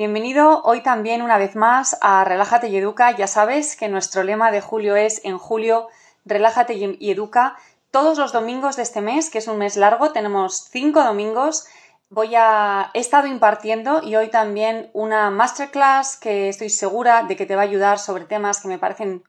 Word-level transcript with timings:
Bienvenido 0.00 0.62
hoy 0.64 0.82
también 0.82 1.20
una 1.20 1.36
vez 1.36 1.56
más 1.56 1.98
a 2.00 2.24
Relájate 2.24 2.68
y 2.68 2.76
Educa. 2.78 3.14
Ya 3.14 3.26
sabes 3.26 3.76
que 3.76 3.90
nuestro 3.90 4.22
lema 4.22 4.50
de 4.50 4.62
julio 4.62 4.96
es 4.96 5.22
en 5.26 5.36
julio 5.36 5.88
Relájate 6.24 6.72
y 6.72 7.10
Educa. 7.10 7.58
Todos 7.90 8.16
los 8.16 8.32
domingos 8.32 8.76
de 8.76 8.82
este 8.82 9.02
mes, 9.02 9.28
que 9.28 9.36
es 9.36 9.46
un 9.46 9.58
mes 9.58 9.76
largo, 9.76 10.10
tenemos 10.10 10.70
cinco 10.70 11.04
domingos. 11.04 11.66
Voy 12.08 12.34
a 12.34 12.90
he 12.94 12.98
estado 12.98 13.26
impartiendo 13.26 14.02
y 14.02 14.16
hoy 14.16 14.30
también 14.30 14.88
una 14.94 15.28
masterclass 15.28 16.16
que 16.16 16.48
estoy 16.48 16.70
segura 16.70 17.24
de 17.24 17.36
que 17.36 17.44
te 17.44 17.54
va 17.54 17.60
a 17.60 17.66
ayudar 17.66 17.98
sobre 17.98 18.24
temas 18.24 18.62
que 18.62 18.68
me 18.68 18.78
parecen 18.78 19.22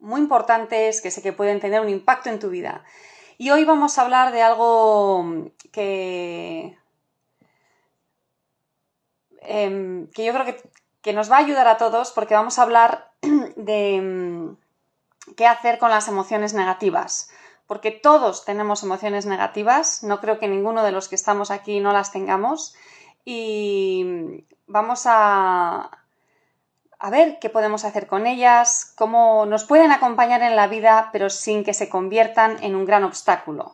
muy 0.00 0.20
importantes, 0.20 1.02
que 1.02 1.12
sé 1.12 1.22
que 1.22 1.32
pueden 1.32 1.60
tener 1.60 1.80
un 1.80 1.88
impacto 1.88 2.30
en 2.30 2.40
tu 2.40 2.48
vida. 2.48 2.82
Y 3.38 3.50
hoy 3.50 3.64
vamos 3.64 3.96
a 3.96 4.02
hablar 4.02 4.32
de 4.32 4.42
algo 4.42 5.52
que 5.70 6.76
Em, 9.46 10.08
que 10.08 10.24
yo 10.24 10.32
creo 10.32 10.46
que, 11.02 11.12
nos 11.12 11.30
va 11.30 11.36
a 11.36 11.40
ayudar 11.40 11.68
a 11.68 11.76
todos 11.76 12.12
porque 12.12 12.34
vamos 12.34 12.58
a 12.58 12.62
hablar 12.62 13.10
de 13.56 13.94
em, 13.96 14.56
qué 15.36 15.46
hacer 15.46 15.78
con 15.78 15.90
las 15.90 16.08
emociones 16.08 16.54
negativas. 16.54 17.30
Porque 17.66 17.90
todos 17.90 18.44
tenemos 18.44 18.82
emociones 18.82 19.24
negativas, 19.26 20.02
no 20.02 20.20
creo 20.20 20.38
que 20.38 20.48
ninguno 20.48 20.82
de 20.82 20.92
los 20.92 21.08
que 21.08 21.14
estamos 21.14 21.50
aquí 21.50 21.80
no 21.80 21.92
las 21.92 22.12
tengamos. 22.12 22.74
Y 23.24 24.44
vamos 24.66 25.04
a, 25.06 25.90
a 26.98 27.10
ver 27.10 27.38
qué 27.38 27.48
podemos 27.48 27.84
hacer 27.84 28.06
con 28.06 28.26
ellas, 28.26 28.92
cómo 28.96 29.46
nos 29.46 29.64
pueden 29.64 29.92
acompañar 29.92 30.42
en 30.42 30.56
la 30.56 30.66
vida, 30.66 31.08
pero 31.12 31.30
sin 31.30 31.64
que 31.64 31.72
se 31.72 31.88
conviertan 31.88 32.62
en 32.62 32.74
un 32.74 32.84
gran 32.84 33.04
obstáculo 33.04 33.72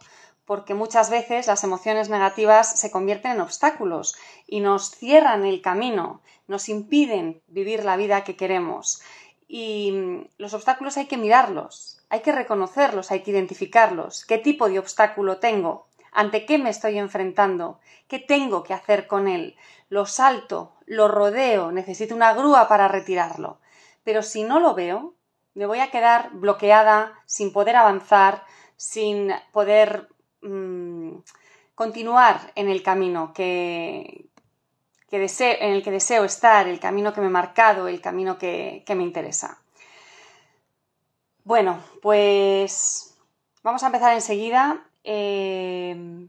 porque 0.51 0.75
muchas 0.75 1.11
veces 1.11 1.47
las 1.47 1.63
emociones 1.63 2.09
negativas 2.09 2.81
se 2.81 2.91
convierten 2.91 3.31
en 3.31 3.41
obstáculos 3.41 4.17
y 4.51 4.61
nos 4.61 4.91
cierran 4.91 5.47
el 5.47 5.63
camino, 5.63 6.21
nos 6.49 6.69
impiden 6.69 7.41
vivir 7.47 7.85
la 7.85 7.97
vida 7.97 8.25
que 8.25 8.37
queremos. 8.37 9.01
Y 9.49 9.93
mm, 9.93 10.29
los 10.37 10.53
obstáculos 10.53 10.99
hay 10.99 11.07
que 11.07 11.17
mirarlos, 11.17 12.03
hay 12.11 12.21
que 12.21 12.33
reconocerlos, 12.33 13.11
hay 13.11 13.23
que 13.23 13.31
identificarlos. 13.31 14.27
¿Qué 14.27 14.37
tipo 14.37 14.69
de 14.69 14.79
obstáculo 14.79 15.39
tengo? 15.39 15.87
¿Ante 16.13 16.45
qué 16.45 16.59
me 16.59 16.71
estoy 16.71 16.99
enfrentando? 16.99 17.81
¿Qué 18.09 18.19
tengo 18.19 18.63
que 18.65 18.75
hacer 18.75 19.07
con 19.07 19.29
él? 19.29 19.57
¿Lo 19.89 20.05
salto? 20.05 20.75
¿Lo 20.85 21.09
rodeo? 21.09 21.71
¿Necesito 21.71 22.15
una 22.15 22.35
grúa 22.35 22.69
para 22.69 22.89
retirarlo? 22.89 23.61
Pero 24.03 24.23
si 24.23 24.43
no 24.43 24.59
lo 24.59 24.75
veo, 24.75 25.15
me 25.55 25.67
voy 25.67 25.79
a 25.79 25.91
quedar 25.91 26.31
bloqueada, 26.33 27.23
sin 27.27 27.53
poder 27.53 27.77
avanzar, 27.77 28.45
sin 28.77 29.33
poder 29.53 30.09
Mm, 30.43 31.19
continuar 31.75 32.53
en 32.55 32.69
el 32.69 32.83
camino 32.83 33.33
que, 33.35 34.30
en 35.13 35.73
el 35.73 35.83
que 35.83 35.91
deseo 35.91 36.25
estar, 36.25 36.69
el 36.69 36.81
camino 36.81 37.13
que 37.13 37.21
me 37.21 37.27
he 37.27 37.31
marcado, 37.31 37.89
el 37.89 38.01
camino 38.01 38.39
que, 38.39 38.85
me 38.89 39.03
interesa. 39.03 39.59
Bueno, 41.45 41.83
pues 42.03 43.15
vamos 43.63 43.83
a 43.83 43.87
empezar 43.87 44.15
enseguida. 44.15 44.85
Eh, 45.05 46.29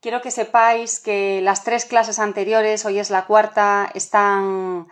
quiero 0.00 0.20
que 0.20 0.30
sepáis 0.30 1.00
que 1.00 1.40
las 1.42 1.64
tres 1.64 1.84
clases 1.84 2.18
anteriores, 2.18 2.84
hoy 2.84 2.98
es 2.98 3.10
la 3.10 3.26
cuarta, 3.26 3.90
están 3.94 4.88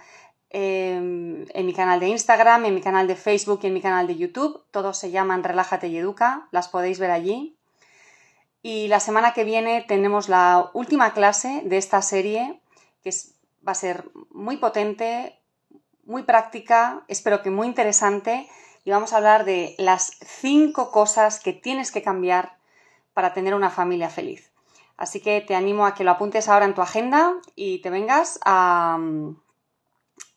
eh, 0.51 0.95
en 0.95 1.67
mi 1.67 1.75
canal 1.75 2.01
de 2.01 2.09
Instagram, 2.09 2.65
en 2.65 2.75
mi 2.75 2.81
canal 2.81 3.07
de 3.07 3.17
Facebook 3.17 3.61
y 3.63 3.67
en 3.67 3.75
mi 3.75 3.83
canal 3.83 4.07
de 4.07 4.17
YouTube. 4.17 4.65
Todos 4.71 4.97
se 4.97 5.11
llaman 5.11 5.45
Relájate 5.45 5.89
y 5.89 5.99
Educa, 5.99 6.49
las 6.51 6.69
podéis 6.69 6.99
ver 6.99 7.11
allí. 7.11 7.57
Y 8.63 8.89
la 8.89 9.01
semana 9.01 9.33
que 9.33 9.45
viene 9.45 9.85
tenemos 9.87 10.29
la 10.29 10.71
última 10.73 11.13
clase 11.13 11.63
de 11.65 11.77
esta 11.77 12.03
serie, 12.03 12.61
que 13.07 13.13
va 13.65 13.71
a 13.71 13.77
ser 13.77 14.11
muy 14.31 14.57
potente, 14.57 15.41
muy 16.03 16.25
práctica, 16.25 17.05
espero 17.07 17.41
que 17.41 17.51
muy 17.51 17.69
interesante, 17.69 18.49
y 18.83 18.91
vamos 18.91 19.13
a 19.13 19.19
hablar 19.19 19.45
de 19.45 19.77
las 19.79 20.19
cinco 20.25 20.91
cosas 20.91 21.39
que 21.39 21.53
tienes 21.53 21.93
que 21.93 22.03
cambiar 22.03 22.59
para 23.15 23.33
tener 23.33 23.55
una 23.55 23.71
familia 23.71 24.11
feliz. 24.11 24.51
Así 24.97 25.21
que 25.21 25.41
te 25.41 25.55
animo 25.55 25.87
a 25.87 25.95
que 25.95 26.03
lo 26.03 26.11
apuntes 26.11 26.49
ahora 26.49 26.65
en 26.65 26.75
tu 26.75 26.83
agenda 26.83 27.35
y 27.55 27.81
te 27.81 27.91
vengas 27.91 28.41
a, 28.45 28.99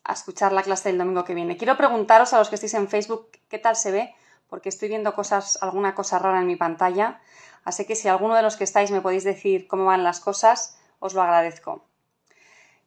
escuchar 0.08 0.52
la 0.52 0.62
clase 0.62 0.90
del 0.90 0.98
domingo 0.98 1.24
que 1.24 1.34
viene. 1.34 1.56
Quiero 1.56 1.76
preguntaros 1.76 2.32
a 2.32 2.38
los 2.38 2.50
que 2.50 2.54
estéis 2.54 2.74
en 2.74 2.88
Facebook 2.88 3.30
qué 3.48 3.58
tal 3.58 3.74
se 3.74 3.90
ve, 3.90 4.14
porque 4.48 4.68
estoy 4.68 4.88
viendo 4.88 5.12
cosas, 5.14 5.58
alguna 5.60 5.96
cosa 5.96 6.20
rara 6.20 6.40
en 6.40 6.46
mi 6.46 6.56
pantalla. 6.56 7.20
Así 7.64 7.84
que 7.84 7.96
si 7.96 8.06
alguno 8.06 8.36
de 8.36 8.42
los 8.42 8.56
que 8.56 8.64
estáis 8.64 8.92
me 8.92 9.00
podéis 9.00 9.24
decir 9.24 9.66
cómo 9.66 9.86
van 9.86 10.04
las 10.04 10.20
cosas, 10.20 10.78
os 11.00 11.14
lo 11.14 11.22
agradezco. 11.22 11.89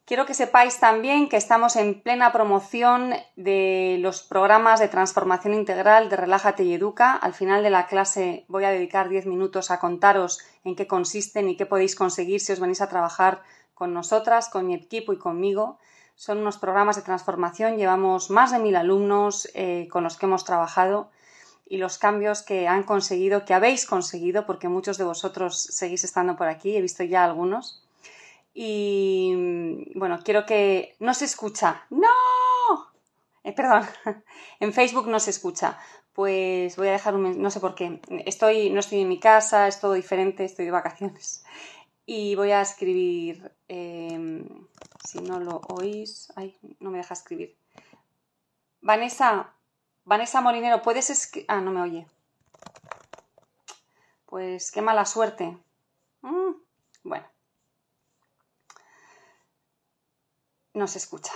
Quiero 0.06 0.26
que 0.26 0.34
sepáis 0.34 0.80
también 0.80 1.30
que 1.30 1.38
estamos 1.38 1.76
en 1.76 2.02
plena 2.02 2.30
promoción 2.30 3.14
de 3.36 3.96
los 4.00 4.22
programas 4.22 4.78
de 4.78 4.88
transformación 4.88 5.54
integral 5.54 6.10
de 6.10 6.16
Relájate 6.16 6.62
y 6.62 6.74
Educa. 6.74 7.12
Al 7.14 7.32
final 7.32 7.62
de 7.62 7.70
la 7.70 7.86
clase 7.86 8.44
voy 8.48 8.64
a 8.64 8.70
dedicar 8.70 9.08
10 9.08 9.24
minutos 9.24 9.70
a 9.70 9.80
contaros 9.80 10.40
en 10.62 10.76
qué 10.76 10.86
consisten 10.86 11.48
y 11.48 11.56
qué 11.56 11.64
podéis 11.64 11.96
conseguir 11.96 12.40
si 12.40 12.52
os 12.52 12.60
venís 12.60 12.82
a 12.82 12.90
trabajar 12.90 13.42
con 13.72 13.94
nosotras, 13.94 14.50
con 14.50 14.66
mi 14.66 14.74
equipo 14.74 15.14
y 15.14 15.18
conmigo. 15.18 15.78
Son 16.16 16.36
unos 16.36 16.58
programas 16.58 16.96
de 16.96 17.02
transformación, 17.02 17.78
llevamos 17.78 18.28
más 18.28 18.52
de 18.52 18.58
mil 18.58 18.76
alumnos 18.76 19.48
eh, 19.54 19.88
con 19.90 20.04
los 20.04 20.18
que 20.18 20.26
hemos 20.26 20.44
trabajado 20.44 21.10
y 21.64 21.78
los 21.78 21.96
cambios 21.96 22.42
que 22.42 22.68
han 22.68 22.82
conseguido, 22.82 23.46
que 23.46 23.54
habéis 23.54 23.86
conseguido, 23.86 24.44
porque 24.44 24.68
muchos 24.68 24.98
de 24.98 25.04
vosotros 25.04 25.58
seguís 25.58 26.04
estando 26.04 26.36
por 26.36 26.48
aquí, 26.48 26.76
he 26.76 26.82
visto 26.82 27.04
ya 27.04 27.24
algunos. 27.24 27.83
Y 28.54 29.34
bueno, 29.96 30.20
quiero 30.24 30.46
que 30.46 30.96
no 31.00 31.12
se 31.12 31.24
escucha. 31.24 31.84
¡No! 31.90 32.08
Eh, 33.42 33.52
perdón, 33.52 33.82
en 34.60 34.72
Facebook 34.72 35.08
no 35.08 35.18
se 35.20 35.30
escucha. 35.30 35.78
Pues 36.12 36.76
voy 36.76 36.88
a 36.88 36.92
dejar 36.92 37.16
un 37.16 37.42
no 37.42 37.50
sé 37.50 37.58
por 37.58 37.74
qué. 37.74 38.00
Estoy, 38.24 38.70
no 38.70 38.78
estoy 38.80 39.00
en 39.00 39.08
mi 39.08 39.18
casa, 39.18 39.66
es 39.66 39.80
todo 39.80 39.94
diferente, 39.94 40.44
estoy 40.44 40.66
de 40.66 40.70
vacaciones. 40.70 41.44
Y 42.06 42.36
voy 42.36 42.52
a 42.52 42.60
escribir. 42.60 43.52
Em, 43.66 44.46
si 45.04 45.20
no 45.20 45.40
lo 45.40 45.60
oís. 45.68 46.32
Ay, 46.36 46.56
no 46.80 46.90
me 46.90 46.98
deja 46.98 47.14
escribir. 47.14 47.56
Vanessa, 48.80 49.54
Vanessa 50.04 50.40
Molinero, 50.40 50.82
¿puedes 50.82 51.10
escribir? 51.10 51.46
Ah, 51.48 51.60
no 51.60 51.72
me 51.72 51.80
oye. 51.80 52.06
Pues 54.26 54.70
qué 54.70 54.82
mala 54.82 55.04
suerte. 55.04 55.58
Mm, 56.22 56.52
bueno. 57.04 57.33
No 60.74 60.86
se 60.86 60.98
escucha. 60.98 61.32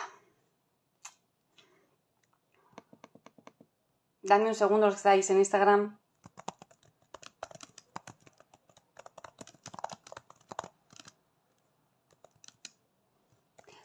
Dame 4.22 4.49
un 4.49 4.54
segundo 4.54 4.87
los 4.87 4.97
que 4.97 4.99
estáis 4.99 5.31
en 5.31 5.38
Instagram. 5.38 5.99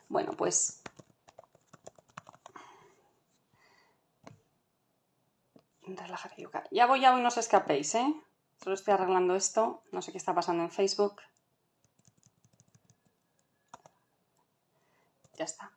Bueno, 0.09 0.33
pues 0.37 0.83
Ya 6.73 6.87
voy, 6.87 7.01
ya 7.01 7.11
voy, 7.11 7.21
no 7.21 7.27
os 7.27 7.37
escapéis, 7.37 7.93
¿eh? 7.93 8.13
Solo 8.63 8.73
estoy 8.73 8.95
arreglando 8.95 9.35
esto. 9.35 9.83
No 9.91 10.01
sé 10.01 10.11
qué 10.11 10.17
está 10.17 10.33
pasando 10.33 10.63
en 10.63 10.71
Facebook. 10.71 11.21
Ya 15.37 15.45
está. 15.45 15.71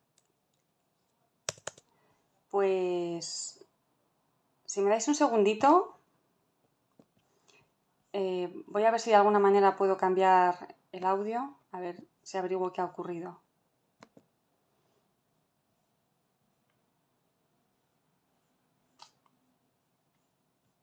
Pues... 2.48 3.62
Si 4.64 4.80
me 4.80 4.85
dais 4.96 5.08
un 5.08 5.14
segundito... 5.14 5.92
Eh, 8.18 8.48
voy 8.66 8.84
a 8.84 8.90
ver 8.90 8.98
si 8.98 9.10
de 9.10 9.16
alguna 9.16 9.38
manera 9.38 9.76
puedo 9.76 9.98
cambiar 9.98 10.74
el 10.90 11.04
audio. 11.04 11.54
A 11.70 11.80
ver 11.80 12.02
si 12.22 12.38
averiguo 12.38 12.72
qué 12.72 12.80
ha 12.80 12.86
ocurrido. 12.86 13.38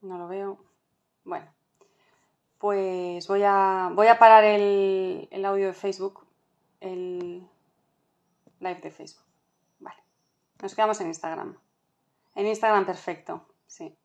No 0.01 0.19
lo 0.19 0.27
veo. 0.27 0.59
Bueno, 1.23 1.47
pues 2.59 3.27
voy 3.27 3.41
a, 3.43 3.89
voy 3.95 4.07
a 4.07 4.19
parar 4.19 4.43
el, 4.43 5.43
audio 5.43 5.67
de 5.67 5.73
Facebook, 5.73 6.27
el 6.81 7.49
live 8.59 8.81
de 8.81 8.91
Facebook. 8.91 9.25
Vale. 9.79 10.03
Nos 10.61 10.75
quedamos 10.75 11.01
en 11.01 11.07
Instagram. 11.07 11.57
En 12.35 12.45
Instagram 12.45 12.85
perfecto, 12.85 13.47
sí. 13.65 13.97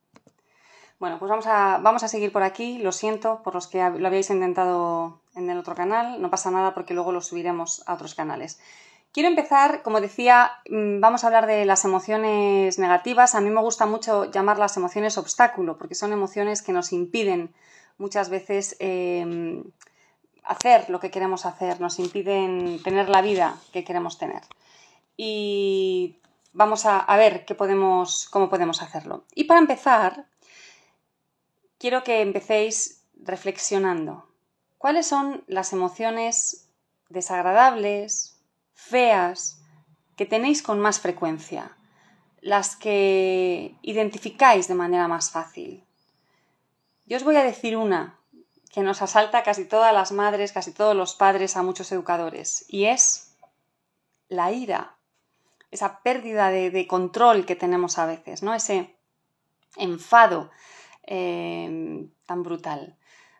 Bueno, 0.99 1.21
pues 1.21 1.31
vamos 1.31 1.47
a, 1.47 1.79
vamos 1.79 2.03
a 2.03 2.09
seguir 2.09 2.33
por 2.33 2.43
aquí. 2.43 2.79
Lo 2.79 2.91
siento 2.91 3.43
por 3.43 3.55
los 3.55 3.69
que 3.69 3.79
lo 3.79 4.07
habéis 4.07 4.31
intentado 4.31 5.21
en 5.37 5.49
el 5.49 5.59
otro 5.59 5.75
canal. 5.75 6.21
No 6.21 6.31
pasa 6.31 6.51
nada 6.51 6.75
porque 6.75 6.95
luego 6.95 7.13
lo 7.13 7.21
subiremos 7.21 7.85
a 7.87 7.95
otros 7.95 8.15
canales. 8.17 8.59
Quiero 9.13 9.29
empezar, 9.29 9.83
como 9.83 10.01
decía, 10.01 10.53
mm, 10.69 11.01
vamos 11.01 11.23
a 11.23 11.29
hablar 11.29 11.47
de 11.47 11.65
las 11.65 11.85
emociones 11.85 12.79
negativas. 12.79 13.35
A 13.35 13.41
mí 13.41 13.49
me 13.51 13.61
gusta 13.61 13.87
mucho 13.87 14.31
llamarlas 14.31 14.77
emociones 14.77 15.17
obstáculo, 15.19 15.79
porque 15.79 15.95
son 15.95 16.13
emociones 16.13 16.63
que 16.63 16.73
nos 16.73 16.93
impiden 16.93 17.55
muchas 17.97 18.29
veces 18.29 18.77
em, 18.81 19.65
hacer 20.45 20.91
lo 20.91 21.01
que 21.01 21.11
queremos 21.11 21.47
hacer, 21.47 21.81
nos 21.81 21.99
impiden 21.99 22.83
tener 22.83 23.09
la 23.09 23.23
vida 23.23 23.57
que 23.73 23.85
queremos 23.85 24.19
tener. 24.19 24.43
Y 25.17 26.19
vamos 26.53 26.87
a, 26.87 26.99
a 26.99 27.17
ver 27.17 27.45
qué 27.45 27.55
podemos, 27.55 28.29
cómo 28.31 28.49
podemos 28.51 28.83
hacerlo. 28.83 29.25
Y 29.35 29.45
para 29.45 29.61
empezar, 29.61 30.27
quiero 31.79 32.05
que 32.05 32.21
empecéis 32.21 33.05
reflexionando. 33.15 34.29
¿Cuáles 34.79 35.07
son 35.07 35.45
las 35.47 35.73
emociones 35.73 36.69
desagradables, 37.09 38.39
feas, 38.75 39.61
que 40.17 40.27
tenéis 40.27 40.63
con 40.63 40.79
más 40.81 41.01
frecuencia? 41.01 41.77
Las 42.41 42.77
que 42.77 43.75
identificáis 43.83 44.69
de 44.69 44.75
manera 44.75 45.09
más 45.09 45.31
fácil. 45.31 45.85
Yo 47.07 47.17
os 47.17 47.25
voy 47.25 47.37
a 47.37 47.43
decir 47.43 47.77
una 47.77 48.19
que 48.73 48.83
nos 48.83 49.03
asalta 49.03 49.43
casi 49.43 49.65
todas 49.65 49.93
las 49.95 50.13
madres, 50.13 50.53
casi 50.53 50.73
todos 50.73 50.95
los 50.95 51.15
padres, 51.15 51.57
a 51.57 51.63
muchos 51.63 51.91
educadores, 51.91 52.65
y 52.69 52.85
es 52.85 53.35
la 54.29 54.53
ira, 54.53 54.97
esa 55.71 56.01
pérdida 56.03 56.51
de, 56.51 56.87
control 56.87 57.47
que 57.47 57.57
tenemos 57.57 57.99
a 57.99 58.07
veces, 58.07 58.43
¿no? 58.43 58.55
Ese 58.55 58.95
enfado 59.77 60.51
eh, 61.11 62.07
tan 62.27 62.43
brutal. 62.43 62.97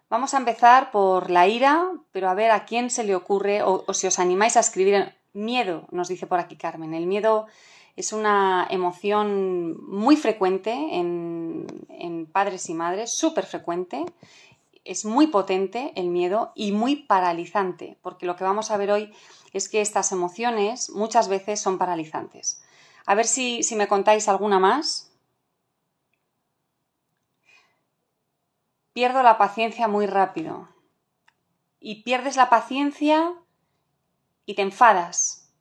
Vamos 0.09 0.33
a 0.33 0.39
empezar 0.39 0.91
por 0.91 1.31
la 1.31 1.47
ira, 1.49 1.93
pero 2.13 2.31
a 2.31 2.35
ver 2.35 2.51
a 2.51 2.65
quién 2.65 2.89
se 2.89 3.05
le 3.05 3.15
ocurre, 3.15 3.63
o, 3.63 3.85
si 3.93 4.07
os 4.07 4.19
animáis 4.19 4.57
a 4.57 4.61
escribir 4.61 5.15
miedo, 5.35 5.87
nos 5.91 6.09
dice 6.09 6.27
por 6.27 6.41
aquí 6.41 6.57
Carmen. 6.57 6.95
El 6.95 7.07
miedo 7.07 7.47
es 7.95 8.15
una 8.15 8.67
emoción 8.71 9.77
muy 9.87 10.17
frecuente 10.17 10.73
en, 10.73 11.67
padres 12.33 12.71
y 12.71 12.75
madres, 12.75 13.11
súper 13.11 13.45
frecuente. 13.45 14.07
Es 14.85 15.05
muy 15.05 15.27
potente 15.27 15.93
el 15.95 16.09
miedo 16.09 16.53
y 16.55 16.73
muy 16.73 16.97
paralizante, 16.97 17.99
porque 18.01 18.25
lo 18.25 18.37
que 18.37 18.45
vamos 18.45 18.71
a 18.71 18.79
ver 18.79 18.91
hoy 18.91 19.13
es 19.53 19.69
que 19.69 19.83
estas 19.83 20.11
emociones 20.13 20.89
muchas 20.91 21.29
veces 21.29 21.61
son 21.61 21.77
paralizantes. 21.77 22.63
A 23.05 23.15
ver 23.15 23.27
si 23.27 23.63
me 23.77 23.89
contáis 23.89 24.27
alguna 24.29 24.59
más. 24.59 25.08
Pierdo 28.99 29.23
la 29.23 29.39
paciencia 29.39 29.87
muy 29.87 30.09
rápido. 30.09 30.69
Y 31.79 32.03
pierdes 32.03 32.35
la 32.35 32.51
paciencia 32.51 33.33
y 34.45 34.57
te 34.57 34.63
enfadas. 34.63 35.55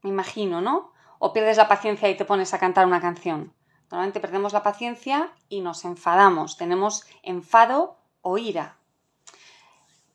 Me 0.00 0.08
imagino, 0.08 0.62
¿no? 0.62 0.94
O 1.18 1.34
pierdes 1.34 1.58
la 1.58 1.68
paciencia 1.68 2.08
y 2.08 2.16
te 2.16 2.24
pones 2.24 2.54
a 2.54 2.58
cantar 2.58 2.86
una 2.86 3.02
canción. 3.02 3.52
Normalmente 3.90 4.18
perdemos 4.18 4.54
la 4.54 4.62
paciencia 4.62 5.30
y 5.50 5.60
nos 5.60 5.84
enfadamos. 5.84 6.56
Tenemos 6.56 7.04
enfado 7.22 7.98
o 8.22 8.38
ira. 8.38 8.78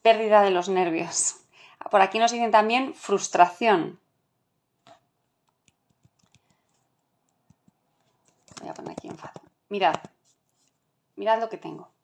Pérdida 0.02 0.42
de 0.42 0.50
los 0.50 0.70
nervios. 0.70 1.36
Por 1.92 2.02
aquí 2.02 2.18
nos 2.18 2.32
dicen 2.32 2.50
también 2.50 2.96
frustración. 2.96 4.00
Voy 8.60 8.70
a 8.70 8.74
poner 8.74 8.94
aquí 8.94 9.08
enfado. 9.08 9.40
Mirad. 9.70 10.00
Mirad 11.16 11.40
lo 11.42 11.50
que 11.50 11.58
tengo. 11.58 11.96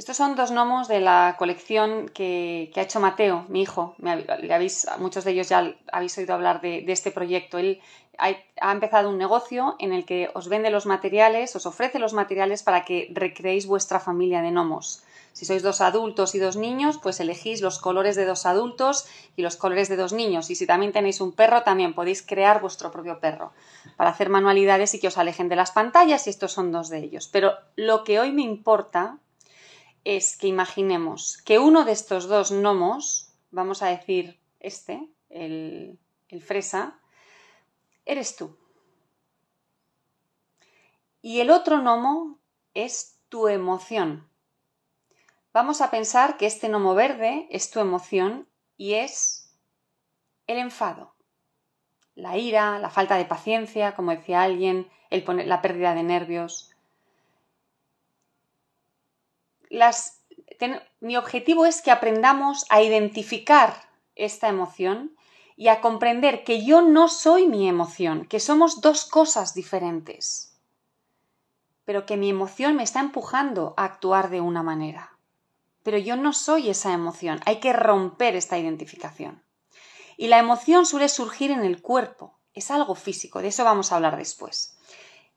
Estos 0.00 0.16
son 0.16 0.34
dos 0.34 0.50
gnomos 0.50 0.88
de 0.88 1.02
la 1.02 1.36
colección 1.38 2.08
que, 2.08 2.72
ha 2.74 2.80
hecho 2.80 3.00
Mateo, 3.00 3.44
mi 3.48 3.60
hijo. 3.60 3.94
muchos 4.98 5.24
de 5.24 5.30
ellos 5.30 5.50
ya 5.50 5.74
habéis 5.92 6.16
oído 6.16 6.32
hablar 6.32 6.62
de, 6.62 6.90
este 6.90 7.10
proyecto. 7.10 7.58
Él 7.58 7.82
ha, 8.16 8.72
empezado 8.72 9.10
un 9.10 9.18
negocio 9.18 9.76
en 9.78 9.92
el 9.92 10.06
que 10.06 10.30
os 10.32 10.48
vende 10.48 10.70
los 10.70 10.86
materiales, 10.86 11.54
os 11.54 11.66
ofrece 11.66 11.98
los 11.98 12.14
materiales 12.14 12.62
para 12.62 12.86
que 12.86 13.10
recreéis 13.12 13.66
vuestra 13.66 14.00
familia 14.00 14.40
de 14.40 14.50
gnomos. 14.50 15.02
Si 15.34 15.44
sois 15.44 15.62
dos 15.62 15.82
adultos 15.82 16.34
y 16.34 16.38
dos 16.38 16.56
niños, 16.56 16.96
pues 16.96 17.20
elegís 17.20 17.60
los 17.60 17.78
colores 17.78 18.16
de 18.16 18.24
dos 18.24 18.46
adultos 18.46 19.06
y 19.36 19.42
los 19.42 19.56
colores 19.56 19.90
de 19.90 19.96
dos 19.96 20.14
niños. 20.14 20.48
Y 20.48 20.54
si 20.54 20.66
también 20.66 20.92
tenéis 20.92 21.20
un 21.20 21.32
perro, 21.32 21.62
también 21.62 21.92
podéis 21.92 22.22
crear 22.22 22.62
vuestro 22.62 22.90
propio 22.90 23.20
perro 23.20 23.52
para 23.98 24.08
hacer 24.08 24.30
manualidades 24.30 24.94
y 24.94 24.98
que 24.98 25.08
os 25.08 25.18
alejen 25.18 25.50
de 25.50 25.56
las 25.56 25.72
pantallas 25.72 26.26
y 26.26 26.30
estos 26.30 26.52
son 26.52 26.72
dos 26.72 26.88
de 26.88 27.00
ellos. 27.00 27.28
Pero 27.28 27.52
lo 27.76 28.02
que 28.02 28.18
hoy 28.18 28.32
me 28.32 28.40
importa 28.40 29.18
es 30.04 30.36
que 30.36 30.46
imaginemos 30.46 31.38
que 31.44 31.58
uno 31.58 31.84
de 31.84 31.92
estos 31.92 32.26
dos 32.26 32.50
gnomos, 32.50 33.32
vamos 33.50 33.82
a 33.82 33.88
decir 33.88 34.38
este, 34.60 35.08
el, 35.28 35.98
el 36.28 36.42
fresa, 36.42 36.98
eres 38.04 38.36
tú. 38.36 38.56
Y 41.22 41.40
el 41.40 41.50
otro 41.50 41.78
gnomo 41.78 42.38
es 42.74 43.18
tu 43.28 43.48
emoción. 43.48 44.28
Vamos 45.52 45.80
a 45.80 45.90
pensar 45.90 46.36
que 46.36 46.46
este 46.46 46.68
gnomo 46.68 46.94
verde 46.94 47.48
es 47.50 47.70
tu 47.70 47.80
emoción 47.80 48.48
y 48.76 48.94
es 48.94 49.52
el 50.46 50.58
enfado, 50.58 51.14
la 52.14 52.36
ira, 52.36 52.78
la 52.78 52.90
falta 52.90 53.16
de 53.16 53.24
paciencia, 53.24 53.94
como 53.94 54.10
decía 54.10 54.42
alguien, 54.42 54.88
el 55.10 55.24
la 55.48 55.62
pérdida 55.62 55.94
de 55.94 56.02
nervios, 56.02 56.69
mi 61.00 61.16
objetivo 61.16 61.64
es 61.64 61.80
que 61.82 61.90
aprendamos 61.90 62.66
a 62.68 62.82
identificar 62.82 63.88
esta 64.14 64.48
emoción 64.48 65.16
y 65.56 65.68
a 65.68 65.80
comprender 65.80 66.44
que 66.44 66.64
yo 66.64 66.82
no 66.82 67.08
soy 67.08 67.46
mi 67.46 67.68
emoción, 67.68 68.26
que 68.26 68.40
somos 68.40 68.80
dos 68.80 69.04
cosas 69.04 69.54
diferentes, 69.54 70.58
pero 71.84 72.06
que 72.06 72.16
mi 72.16 72.30
emoción 72.30 72.76
me 72.76 72.82
está 72.82 73.00
empujando 73.00 73.74
a 73.76 73.84
actuar 73.84 74.30
de 74.30 74.40
una 74.40 74.62
manera. 74.62 75.18
Pero 75.82 75.98
yo 75.98 76.16
no 76.16 76.32
soy 76.32 76.70
esa 76.70 76.92
emoción, 76.92 77.40
hay 77.46 77.60
que 77.60 77.72
romper 77.72 78.36
esta 78.36 78.58
identificación. 78.58 79.42
Y 80.16 80.28
la 80.28 80.38
emoción 80.38 80.84
suele 80.84 81.08
surgir 81.08 81.50
en 81.50 81.64
el 81.64 81.80
cuerpo, 81.80 82.38
es 82.52 82.70
algo 82.70 82.94
físico, 82.94 83.40
de 83.40 83.48
eso 83.48 83.64
vamos 83.64 83.92
a 83.92 83.96
hablar 83.96 84.16
después. 84.16 84.78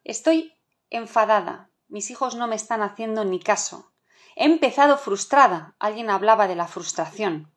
Estoy 0.04 0.54
enfadada, 0.90 1.70
mis 1.88 2.10
hijos 2.12 2.36
no 2.36 2.48
me 2.48 2.56
están 2.56 2.82
haciendo 2.82 3.24
ni 3.24 3.40
caso, 3.40 3.93
He 4.36 4.46
empezado 4.46 4.98
frustrada. 4.98 5.76
Alguien 5.80 6.10
hablaba 6.10 6.48
de 6.48 6.56
la 6.56 6.68
frustración. 6.68 7.52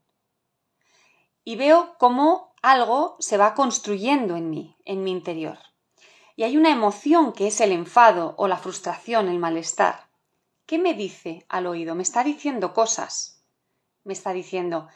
Y 1.44 1.56
veo 1.56 1.96
cómo 1.98 2.54
algo 2.62 3.16
se 3.20 3.36
va 3.36 3.54
construyendo 3.54 4.36
en 4.36 4.50
mí, 4.50 4.76
en 4.84 5.04
mi 5.04 5.12
interior. 5.12 5.58
Y 6.34 6.42
hay 6.42 6.56
una 6.56 6.70
emoción 6.70 7.32
que 7.32 7.46
es 7.46 7.60
el 7.60 7.72
enfado 7.72 8.34
o 8.36 8.48
la 8.48 8.58
frustración, 8.58 9.28
el 9.28 9.38
malestar. 9.38 10.08
¿Qué 10.66 10.78
me 10.78 10.94
dice 10.94 11.46
al 11.48 11.66
oído? 11.66 11.94
Me 11.94 12.02
está 12.02 12.24
diciendo 12.24 12.74
cosas. 12.74 13.44
Me 14.04 14.12
está 14.12 14.32
diciendo, 14.32 14.88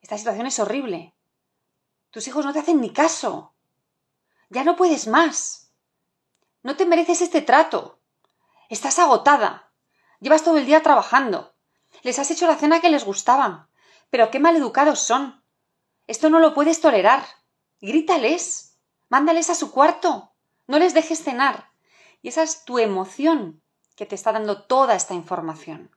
esta 0.00 0.18
situación 0.18 0.46
es 0.46 0.58
horrible. 0.58 1.14
Tus 2.10 2.28
hijos 2.28 2.44
no 2.44 2.52
te 2.52 2.58
hacen 2.58 2.80
ni 2.80 2.92
caso. 2.92 3.54
Ya 4.50 4.64
no 4.64 4.76
puedes 4.76 5.06
más. 5.06 5.72
No 6.62 6.76
te 6.76 6.86
mereces 6.86 7.22
este 7.22 7.42
trato. 7.42 7.98
Estás 8.68 8.98
agotada. 8.98 9.72
Llevas 10.24 10.42
todo 10.42 10.56
el 10.56 10.64
día 10.64 10.82
trabajando. 10.82 11.54
Les 12.02 12.18
has 12.18 12.30
hecho 12.30 12.46
la 12.46 12.56
cena 12.56 12.80
que 12.80 12.88
les 12.88 13.04
gustaba. 13.04 13.68
Pero 14.08 14.30
qué 14.30 14.40
maleducados 14.40 15.00
son. 15.00 15.44
Esto 16.06 16.30
no 16.30 16.38
lo 16.38 16.54
puedes 16.54 16.80
tolerar. 16.80 17.26
Grítales. 17.82 18.78
Mándales 19.10 19.50
a 19.50 19.54
su 19.54 19.70
cuarto. 19.70 20.32
No 20.66 20.78
les 20.78 20.94
dejes 20.94 21.22
cenar. 21.22 21.68
Y 22.22 22.28
esa 22.28 22.42
es 22.42 22.64
tu 22.64 22.78
emoción 22.78 23.62
que 23.96 24.06
te 24.06 24.14
está 24.14 24.32
dando 24.32 24.62
toda 24.62 24.94
esta 24.94 25.12
información. 25.12 25.94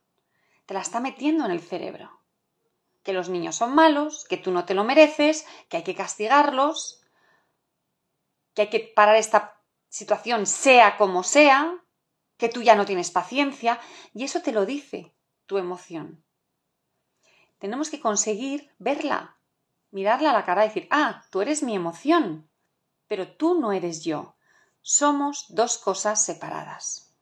Te 0.66 0.74
la 0.74 0.82
está 0.82 1.00
metiendo 1.00 1.46
en 1.46 1.52
el 1.52 1.62
cerebro. 1.62 2.20
Que 3.04 3.14
los 3.14 3.30
niños 3.30 3.56
son 3.56 3.74
malos, 3.74 4.26
que 4.26 4.36
tú 4.36 4.52
no 4.52 4.66
te 4.66 4.74
lo 4.74 4.84
mereces, 4.84 5.46
que 5.70 5.78
hay 5.78 5.84
que 5.84 5.96
castigarlos, 5.96 7.02
que 8.54 8.64
hay 8.64 8.70
que 8.70 8.92
parar 8.94 9.16
esta 9.16 9.62
situación 9.88 10.46
sea 10.48 10.98
como 10.98 11.24
sea, 11.24 11.82
que 12.38 12.50
tú 12.50 12.62
ya 12.62 12.76
no 12.76 12.86
tienes 12.86 13.12
paciencia 13.12 13.80
y 14.14 14.24
eso 14.24 14.42
te 14.42 14.52
lo 14.52 14.66
dice 14.66 15.16
tu 15.46 15.58
emoción. 15.58 16.24
Tenemos 17.60 17.90
que 17.90 18.00
conseguir 18.00 18.72
verla, 18.78 19.40
mirarla 19.92 20.30
a 20.30 20.34
la 20.34 20.46
cara 20.46 20.66
y 20.66 20.68
decir, 20.68 20.88
ah, 20.92 21.24
tú 21.32 21.42
eres 21.42 21.64
mi 21.64 21.76
emoción, 21.76 22.50
pero 23.08 23.28
tú 23.36 23.60
no 23.60 23.72
eres 23.72 24.04
yo. 24.04 24.36
Somos 24.82 25.46
dos 25.50 25.78
cosas 25.78 26.24
separadas. 26.24 27.16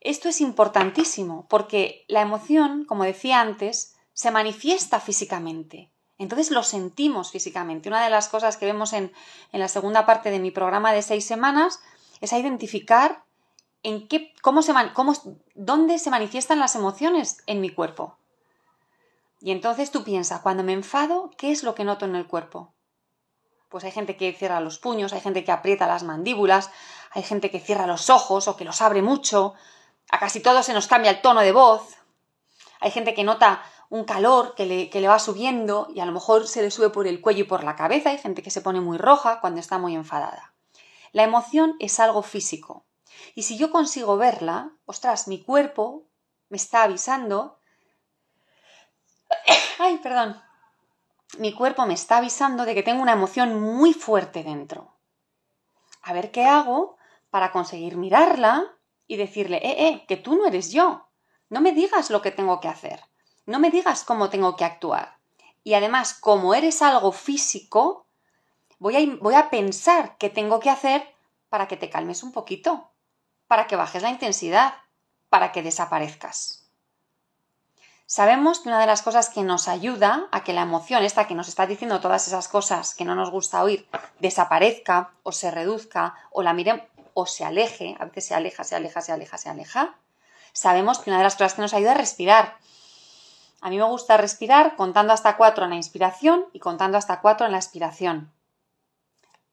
Esto 0.00 0.28
es 0.28 0.40
importantísimo 0.40 1.46
porque 1.48 2.04
la 2.08 2.20
emoción, 2.20 2.84
como 2.84 3.04
decía 3.04 3.40
antes, 3.40 3.96
se 4.12 4.30
manifiesta 4.30 5.00
físicamente. 5.00 5.92
Entonces 6.18 6.50
lo 6.50 6.62
sentimos 6.62 7.30
físicamente. 7.30 7.88
Una 7.88 8.04
de 8.04 8.10
las 8.10 8.28
cosas 8.28 8.56
que 8.56 8.66
vemos 8.66 8.92
en, 8.92 9.12
la 9.52 9.68
segunda 9.68 10.06
parte 10.06 10.30
de 10.30 10.38
mi 10.38 10.50
programa 10.50 10.92
de 10.92 11.02
seis 11.02 11.24
semanas 11.24 11.80
es 12.20 12.32
identificar 12.32 13.24
cómo 14.42 14.62
se, 14.62 14.72
dónde 15.54 15.98
se 15.98 16.10
manifiestan 16.10 16.58
las 16.58 16.74
emociones 16.74 17.42
en 17.46 17.60
mi 17.60 17.70
cuerpo. 17.70 18.16
Y 19.40 19.50
entonces 19.50 19.90
tú 19.90 20.04
piensas, 20.04 20.40
cuando 20.40 20.62
me 20.62 20.72
enfado, 20.72 21.30
¿qué 21.36 21.50
es 21.50 21.62
lo 21.62 21.74
que 21.74 21.84
noto 21.84 22.06
en 22.06 22.16
el 22.16 22.26
cuerpo? 22.26 22.72
Pues 23.68 23.84
hay 23.84 23.90
gente 23.90 24.16
que 24.16 24.32
cierra 24.32 24.60
los 24.60 24.78
puños, 24.78 25.12
hay 25.12 25.20
gente 25.20 25.44
que 25.44 25.52
aprieta 25.52 25.86
las 25.86 26.02
mandíbulas, 26.02 26.70
hay 27.10 27.22
gente 27.22 27.50
que 27.50 27.60
cierra 27.60 27.86
los 27.86 28.08
ojos 28.08 28.48
o 28.48 28.56
que 28.56 28.64
los 28.64 28.80
abre 28.80 29.02
mucho, 29.02 29.54
a 30.10 30.18
casi 30.18 30.40
todos 30.40 30.64
se 30.64 30.72
nos 30.72 30.86
cambia 30.86 31.10
el 31.10 31.20
tono 31.20 31.40
de 31.40 31.52
voz, 31.52 31.82
hay 32.80 32.90
gente 32.90 33.14
que 33.14 33.24
nota 33.24 33.62
un 33.90 34.04
calor 34.04 34.54
que 34.54 34.90
le 34.92 35.08
va 35.08 35.18
subiendo 35.18 35.88
y 35.94 36.00
a 36.00 36.06
lo 36.06 36.12
mejor 36.12 36.46
se 36.46 36.62
le 36.62 36.70
sube 36.70 36.90
por 36.90 37.06
el 37.06 37.20
cuello 37.20 37.44
y 37.44 37.46
por 37.46 37.64
la 37.64 37.76
cabeza, 37.76 38.10
hay 38.10 38.18
gente 38.18 38.42
que 38.42 38.50
se 38.50 38.60
pone 38.60 38.80
muy 38.80 38.98
roja 38.98 39.40
cuando 39.40 39.60
está 39.60 39.78
muy 39.78 39.94
enfadada. 39.94 40.52
La 41.12 41.22
emoción 41.22 41.76
es 41.80 42.00
algo 42.00 42.22
físico. 42.22 42.84
Y 43.34 43.42
si 43.42 43.56
yo 43.56 43.70
consigo 43.70 44.16
verla, 44.16 44.72
ostras, 44.86 45.28
mi 45.28 45.42
cuerpo 45.42 46.06
me 46.48 46.56
está 46.56 46.84
avisando 46.84 47.58
Ay, 49.78 49.98
perdón. 49.98 50.40
Mi 51.38 51.52
cuerpo 51.52 51.86
me 51.86 51.94
está 51.94 52.18
avisando 52.18 52.64
de 52.64 52.74
que 52.74 52.82
tengo 52.82 53.02
una 53.02 53.12
emoción 53.12 53.60
muy 53.60 53.92
fuerte 53.92 54.42
dentro. 54.42 54.96
A 56.02 56.12
ver 56.12 56.30
qué 56.30 56.44
hago 56.44 56.96
para 57.30 57.50
conseguir 57.50 57.96
mirarla 57.96 58.76
y 59.06 59.16
decirle, 59.16 59.56
eh, 59.56 59.88
eh, 59.88 60.04
que 60.06 60.16
tú 60.16 60.36
no 60.36 60.46
eres 60.46 60.70
yo. 60.70 61.08
No 61.48 61.60
me 61.60 61.72
digas 61.72 62.10
lo 62.10 62.22
que 62.22 62.30
tengo 62.30 62.60
que 62.60 62.68
hacer. 62.68 63.00
No 63.46 63.58
me 63.58 63.70
digas 63.70 64.04
cómo 64.04 64.30
tengo 64.30 64.56
que 64.56 64.64
actuar. 64.64 65.18
Y 65.62 65.74
además, 65.74 66.14
como 66.14 66.54
eres 66.54 66.82
algo 66.82 67.10
físico, 67.12 68.06
voy 68.78 68.96
a, 68.96 69.16
voy 69.20 69.34
a 69.34 69.50
pensar 69.50 70.16
qué 70.18 70.30
tengo 70.30 70.60
que 70.60 70.70
hacer 70.70 71.14
para 71.48 71.68
que 71.68 71.76
te 71.76 71.90
calmes 71.90 72.22
un 72.22 72.32
poquito, 72.32 72.90
para 73.54 73.68
que 73.68 73.76
bajes 73.76 74.02
la 74.02 74.10
intensidad, 74.10 74.74
para 75.28 75.52
que 75.52 75.62
desaparezcas. 75.62 76.64
Sabemos 78.04 78.58
que 78.58 78.68
una 78.68 78.80
de 78.80 78.86
las 78.86 79.00
cosas 79.00 79.28
que 79.28 79.44
nos 79.44 79.68
ayuda 79.68 80.26
a 80.32 80.42
que 80.42 80.52
la 80.52 80.62
emoción, 80.62 81.04
esta 81.04 81.28
que 81.28 81.36
nos 81.36 81.46
está 81.46 81.64
diciendo 81.64 82.00
todas 82.00 82.26
esas 82.26 82.48
cosas 82.48 82.96
que 82.96 83.04
no 83.04 83.14
nos 83.14 83.30
gusta 83.30 83.62
oír, 83.62 83.88
desaparezca 84.18 85.12
o 85.22 85.30
se 85.30 85.52
reduzca 85.52 86.16
o 86.32 86.42
la 86.42 86.52
miren 86.52 86.82
o 87.14 87.26
se 87.26 87.44
aleje, 87.44 87.94
a 88.00 88.06
veces 88.06 88.26
se 88.26 88.34
aleja, 88.34 88.64
se 88.64 88.74
aleja, 88.74 89.00
se 89.00 89.12
aleja, 89.12 89.38
se 89.38 89.48
aleja, 89.48 89.94
sabemos 90.52 90.98
que 90.98 91.10
una 91.10 91.18
de 91.18 91.24
las 91.24 91.34
cosas 91.34 91.54
que 91.54 91.62
nos 91.62 91.74
ayuda 91.74 91.92
es 91.92 91.98
respirar. 91.98 92.56
A 93.60 93.70
mí 93.70 93.78
me 93.78 93.84
gusta 93.84 94.16
respirar 94.16 94.74
contando 94.74 95.12
hasta 95.12 95.36
cuatro 95.36 95.62
en 95.62 95.70
la 95.70 95.76
inspiración 95.76 96.46
y 96.52 96.58
contando 96.58 96.98
hasta 96.98 97.20
cuatro 97.20 97.46
en 97.46 97.52
la 97.52 97.58
expiración. 97.58 98.32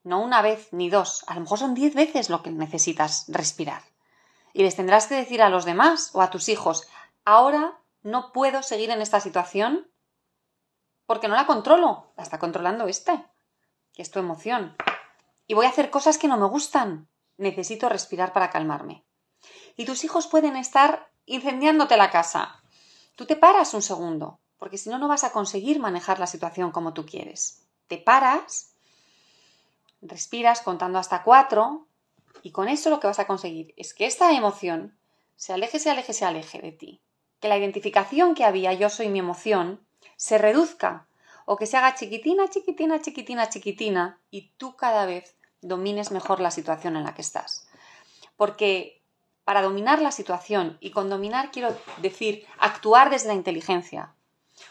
No 0.04 0.24
una 0.24 0.42
vez 0.42 0.70
ni 0.72 0.90
dos, 0.90 1.24
a 1.28 1.36
lo 1.36 1.42
mejor 1.42 1.60
son 1.60 1.76
diez 1.76 1.94
veces 1.94 2.32
lo 2.32 2.42
que 2.42 2.50
necesitas 2.50 3.26
respirar. 3.28 3.91
Y 4.54 4.64
les 4.64 4.76
tendrás 4.76 5.08
que 5.08 5.16
decir 5.16 5.42
a 5.42 5.50
los 5.50 5.66
demás 5.66 6.12
o 6.14 6.22
a 6.22 6.30
tus 6.30 6.50
hijos, 6.50 6.88
ahora 7.26 7.80
no 8.02 8.32
puedo 8.32 8.64
seguir 8.64 8.90
en 8.90 9.02
esta 9.02 9.20
situación 9.20 9.92
porque 11.06 11.28
no 11.28 11.36
la 11.36 11.46
controlo, 11.46 12.14
la 12.16 12.24
está 12.24 12.40
controlando 12.40 12.88
este, 12.88 13.26
que 13.94 14.02
es 14.02 14.12
tu 14.12 14.20
emoción. 14.20 14.76
Y 15.46 15.54
voy 15.54 15.66
a 15.66 15.70
hacer 15.70 15.90
cosas 15.90 16.18
que 16.18 16.30
no 16.30 16.38
me 16.38 16.48
gustan. 16.48 17.10
Necesito 17.38 17.90
respirar 17.90 18.32
para 18.32 18.50
calmarme. 18.50 19.06
Y 19.76 19.86
tus 19.86 20.04
hijos 20.04 20.28
pueden 20.28 20.56
estar 20.56 21.12
incendiándote 21.26 21.98
la 21.98 22.12
casa. 22.12 22.62
Tú 23.16 23.26
te 23.26 23.36
paras 23.36 23.74
un 23.74 23.82
segundo, 23.82 24.40
porque 24.58 24.78
si 24.78 24.90
no, 24.90 24.98
no 24.98 25.08
vas 25.08 25.24
a 25.24 25.32
conseguir 25.32 25.80
manejar 25.80 26.20
la 26.20 26.28
situación 26.28 26.72
como 26.72 26.94
tú 26.94 27.06
quieres. 27.06 27.68
Te 27.88 27.98
paras, 27.98 28.76
respiras 30.02 30.62
contando 30.62 30.98
hasta 31.00 31.24
cuatro, 31.24 31.88
y 32.44 32.52
con 32.52 32.68
eso 32.68 32.90
lo 32.90 33.00
que 33.00 33.08
vas 33.08 33.20
a 33.20 33.28
conseguir 33.28 33.74
es 33.78 33.94
que 33.94 34.06
esta 34.06 34.32
emoción 34.34 34.98
se 35.36 35.54
aleje, 35.54 35.80
se 35.80 35.90
aleje, 35.90 36.14
se 36.14 36.26
aleje 36.26 36.60
de 36.62 36.72
ti 36.72 37.02
que 37.42 37.50
la 37.50 37.58
identificación 37.58 38.36
que 38.36 38.46
había 38.46 38.72
yo 38.74 38.90
soy 38.90 39.10
mi 39.10 39.20
emoción 39.20 39.82
se 40.16 40.38
reduzca 40.38 41.08
o 41.46 41.58
que 41.58 41.66
se 41.66 41.76
haga 41.76 41.96
chiquitina, 41.96 42.48
chiquitina, 42.48 43.02
chiquitina, 43.02 43.50
chiquitina 43.50 44.20
y 44.30 44.52
tú 44.58 44.76
cada 44.76 45.06
vez 45.06 45.36
domines 45.62 46.12
mejor 46.12 46.40
la 46.40 46.52
situación 46.52 46.96
en 46.96 47.04
la 47.04 47.16
que 47.16 47.24
estás. 47.24 47.68
Porque 48.38 49.02
para 49.44 49.64
dominar 49.64 50.02
la 50.02 50.12
situación, 50.12 50.78
y 50.80 50.92
con 50.92 51.10
dominar 51.10 51.52
quiero 51.52 51.76
decir 51.98 52.46
actuar 52.60 53.10
desde 53.10 53.28
la 53.28 53.34
inteligencia, 53.34 54.14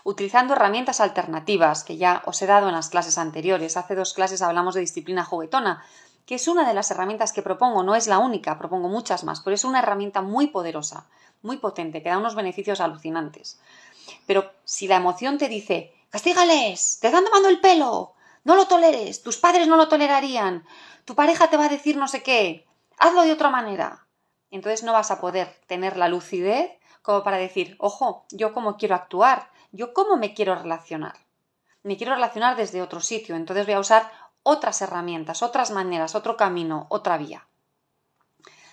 utilizando 0.04 0.54
herramientas 0.54 1.00
alternativas 1.00 1.82
que 1.82 1.96
ya 1.96 2.22
os 2.24 2.40
he 2.40 2.46
dado 2.46 2.68
en 2.68 2.74
las 2.74 2.88
clases 2.88 3.18
anteriores. 3.18 3.76
Hace 3.76 3.96
dos 3.96 4.14
clases 4.14 4.42
hablamos 4.42 4.74
de 4.74 4.80
disciplina 4.80 5.24
juguetona, 5.24 5.84
que 6.30 6.36
es 6.36 6.46
una 6.46 6.64
de 6.64 6.74
las 6.74 6.88
herramientas 6.92 7.32
que 7.32 7.42
propongo, 7.42 7.82
no 7.82 7.96
es 7.96 8.06
la 8.06 8.20
única, 8.20 8.56
propongo 8.56 8.86
muchas 8.86 9.24
más, 9.24 9.40
pero 9.40 9.56
es 9.56 9.64
una 9.64 9.80
herramienta 9.80 10.22
muy 10.22 10.46
poderosa 10.46 11.08
muy 11.42 11.56
potente, 11.56 12.04
que 12.04 12.08
da 12.08 12.18
unos 12.18 12.36
beneficios 12.36 12.80
alucinantes. 12.80 13.60
Pero 14.26 14.52
si 14.62 14.86
la 14.86 14.94
emoción 14.94 15.38
te 15.38 15.48
dice, 15.48 15.92
castígales, 16.10 16.98
te 17.00 17.08
están 17.08 17.24
tomando 17.24 17.48
el 17.48 17.58
pelo, 17.58 18.14
no 18.44 18.54
lo 18.54 18.66
toleres, 18.66 19.24
tus 19.24 19.38
padres 19.38 19.66
no 19.66 19.76
lo 19.76 19.88
tolerarían, 19.88 20.64
tu 21.04 21.16
pareja 21.16 21.50
te 21.50 21.56
va 21.56 21.64
a 21.64 21.68
decir 21.68 21.96
no 21.96 22.06
sé 22.06 22.22
qué, 22.22 22.64
hazlo 22.96 23.22
de 23.22 23.32
otra 23.32 23.50
manera. 23.50 24.06
Entonces 24.52 24.84
no 24.84 24.92
vas 24.92 25.10
a 25.10 25.20
poder 25.20 25.60
tener 25.66 25.96
la 25.96 26.06
lucidez 26.06 26.70
como 27.02 27.24
para 27.24 27.38
decir, 27.38 27.74
ojo, 27.80 28.24
yo 28.30 28.52
cómo 28.52 28.76
quiero 28.76 28.94
actuar, 28.94 29.50
yo 29.72 29.92
cómo 29.94 30.16
me 30.16 30.32
quiero 30.32 30.54
relacionar. 30.54 31.14
Me 31.82 31.96
quiero 31.96 32.14
relacionar 32.14 32.56
desde 32.56 32.82
otro 32.82 33.00
sitio, 33.00 33.34
entonces 33.34 33.66
voy 33.66 33.74
a 33.74 33.80
usar 33.80 34.29
otras 34.50 34.82
herramientas, 34.82 35.42
otras 35.42 35.70
maneras, 35.70 36.14
otro 36.14 36.36
camino, 36.36 36.86
otra 36.88 37.16
vía. 37.16 37.46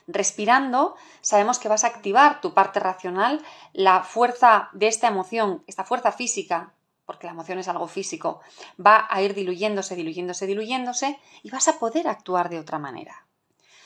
Respirando, 0.07 0.95
sabemos 1.21 1.59
que 1.59 1.69
vas 1.69 1.83
a 1.83 1.87
activar 1.87 2.41
tu 2.41 2.53
parte 2.53 2.79
racional, 2.79 3.43
la 3.73 4.03
fuerza 4.03 4.69
de 4.73 4.87
esta 4.87 5.07
emoción, 5.07 5.63
esta 5.67 5.83
fuerza 5.83 6.11
física, 6.11 6.73
porque 7.05 7.27
la 7.27 7.33
emoción 7.33 7.59
es 7.59 7.67
algo 7.67 7.87
físico, 7.87 8.41
va 8.83 9.07
a 9.09 9.21
ir 9.21 9.33
diluyéndose, 9.33 9.95
diluyéndose, 9.95 10.47
diluyéndose 10.47 11.19
y 11.43 11.51
vas 11.51 11.67
a 11.67 11.77
poder 11.77 12.07
actuar 12.07 12.49
de 12.49 12.59
otra 12.59 12.79
manera. 12.79 13.25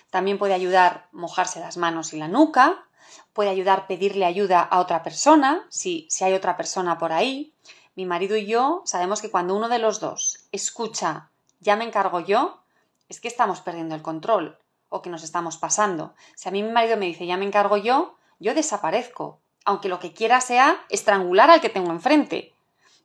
También 0.09 0.37
puede 0.37 0.53
ayudar 0.53 1.07
mojarse 1.11 1.59
las 1.59 1.77
manos 1.77 2.13
y 2.13 2.17
la 2.17 2.27
nuca, 2.27 2.85
puede 3.33 3.49
ayudar 3.49 3.87
pedirle 3.87 4.25
ayuda 4.25 4.61
a 4.61 4.79
otra 4.79 5.03
persona, 5.03 5.65
si, 5.69 6.07
si 6.09 6.23
hay 6.23 6.33
otra 6.33 6.55
persona 6.55 6.97
por 6.97 7.11
ahí. 7.13 7.53
Mi 7.95 8.05
marido 8.05 8.37
y 8.37 8.45
yo 8.45 8.83
sabemos 8.85 9.21
que 9.21 9.29
cuando 9.29 9.55
uno 9.55 9.69
de 9.69 9.79
los 9.79 9.99
dos 9.99 10.47
escucha 10.51 11.29
ya 11.61 11.75
me 11.75 11.85
encargo 11.85 12.19
yo, 12.19 12.61
es 13.07 13.21
que 13.21 13.27
estamos 13.27 13.61
perdiendo 13.61 13.95
el 13.95 14.01
control 14.01 14.57
o 14.89 15.01
que 15.01 15.09
nos 15.09 15.23
estamos 15.23 15.57
pasando. 15.57 16.13
Si 16.35 16.49
a 16.49 16.51
mí 16.51 16.61
mi 16.61 16.71
marido 16.71 16.97
me 16.97 17.05
dice 17.05 17.25
ya 17.25 17.37
me 17.37 17.45
encargo 17.45 17.77
yo, 17.77 18.17
yo 18.39 18.53
desaparezco, 18.53 19.39
aunque 19.63 19.87
lo 19.87 19.99
que 19.99 20.11
quiera 20.11 20.41
sea 20.41 20.83
estrangular 20.89 21.49
al 21.49 21.61
que 21.61 21.69
tengo 21.69 21.91
enfrente. 21.91 22.53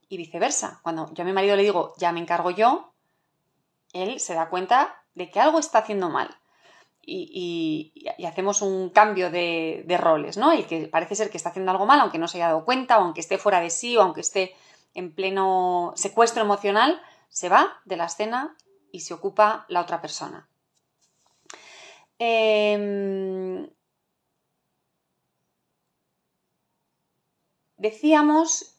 Y 0.08 0.16
viceversa, 0.16 0.80
cuando 0.82 1.12
yo 1.14 1.22
a 1.22 1.26
mi 1.26 1.32
marido 1.32 1.56
le 1.56 1.62
digo 1.62 1.92
ya 1.98 2.12
me 2.12 2.20
encargo 2.20 2.50
yo, 2.50 2.92
él 3.92 4.18
se 4.20 4.34
da 4.34 4.48
cuenta 4.48 5.02
de 5.14 5.30
que 5.30 5.40
algo 5.40 5.58
está 5.58 5.78
haciendo 5.78 6.08
mal. 6.08 6.36
Y, 7.08 7.92
hacemos 8.26 8.62
un 8.62 8.90
cambio 8.90 9.30
de, 9.30 9.96
roles, 10.00 10.36
¿no? 10.36 10.52
Y 10.54 10.64
que 10.64 10.88
parece 10.88 11.14
ser 11.14 11.30
que 11.30 11.36
está 11.36 11.50
haciendo 11.50 11.70
algo 11.70 11.86
mal, 11.86 12.00
aunque 12.00 12.18
no 12.18 12.26
se 12.26 12.38
haya 12.38 12.48
dado 12.48 12.64
cuenta, 12.64 12.98
o 12.98 13.02
aunque 13.02 13.20
esté 13.20 13.38
fuera 13.38 13.60
de 13.60 13.70
sí, 13.70 13.96
o 13.96 14.02
aunque 14.02 14.22
esté 14.22 14.56
en 14.94 15.12
pleno 15.12 15.92
secuestro 15.94 16.42
emocional, 16.42 17.00
se 17.28 17.48
va 17.48 17.80
de 17.84 17.96
la 17.96 18.06
escena 18.06 18.56
y 18.92 19.00
se 19.00 19.14
ocupa 19.14 19.66
la 19.68 19.80
otra 19.80 20.00
persona. 20.00 20.48
Em, 22.18 23.68
decíamos 27.76 28.76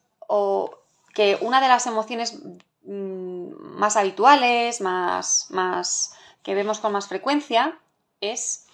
que 1.14 1.38
una 1.42 1.62
de 1.62 1.68
las 1.68 1.86
emociones 1.88 2.42
mm, 2.84 3.52
más 3.78 3.96
habituales, 3.96 4.82
más, 4.82 5.48
más 5.50 6.16
que 6.44 6.56
vemos 6.56 6.80
con 6.80 6.92
más 6.94 7.08
frecuencia, 7.08 7.80
es 8.22 8.66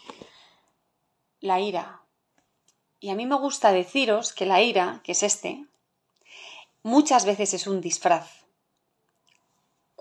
la 1.40 1.60
ira. 1.60 2.02
Y 3.00 3.10
a 3.10 3.16
mí 3.16 3.26
me 3.26 3.36
gusta 3.36 3.74
deciros 3.74 4.32
que 4.32 4.46
la 4.46 4.62
ira, 4.62 5.02
que 5.04 5.12
es 5.12 5.24
este, 5.24 5.66
muchas 6.84 7.26
veces 7.26 7.54
es 7.54 7.68
un 7.68 7.82
disfraz. 7.82 8.43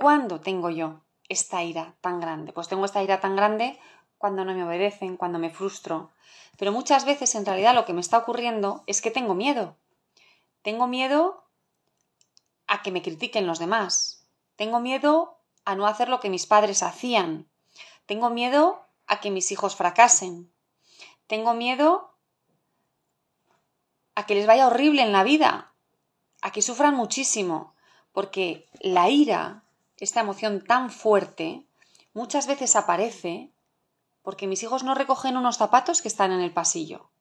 ¿Cuándo 0.02 0.40
tengo 0.40 0.68
yo 0.68 1.04
esta 1.28 1.62
ira 1.62 1.94
tan 2.00 2.18
grande? 2.18 2.52
Pues 2.52 2.66
tengo 2.66 2.84
esta 2.84 3.04
ira 3.04 3.20
tan 3.20 3.36
grande 3.36 3.78
cuando 4.18 4.44
no 4.44 4.52
me 4.52 4.64
obedecen, 4.64 5.16
cuando 5.16 5.38
me 5.38 5.48
frustro. 5.48 6.10
Pero 6.58 6.72
muchas 6.72 7.04
veces 7.04 7.36
en 7.36 7.46
realidad 7.46 7.72
lo 7.72 7.84
que 7.84 7.92
me 7.92 8.00
está 8.00 8.18
ocurriendo 8.18 8.82
es 8.88 9.00
que 9.00 9.12
tengo 9.12 9.34
miedo. 9.34 9.76
Tengo 10.62 10.88
miedo 10.88 11.44
a 12.66 12.82
que 12.82 12.90
me 12.90 13.00
critiquen 13.00 13.46
los 13.46 13.60
demás. 13.60 14.26
Tengo 14.56 14.80
miedo 14.80 15.38
a 15.64 15.76
no 15.76 15.86
hacer 15.86 16.08
lo 16.08 16.18
que 16.18 16.30
mis 16.30 16.46
padres 16.46 16.82
hacían. 16.82 17.48
Tengo 18.04 18.28
miedo 18.28 18.84
a 19.06 19.20
que 19.20 19.30
mis 19.30 19.52
hijos 19.52 19.76
fracasen. 19.76 20.52
Tengo 21.28 21.54
miedo 21.54 22.16
a 24.16 24.26
que 24.26 24.34
les 24.34 24.48
vaya 24.48 24.66
horrible 24.66 25.02
en 25.02 25.12
la 25.12 25.22
vida, 25.22 25.74
a 26.40 26.50
que 26.50 26.60
sufran 26.60 26.96
muchísimo, 26.96 27.76
Porque 28.10 28.68
la 28.80 29.08
ira, 29.08 29.62
esta 30.02 30.20
emoción 30.20 30.64
tan 30.64 30.90
fuerte, 30.90 31.64
muchas 32.12 32.48
veces 32.48 32.74
aparece 32.74 33.52
porque 34.22 34.48
mis 34.48 34.64
hijos 34.64 34.82
no 34.82 34.96
recogen 34.96 35.36
unos 35.36 35.58
zapatos 35.58 36.02
que 36.02 36.08
están 36.08 36.32
en 36.32 36.40
el 36.40 36.52
pasillo. 36.52 37.12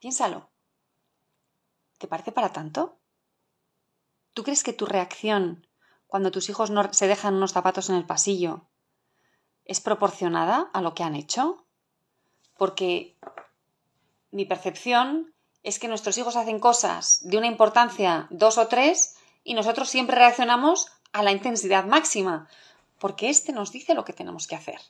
Piénsalo. 0.00 0.50
¿Te 1.96 2.06
parece 2.06 2.30
para 2.30 2.52
tanto? 2.52 2.98
¿Tú 4.34 4.42
crees 4.42 4.62
que 4.62 4.74
tu 4.74 4.84
reacción 4.84 5.66
cuando 6.06 6.30
tus 6.30 6.50
hijos 6.50 6.68
no 6.68 6.92
se 6.92 7.08
dejan 7.08 7.36
unos 7.36 7.52
zapatos 7.52 7.88
en 7.88 7.96
el 7.96 8.04
pasillo 8.04 8.68
es 9.64 9.80
proporcionada 9.80 10.68
a 10.74 10.82
lo 10.82 10.94
que 10.94 11.04
han 11.04 11.14
hecho? 11.14 11.64
Porque 12.58 13.16
mi 14.30 14.44
percepción 14.44 15.34
es 15.62 15.78
que 15.78 15.88
nuestros 15.88 16.18
hijos 16.18 16.36
hacen 16.36 16.60
cosas 16.60 17.20
de 17.22 17.38
una 17.38 17.46
importancia 17.46 18.26
dos 18.28 18.58
o 18.58 18.68
tres 18.68 19.16
y 19.44 19.54
nosotros 19.54 19.88
siempre 19.88 20.16
reaccionamos 20.16 20.88
a 21.12 21.22
la 21.22 21.30
intensidad 21.30 21.84
máxima, 21.84 22.48
porque 22.98 23.28
éste 23.28 23.52
nos 23.52 23.70
dice 23.70 23.94
lo 23.94 24.04
que 24.04 24.12
tenemos 24.12 24.46
que 24.46 24.56
hacer. 24.56 24.80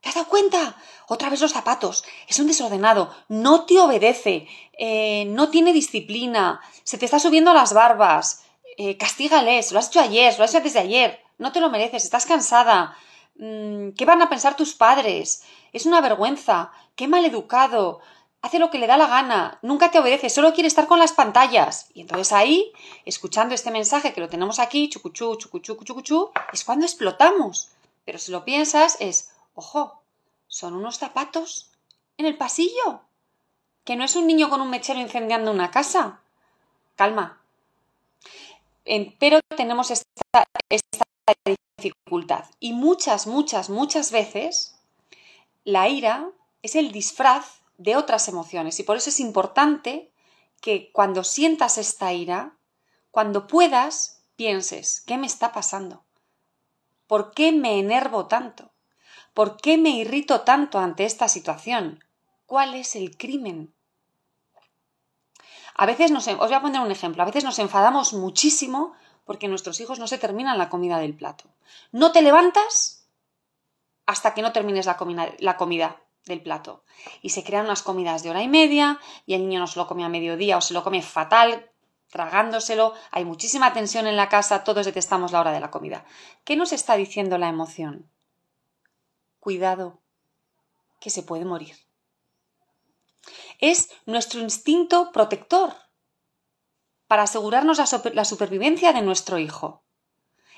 ¿Te 0.00 0.10
has 0.10 0.14
dado 0.16 0.28
cuenta? 0.28 0.76
Otra 1.08 1.30
vez 1.30 1.40
los 1.40 1.52
zapatos. 1.52 2.04
Es 2.28 2.38
un 2.38 2.46
desordenado. 2.46 3.14
No 3.28 3.64
te 3.64 3.80
obedece. 3.80 4.46
Eh, 4.78 5.24
no 5.28 5.48
tiene 5.48 5.72
disciplina. 5.72 6.60
Se 6.82 6.98
te 6.98 7.06
está 7.06 7.18
subiendo 7.18 7.54
las 7.54 7.72
barbas. 7.72 8.44
Eh, 8.76 8.98
castígales. 8.98 9.72
Lo 9.72 9.78
has 9.78 9.88
hecho 9.88 10.00
ayer. 10.00 10.34
Lo 10.36 10.44
has 10.44 10.54
hecho 10.54 10.62
desde 10.62 10.80
ayer. 10.80 11.20
No 11.38 11.52
te 11.52 11.60
lo 11.60 11.70
mereces. 11.70 12.04
Estás 12.04 12.26
cansada. 12.26 12.94
Mm, 13.36 13.92
¿Qué 13.96 14.04
van 14.04 14.20
a 14.20 14.28
pensar 14.28 14.56
tus 14.56 14.74
padres? 14.74 15.42
Es 15.72 15.86
una 15.86 16.02
vergüenza. 16.02 16.70
Qué 16.96 17.08
mal 17.08 17.24
educado 17.24 18.00
hace 18.44 18.58
lo 18.58 18.70
que 18.70 18.76
le 18.76 18.86
da 18.86 18.98
la 18.98 19.06
gana, 19.06 19.58
nunca 19.62 19.90
te 19.90 19.98
obedece, 19.98 20.28
solo 20.28 20.52
quiere 20.52 20.68
estar 20.68 20.86
con 20.86 20.98
las 20.98 21.14
pantallas. 21.14 21.88
Y 21.94 22.02
entonces 22.02 22.30
ahí, 22.30 22.72
escuchando 23.06 23.54
este 23.54 23.70
mensaje 23.70 24.12
que 24.12 24.20
lo 24.20 24.28
tenemos 24.28 24.58
aquí, 24.58 24.90
chucuchú, 24.90 25.36
chucuchú, 25.36 25.82
chucuchú, 25.82 26.30
es 26.52 26.62
cuando 26.62 26.84
explotamos. 26.84 27.70
Pero 28.04 28.18
si 28.18 28.32
lo 28.32 28.44
piensas, 28.44 28.98
es, 29.00 29.30
ojo, 29.54 30.02
son 30.46 30.74
unos 30.74 30.98
zapatos 30.98 31.70
en 32.18 32.26
el 32.26 32.36
pasillo, 32.36 33.00
que 33.82 33.96
no 33.96 34.04
es 34.04 34.14
un 34.14 34.26
niño 34.26 34.50
con 34.50 34.60
un 34.60 34.68
mechero 34.68 35.00
incendiando 35.00 35.50
una 35.50 35.70
casa. 35.70 36.20
Calma. 36.96 37.40
pero 39.18 39.40
tenemos 39.56 39.90
esta, 39.90 40.44
esta 40.68 41.06
dificultad. 41.78 42.44
Y 42.60 42.74
muchas, 42.74 43.26
muchas, 43.26 43.70
muchas 43.70 44.12
veces 44.12 44.76
la 45.64 45.88
ira 45.88 46.28
es 46.60 46.74
el 46.74 46.92
disfraz 46.92 47.63
de 47.76 47.96
otras 47.96 48.28
emociones. 48.28 48.78
Y 48.80 48.82
por 48.82 48.96
eso 48.96 49.10
es 49.10 49.20
importante 49.20 50.12
que 50.60 50.90
cuando 50.92 51.24
sientas 51.24 51.78
esta 51.78 52.12
ira, 52.12 52.56
cuando 53.10 53.46
puedas, 53.46 54.22
pienses, 54.36 55.02
¿qué 55.06 55.18
me 55.18 55.26
está 55.26 55.52
pasando? 55.52 56.04
¿Por 57.06 57.32
qué 57.32 57.52
me 57.52 57.78
enervo 57.78 58.26
tanto? 58.26 58.72
¿Por 59.34 59.56
qué 59.56 59.76
me 59.78 59.90
irrito 59.90 60.42
tanto 60.42 60.78
ante 60.78 61.04
esta 61.04 61.28
situación? 61.28 62.02
¿Cuál 62.46 62.74
es 62.74 62.96
el 62.96 63.16
crimen? 63.16 63.74
A 65.76 65.86
veces 65.86 66.10
nos, 66.10 66.26
os 66.28 66.36
voy 66.38 66.54
a 66.54 66.62
poner 66.62 66.80
un 66.80 66.92
ejemplo, 66.92 67.22
a 67.22 67.26
veces 67.26 67.44
nos 67.44 67.58
enfadamos 67.58 68.12
muchísimo 68.12 68.94
porque 69.24 69.48
nuestros 69.48 69.80
hijos 69.80 69.98
no 69.98 70.06
se 70.06 70.18
terminan 70.18 70.58
la 70.58 70.68
comida 70.68 70.98
del 70.98 71.16
plato. 71.16 71.44
No 71.90 72.12
te 72.12 72.22
levantas 72.22 73.08
hasta 74.06 74.34
que 74.34 74.42
no 74.42 74.52
termines 74.52 74.86
la 74.86 74.96
la 75.38 75.56
comida 75.56 76.03
del 76.26 76.42
plato. 76.42 76.84
Y 77.22 77.30
se 77.30 77.44
crean 77.44 77.66
unas 77.66 77.82
comidas 77.82 78.22
de 78.22 78.30
hora 78.30 78.42
y 78.42 78.48
media 78.48 78.98
y 79.26 79.34
el 79.34 79.42
niño 79.42 79.60
no 79.60 79.66
se 79.66 79.78
lo 79.78 79.86
come 79.86 80.04
a 80.04 80.08
mediodía 80.08 80.56
o 80.56 80.60
se 80.60 80.74
lo 80.74 80.82
come 80.82 81.02
fatal, 81.02 81.70
tragándoselo. 82.10 82.94
Hay 83.10 83.24
muchísima 83.24 83.72
tensión 83.72 84.06
en 84.06 84.16
la 84.16 84.28
casa, 84.28 84.64
todos 84.64 84.86
detestamos 84.86 85.32
la 85.32 85.40
hora 85.40 85.52
de 85.52 85.60
la 85.60 85.70
comida. 85.70 86.04
¿Qué 86.44 86.56
nos 86.56 86.72
está 86.72 86.96
diciendo 86.96 87.38
la 87.38 87.48
emoción? 87.48 88.10
Cuidado, 89.40 90.00
que 91.00 91.10
se 91.10 91.22
puede 91.22 91.44
morir. 91.44 91.76
Es 93.58 93.90
nuestro 94.06 94.40
instinto 94.40 95.12
protector 95.12 95.74
para 97.06 97.24
asegurarnos 97.24 97.78
la, 98.14 98.24
supervivencia 98.24 98.92
de 98.92 99.02
nuestro 99.02 99.38
hijo. 99.38 99.84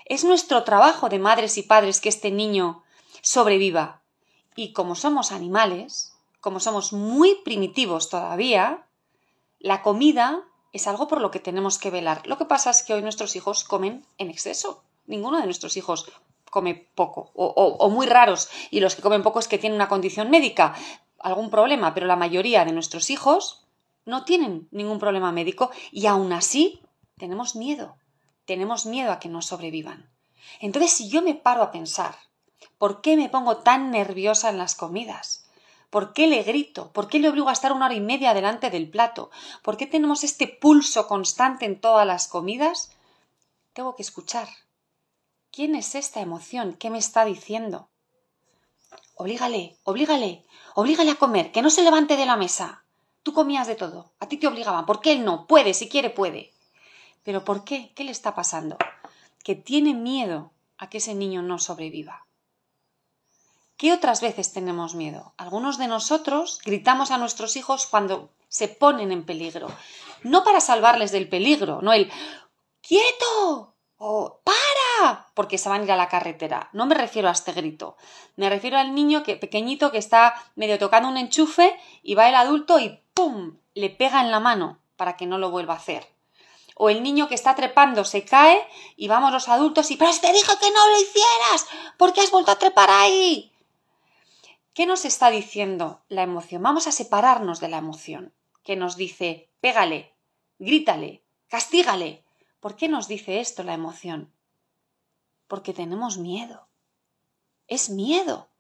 Es 0.04 0.24
nuestro 0.24 0.62
trabajo 0.64 1.08
de 1.08 1.18
madres 1.18 1.58
y 1.58 1.62
padres 1.62 2.00
que 2.00 2.08
este 2.08 2.30
niño 2.30 2.84
sobreviva, 3.22 4.02
y 4.56 4.72
como 4.72 4.94
somos 4.94 5.30
animales, 5.30 6.16
como 6.40 6.60
somos 6.60 6.92
muy 6.92 7.36
primitivos 7.44 8.08
todavía, 8.08 8.86
la 9.58 9.82
comida 9.82 10.42
es 10.72 10.86
algo 10.86 11.08
por 11.08 11.20
lo 11.20 11.30
que 11.30 11.40
tenemos 11.40 11.78
que 11.78 11.90
velar. 11.90 12.26
Lo 12.26 12.38
que 12.38 12.44
pasa 12.44 12.70
es 12.70 12.82
que 12.82 12.94
hoy 12.94 13.02
nuestros 13.02 13.36
hijos 13.36 13.64
comen 13.64 14.06
en 14.18 14.30
exceso. 14.30 14.82
Ninguno 15.06 15.38
de 15.38 15.44
nuestros 15.44 15.76
hijos 15.76 16.10
come 16.50 16.88
poco 16.94 17.32
o, 17.34 17.88
muy 17.90 18.06
raros 18.06 18.48
y 18.70 18.80
los 18.80 18.94
que 18.94 19.02
comen 19.02 19.22
poco 19.22 19.38
es 19.38 19.48
que 19.48 19.58
tienen 19.58 19.76
una 19.76 19.88
condición 19.88 20.30
médica, 20.30 20.74
algún 21.18 21.50
problema, 21.50 21.92
pero 21.92 22.06
la 22.06 22.16
mayoría 22.16 22.64
de 22.64 22.72
nuestros 22.72 23.10
hijos 23.10 23.66
no 24.04 24.24
tienen 24.24 24.68
ningún 24.70 24.98
problema 24.98 25.32
médico 25.32 25.70
y 25.90 26.06
aún 26.06 26.32
así 26.32 26.80
tenemos 27.18 27.56
miedo, 27.56 27.96
tenemos 28.44 28.86
miedo 28.86 29.12
a 29.12 29.18
que 29.18 29.28
no 29.28 29.42
sobrevivan. 29.42 30.10
Entonces, 30.60 30.92
si 30.92 31.08
yo 31.08 31.22
me 31.22 31.34
paro 31.34 31.62
a 31.62 31.70
pensar 31.70 32.16
¿Por 32.78 33.00
qué 33.00 33.16
me 33.16 33.28
pongo 33.28 33.58
tan 33.58 33.90
nerviosa 33.90 34.50
en 34.50 34.58
las 34.58 34.74
comidas? 34.74 35.46
¿Por 35.88 36.12
qué 36.12 36.26
le 36.26 36.42
grito? 36.42 36.92
¿Por 36.92 37.08
qué 37.08 37.18
le 37.18 37.28
obligo 37.30 37.48
a 37.48 37.52
estar 37.52 37.72
una 37.72 37.86
hora 37.86 37.94
y 37.94 38.00
media 38.00 38.34
delante 38.34 38.68
del 38.68 38.90
plato? 38.90 39.30
¿Por 39.62 39.78
qué 39.78 39.86
tenemos 39.86 40.24
este 40.24 40.46
pulso 40.46 41.06
constante 41.06 41.64
en 41.64 41.80
todas 41.80 42.06
las 42.06 42.28
comidas? 42.28 42.92
Tengo 43.72 43.96
que 43.96 44.02
escuchar. 44.02 44.48
¿Quién 45.50 45.74
es 45.74 45.94
esta 45.94 46.20
emoción? 46.20 46.74
¿Qué 46.74 46.90
me 46.90 46.98
está 46.98 47.24
diciendo? 47.24 47.88
Oblígale, 49.14 49.78
oblígale, 49.84 50.44
oblígale 50.74 51.12
a 51.12 51.16
comer, 51.16 51.52
que 51.52 51.62
no 51.62 51.70
se 51.70 51.82
levante 51.82 52.18
de 52.18 52.26
la 52.26 52.36
mesa. 52.36 52.84
Tú 53.22 53.32
comías 53.32 53.66
de 53.66 53.74
todo, 53.74 54.12
a 54.20 54.28
ti 54.28 54.36
te 54.36 54.46
obligaban. 54.46 54.84
¿Por 54.84 55.00
qué 55.00 55.12
él 55.12 55.24
no? 55.24 55.46
Puede, 55.46 55.72
si 55.72 55.88
quiere, 55.88 56.10
puede. 56.10 56.52
¿Pero 57.22 57.42
por 57.42 57.64
qué? 57.64 57.92
¿Qué 57.94 58.04
le 58.04 58.10
está 58.10 58.34
pasando? 58.34 58.76
Que 59.42 59.54
tiene 59.54 59.94
miedo 59.94 60.52
a 60.76 60.90
que 60.90 60.98
ese 60.98 61.14
niño 61.14 61.40
no 61.40 61.58
sobreviva. 61.58 62.25
¿Qué 63.76 63.92
otras 63.92 64.22
veces 64.22 64.54
tenemos 64.54 64.94
miedo? 64.94 65.34
Algunos 65.36 65.76
de 65.76 65.86
nosotros 65.86 66.60
gritamos 66.64 67.10
a 67.10 67.18
nuestros 67.18 67.56
hijos 67.56 67.86
cuando 67.86 68.30
se 68.48 68.68
ponen 68.68 69.12
en 69.12 69.26
peligro. 69.26 69.68
No 70.22 70.44
para 70.44 70.60
salvarles 70.60 71.12
del 71.12 71.28
peligro, 71.28 71.80
no 71.82 71.92
el 71.92 72.10
¡quieto! 72.80 73.74
o 73.98 74.40
¡para! 74.42 75.26
porque 75.34 75.58
se 75.58 75.68
van 75.68 75.82
a 75.82 75.84
ir 75.84 75.92
a 75.92 75.96
la 75.96 76.08
carretera. 76.08 76.70
No 76.72 76.86
me 76.86 76.94
refiero 76.94 77.28
a 77.28 77.32
este 77.32 77.52
grito. 77.52 77.98
Me 78.36 78.48
refiero 78.48 78.78
al 78.78 78.94
niño 78.94 79.22
que, 79.22 79.36
pequeñito 79.36 79.92
que 79.92 79.98
está 79.98 80.34
medio 80.54 80.78
tocando 80.78 81.10
un 81.10 81.18
enchufe 81.18 81.78
y 82.02 82.14
va 82.14 82.30
el 82.30 82.34
adulto 82.34 82.78
y 82.78 83.02
¡pum! 83.12 83.58
le 83.74 83.90
pega 83.90 84.22
en 84.22 84.30
la 84.30 84.40
mano 84.40 84.78
para 84.96 85.18
que 85.18 85.26
no 85.26 85.36
lo 85.36 85.50
vuelva 85.50 85.74
a 85.74 85.78
hacer. 85.78 86.06
O 86.76 86.88
el 86.88 87.02
niño 87.02 87.28
que 87.28 87.34
está 87.34 87.54
trepando 87.54 88.04
se 88.06 88.24
cae 88.24 88.66
y 88.96 89.08
vamos 89.08 89.32
los 89.32 89.50
adultos 89.50 89.90
y 89.90 89.96
¡pero 89.96 90.12
te 90.18 90.32
dije 90.32 90.52
que 90.58 90.70
no 90.70 90.88
lo 90.88 90.98
hicieras! 90.98 91.66
¿Por 91.98 92.14
qué 92.14 92.22
has 92.22 92.30
vuelto 92.30 92.52
a 92.52 92.58
trepar 92.58 92.90
ahí? 92.90 93.52
¿Qué 94.76 94.84
nos 94.84 95.06
está 95.06 95.30
diciendo 95.30 96.02
la 96.10 96.22
emoción? 96.22 96.62
Vamos 96.62 96.86
a 96.86 96.92
separarnos 96.92 97.60
de 97.60 97.68
la 97.68 97.78
emoción, 97.78 98.34
que 98.62 98.76
nos 98.76 98.94
dice, 98.98 99.48
pégale, 99.62 100.12
grítale, 100.58 101.24
castígale. 101.48 102.26
¿Por 102.60 102.76
qué 102.76 102.86
nos 102.86 103.08
dice 103.08 103.40
esto 103.40 103.62
la 103.62 103.72
emoción? 103.72 104.30
Porque 105.48 105.72
tenemos 105.72 106.18
miedo. 106.18 106.68
Es 107.68 107.88
miedo. 107.88 108.50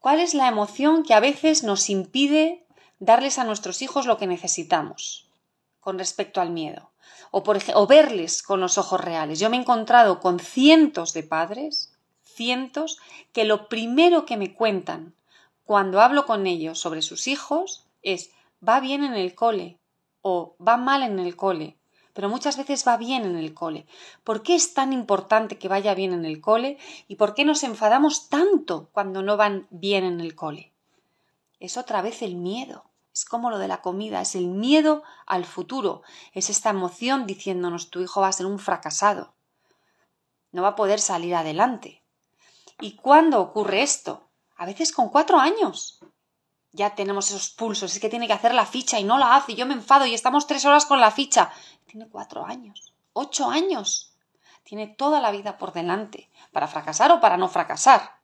¿Cuál 0.00 0.18
es 0.18 0.34
la 0.34 0.48
emoción 0.48 1.04
que 1.04 1.14
a 1.14 1.20
veces 1.20 1.62
nos 1.62 1.88
impide 1.88 2.66
darles 2.98 3.38
a 3.38 3.44
nuestros 3.44 3.80
hijos 3.80 4.06
lo 4.06 4.18
que 4.18 4.26
necesitamos 4.26 5.30
con 5.78 6.00
respecto 6.00 6.40
al 6.40 6.50
miedo? 6.50 6.90
O, 7.30 7.44
por 7.44 7.60
o 7.74 7.86
verles 7.86 8.42
con 8.42 8.58
los 8.58 8.76
ojos 8.76 9.00
reales. 9.00 9.38
Yo 9.38 9.50
me 9.50 9.56
he 9.56 9.60
encontrado 9.60 10.18
con 10.18 10.40
cientos 10.40 11.12
de 11.12 11.22
padres 11.22 11.95
cientos 12.36 12.98
que 13.32 13.44
lo 13.44 13.68
primero 13.68 14.26
que 14.26 14.36
me 14.36 14.54
cuentan 14.54 15.14
cuando 15.64 16.00
hablo 16.00 16.26
con 16.26 16.46
ellos 16.46 16.78
sobre 16.78 17.02
sus 17.02 17.26
hijos 17.26 17.86
es 18.02 18.30
va 18.66 18.78
bien 18.78 19.02
en 19.02 19.14
el 19.14 19.34
cole 19.34 19.78
o 20.22 20.54
va 20.64 20.76
mal 20.76 21.02
en 21.02 21.18
el 21.18 21.34
cole, 21.34 21.76
pero 22.12 22.28
muchas 22.28 22.56
veces 22.56 22.86
va 22.86 22.96
bien 22.96 23.24
en 23.24 23.36
el 23.36 23.54
cole. 23.54 23.86
¿Por 24.22 24.42
qué 24.42 24.54
es 24.54 24.74
tan 24.74 24.92
importante 24.92 25.58
que 25.58 25.68
vaya 25.68 25.94
bien 25.94 26.12
en 26.12 26.24
el 26.24 26.40
cole 26.40 26.78
y 27.08 27.16
por 27.16 27.34
qué 27.34 27.44
nos 27.44 27.64
enfadamos 27.64 28.28
tanto 28.28 28.88
cuando 28.92 29.22
no 29.22 29.36
van 29.36 29.66
bien 29.70 30.04
en 30.04 30.20
el 30.20 30.34
cole? 30.34 30.72
Es 31.58 31.76
otra 31.76 32.02
vez 32.02 32.22
el 32.22 32.36
miedo. 32.36 32.84
Es 33.12 33.24
como 33.24 33.48
lo 33.48 33.58
de 33.58 33.66
la 33.66 33.80
comida, 33.80 34.20
es 34.20 34.34
el 34.34 34.46
miedo 34.46 35.02
al 35.24 35.46
futuro, 35.46 36.02
es 36.34 36.50
esta 36.50 36.68
emoción 36.68 37.26
diciéndonos 37.26 37.88
tu 37.88 38.02
hijo 38.02 38.20
va 38.20 38.28
a 38.28 38.32
ser 38.32 38.44
un 38.44 38.58
fracasado, 38.58 39.32
no 40.52 40.60
va 40.60 40.68
a 40.68 40.76
poder 40.76 41.00
salir 41.00 41.34
adelante. 41.34 42.02
¿Y 42.80 42.96
cuándo 42.96 43.40
ocurre 43.40 43.82
esto? 43.82 44.28
A 44.56 44.66
veces 44.66 44.92
con 44.92 45.08
cuatro 45.08 45.38
años. 45.38 46.00
ya 46.72 46.94
tenemos 46.94 47.30
esos 47.30 47.48
pulsos, 47.48 47.94
es 47.94 48.00
que 48.00 48.10
tiene 48.10 48.26
que 48.26 48.34
hacer 48.34 48.52
la 48.52 48.66
ficha 48.66 49.00
y 49.00 49.04
no 49.04 49.16
la 49.16 49.34
hace, 49.34 49.52
y 49.52 49.54
yo 49.54 49.64
me 49.64 49.72
enfado 49.72 50.04
y 50.04 50.12
estamos 50.12 50.46
tres 50.46 50.66
horas 50.66 50.84
con 50.84 51.00
la 51.00 51.10
ficha. 51.10 51.50
Tiene 51.86 52.06
cuatro 52.06 52.44
años, 52.44 52.92
ocho 53.14 53.48
años. 53.48 54.14
Tiene 54.62 54.86
toda 54.86 55.22
la 55.22 55.30
vida 55.30 55.56
por 55.56 55.72
delante, 55.72 56.30
para 56.52 56.68
fracasar 56.68 57.12
o 57.12 57.20
para 57.20 57.38
no 57.38 57.48
fracasar. 57.48 58.20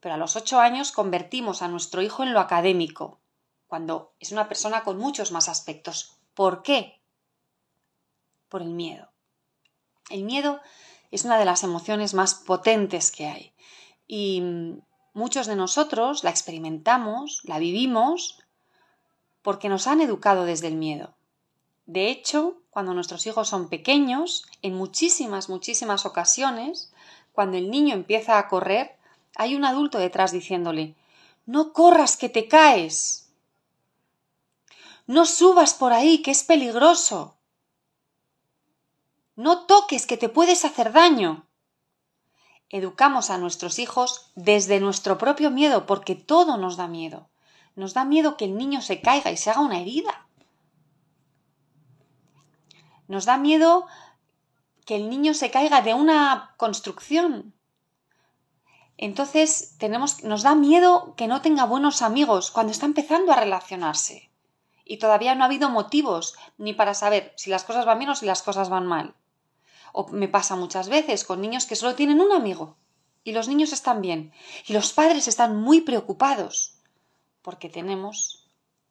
Pero 0.00 0.14
a 0.14 0.18
los 0.18 0.36
ocho 0.36 0.58
años 0.58 0.90
convertimos 0.90 1.60
a 1.60 1.68
nuestro 1.68 2.00
hijo 2.00 2.22
en 2.22 2.32
lo 2.32 2.40
académico, 2.40 3.20
cuando 3.66 4.14
es 4.20 4.32
una 4.32 4.48
persona 4.48 4.82
con 4.82 4.96
muchos 4.96 5.30
más 5.32 5.50
aspectos. 5.50 6.16
¿Por 6.32 6.62
qué? 6.62 7.02
Por 8.48 8.62
el 8.62 8.70
miedo. 8.70 9.10
El 10.08 10.22
miedo 10.22 10.60
es 11.10 11.24
una 11.24 11.38
de 11.38 11.44
las 11.44 11.62
emociones 11.62 12.14
más 12.14 12.34
potentes 12.34 13.10
que 13.10 13.26
hay. 13.26 13.55
Y 14.06 14.42
muchos 15.14 15.46
de 15.46 15.56
nosotros 15.56 16.24
la 16.24 16.30
experimentamos, 16.30 17.40
la 17.44 17.58
vivimos, 17.58 18.38
porque 19.42 19.68
nos 19.68 19.86
han 19.86 20.00
educado 20.00 20.44
desde 20.44 20.68
el 20.68 20.74
miedo. 20.76 21.14
De 21.86 22.10
hecho, 22.10 22.58
cuando 22.70 22.94
nuestros 22.94 23.26
hijos 23.26 23.48
son 23.48 23.68
pequeños, 23.68 24.44
en 24.62 24.74
muchísimas, 24.74 25.48
muchísimas 25.48 26.04
ocasiones, 26.04 26.92
cuando 27.32 27.56
el 27.56 27.70
niño 27.70 27.94
empieza 27.94 28.38
a 28.38 28.48
correr, 28.48 28.96
hay 29.36 29.54
un 29.54 29.64
adulto 29.64 29.98
detrás 29.98 30.32
diciéndole, 30.32 30.96
no 31.46 31.72
corras 31.72 32.16
que 32.16 32.28
te 32.28 32.48
caes. 32.48 33.30
No 35.06 35.26
subas 35.26 35.74
por 35.74 35.92
ahí, 35.92 36.22
que 36.22 36.32
es 36.32 36.42
peligroso. 36.42 37.36
No 39.36 39.66
toques, 39.66 40.06
que 40.06 40.16
te 40.16 40.28
puedes 40.28 40.64
hacer 40.64 40.92
daño. 40.92 41.46
Educamos 42.68 43.30
a 43.30 43.38
nuestros 43.38 43.78
hijos 43.78 44.32
desde 44.34 44.80
nuestro 44.80 45.18
propio 45.18 45.50
miedo, 45.50 45.86
porque 45.86 46.14
todo 46.14 46.56
nos 46.56 46.76
da 46.76 46.88
miedo. 46.88 47.28
Nos 47.76 47.94
da 47.94 48.04
miedo 48.04 48.36
que 48.36 48.46
el 48.46 48.56
niño 48.56 48.82
se 48.82 49.00
caiga 49.00 49.30
y 49.30 49.36
se 49.36 49.50
haga 49.50 49.60
una 49.60 49.80
herida. 49.80 50.26
Nos 53.06 53.24
da 53.24 53.36
miedo 53.36 53.86
que 54.84 54.96
el 54.96 55.08
niño 55.08 55.34
se 55.34 55.50
caiga 55.50 55.82
de 55.82 55.94
una 55.94 56.54
construcción. 56.56 57.54
Entonces 58.96 59.76
tenemos, 59.78 60.24
nos 60.24 60.42
da 60.42 60.54
miedo 60.54 61.14
que 61.16 61.28
no 61.28 61.42
tenga 61.42 61.66
buenos 61.66 62.02
amigos 62.02 62.50
cuando 62.50 62.72
está 62.72 62.86
empezando 62.86 63.32
a 63.32 63.36
relacionarse. 63.36 64.30
Y 64.84 64.98
todavía 64.98 65.34
no 65.34 65.42
ha 65.42 65.46
habido 65.46 65.68
motivos 65.68 66.34
ni 66.56 66.72
para 66.72 66.94
saber 66.94 67.32
si 67.36 67.50
las 67.50 67.64
cosas 67.64 67.84
van 67.84 67.98
bien 67.98 68.10
o 68.10 68.16
si 68.16 68.26
las 68.26 68.42
cosas 68.42 68.70
van 68.70 68.86
mal. 68.86 69.14
O 69.98 70.02
me 70.22 70.28
pasa 70.28 70.56
muchas 70.56 70.90
veces 70.96 71.24
con 71.24 71.40
niños 71.40 71.64
que 71.64 71.78
solo 71.80 71.94
tienen 71.94 72.20
un 72.20 72.30
amigo 72.30 72.76
y 73.24 73.32
los 73.32 73.48
niños 73.48 73.72
están 73.72 74.02
bien 74.02 74.30
y 74.66 74.74
los 74.74 74.92
padres 74.92 75.26
están 75.26 75.56
muy 75.56 75.80
preocupados 75.80 76.74
porque 77.40 77.70
tenemos 77.70 78.46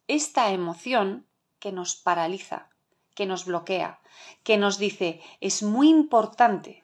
esta 0.08 0.50
emoción 0.50 1.28
que 1.60 1.72
nos 1.72 1.96
paraliza, 1.96 2.70
que 3.14 3.28
nos 3.28 3.46
bloquea, 3.46 4.00
que 4.44 4.58
nos 4.58 4.80
dice 4.80 5.22
es 5.42 5.62
muy 5.62 5.90
importante 5.90 6.84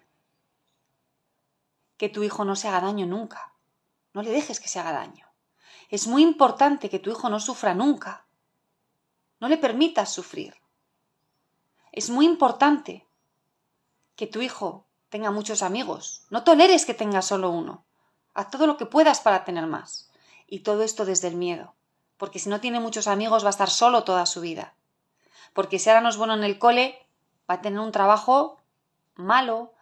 que 1.98 2.10
tu 2.10 2.22
hijo 2.22 2.46
no 2.46 2.56
se 2.56 2.68
haga 2.68 2.82
daño 2.82 3.08
nunca. 3.08 3.56
No 4.14 4.22
le 4.22 4.30
dejes 4.30 4.60
que 4.60 4.68
se 4.68 4.80
haga 4.80 4.92
daño. 4.92 5.26
Es 5.90 6.06
muy 6.06 6.22
importante 6.22 6.92
que 6.92 7.00
tu 7.00 7.10
hijo 7.10 7.28
no 7.28 7.40
sufra 7.40 7.74
nunca. 7.74 8.28
No 9.40 9.50
le 9.50 9.58
permitas 9.58 10.14
sufrir. 10.14 10.54
Es 11.92 12.12
muy 12.12 12.28
importante 12.28 13.08
que 14.22 14.28
tu 14.28 14.44
hijo 14.44 14.86
tenga 15.10 15.32
muchos 15.32 15.64
amigos. 15.64 16.28
No 16.30 16.44
toleres 16.44 16.86
que 16.86 16.94
tenga 16.94 17.24
solo 17.24 17.50
uno. 17.50 17.86
Haz 18.36 18.52
todo 18.52 18.68
lo 18.68 18.78
que 18.78 18.86
puedas 18.86 19.20
para 19.20 19.46
tener 19.46 19.66
más. 19.66 20.12
Y 20.46 20.60
todo 20.60 20.84
esto 20.84 21.06
desde 21.06 21.28
el 21.28 21.36
miedo. 21.36 21.74
Porque 22.18 22.38
si 22.38 22.48
no 22.48 22.62
tiene 22.62 22.80
muchos 22.80 23.08
amigos 23.08 23.44
va 23.44 23.48
a 23.48 23.58
estar 23.58 23.72
solo 23.72 24.04
toda 24.04 24.28
su 24.28 24.42
vida. 24.42 24.76
Porque 25.54 25.80
si 25.80 25.90
ahora 25.90 26.02
no 26.02 26.10
es 26.10 26.18
bueno 26.18 26.36
en 26.36 26.44
el 26.44 26.60
cole, 26.60 27.04
va 27.50 27.56
a 27.56 27.62
tener 27.62 27.80
un 27.80 27.92
trabajo 27.92 28.62
malo 29.16 29.74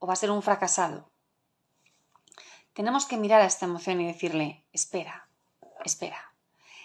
o 0.00 0.08
va 0.08 0.14
a 0.14 0.16
ser 0.16 0.32
un 0.32 0.42
fracasado 0.42 1.08
tenemos 2.74 3.06
que 3.06 3.16
mirar 3.16 3.40
a 3.40 3.46
esta 3.46 3.66
emoción 3.66 4.00
y 4.00 4.06
decirle, 4.06 4.64
espera, 4.72 5.28
espera. 5.84 6.33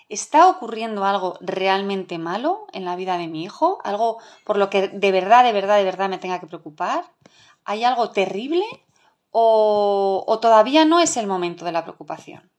¿Está 0.09 0.49
ocurriendo 0.49 1.05
algo 1.05 1.37
realmente 1.39 2.17
malo 2.17 2.65
en 2.73 2.83
la 2.83 2.95
vida 2.95 3.17
de 3.19 3.27
mi 3.27 3.43
hijo? 3.43 3.77
¿Algo 3.83 4.17
por 4.43 4.57
lo 4.57 4.71
que 4.71 4.87
de 4.87 5.11
verdad, 5.11 5.43
de 5.43 5.53
verdad, 5.53 5.77
de 5.77 5.83
verdad 5.83 6.09
me 6.09 6.17
tenga 6.17 6.39
que 6.39 6.47
preocupar? 6.47 7.05
¿Hay 7.63 7.83
algo 7.83 8.09
terrible? 8.09 8.65
¿O, 9.29 10.23
o 10.27 10.39
todavía 10.39 10.83
no 10.85 10.99
es 10.99 11.15
el 11.15 11.27
momento 11.27 11.63
de 11.63 11.71
la 11.71 11.83
preocupación? 11.83 12.51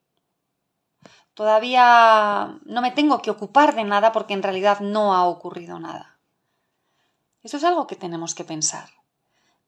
Todavía 1.35 2.61
no 2.65 2.83
me 2.83 2.93
tengo 2.93 3.21
que 3.21 3.33
ocupar 3.33 3.75
de 3.75 3.83
nada 3.83 4.13
porque 4.13 4.35
en 4.35 4.45
realidad 4.45 4.79
no 4.79 5.15
ha 5.15 5.27
ocurrido 5.27 5.81
nada. 5.81 6.21
Eso 7.43 7.57
es 7.57 7.65
algo 7.65 7.89
que 7.89 7.97
tenemos 7.97 8.37
que 8.37 8.45
pensar. 8.45 8.91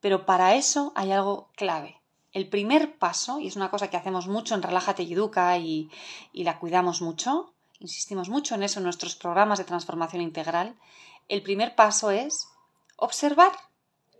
Pero 0.01 0.25
para 0.25 0.55
eso 0.55 0.93
hay 0.95 1.11
algo 1.11 1.51
clave 1.57 2.03
el 2.33 2.49
primer 2.49 2.99
paso, 2.99 3.39
y 3.39 3.47
es 3.47 3.57
una 3.57 3.71
cosa 3.71 3.91
que 3.91 3.97
hacemos 3.97 4.27
mucho 4.27 4.55
en 4.55 4.63
Relájate 4.63 5.03
y 5.03 5.13
Educa 5.13 5.57
y, 5.59 5.91
y 6.33 6.45
la 6.45 6.59
cuidamos 6.59 7.03
mucho, 7.03 7.52
insistimos 7.83 8.29
mucho 8.29 8.55
en 8.55 8.63
eso 8.63 8.79
en 8.81 8.85
nuestros 8.85 9.17
programas 9.17 9.59
de 9.59 9.65
transformación 9.65 10.23
integral, 10.23 10.77
el 11.29 11.43
primer 11.43 11.75
paso 11.75 12.11
es 12.11 12.49
observar, 12.97 13.53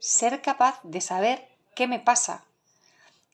ser 0.01 0.43
capaz 0.43 0.81
de 0.83 1.01
saber 1.01 1.49
qué 1.75 1.87
me 1.87 2.01
pasa. 2.01 2.45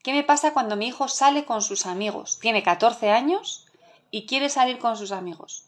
¿Qué 0.03 0.13
me 0.13 0.23
pasa 0.23 0.53
cuando 0.53 0.77
mi 0.77 0.87
hijo 0.87 1.09
sale 1.09 1.45
con 1.45 1.63
sus 1.63 1.87
amigos? 1.87 2.39
Tiene 2.41 2.63
14 2.63 3.11
años 3.11 3.67
y 4.11 4.27
quiere 4.27 4.49
salir 4.49 4.79
con 4.79 4.97
sus 4.97 5.13
amigos. 5.13 5.65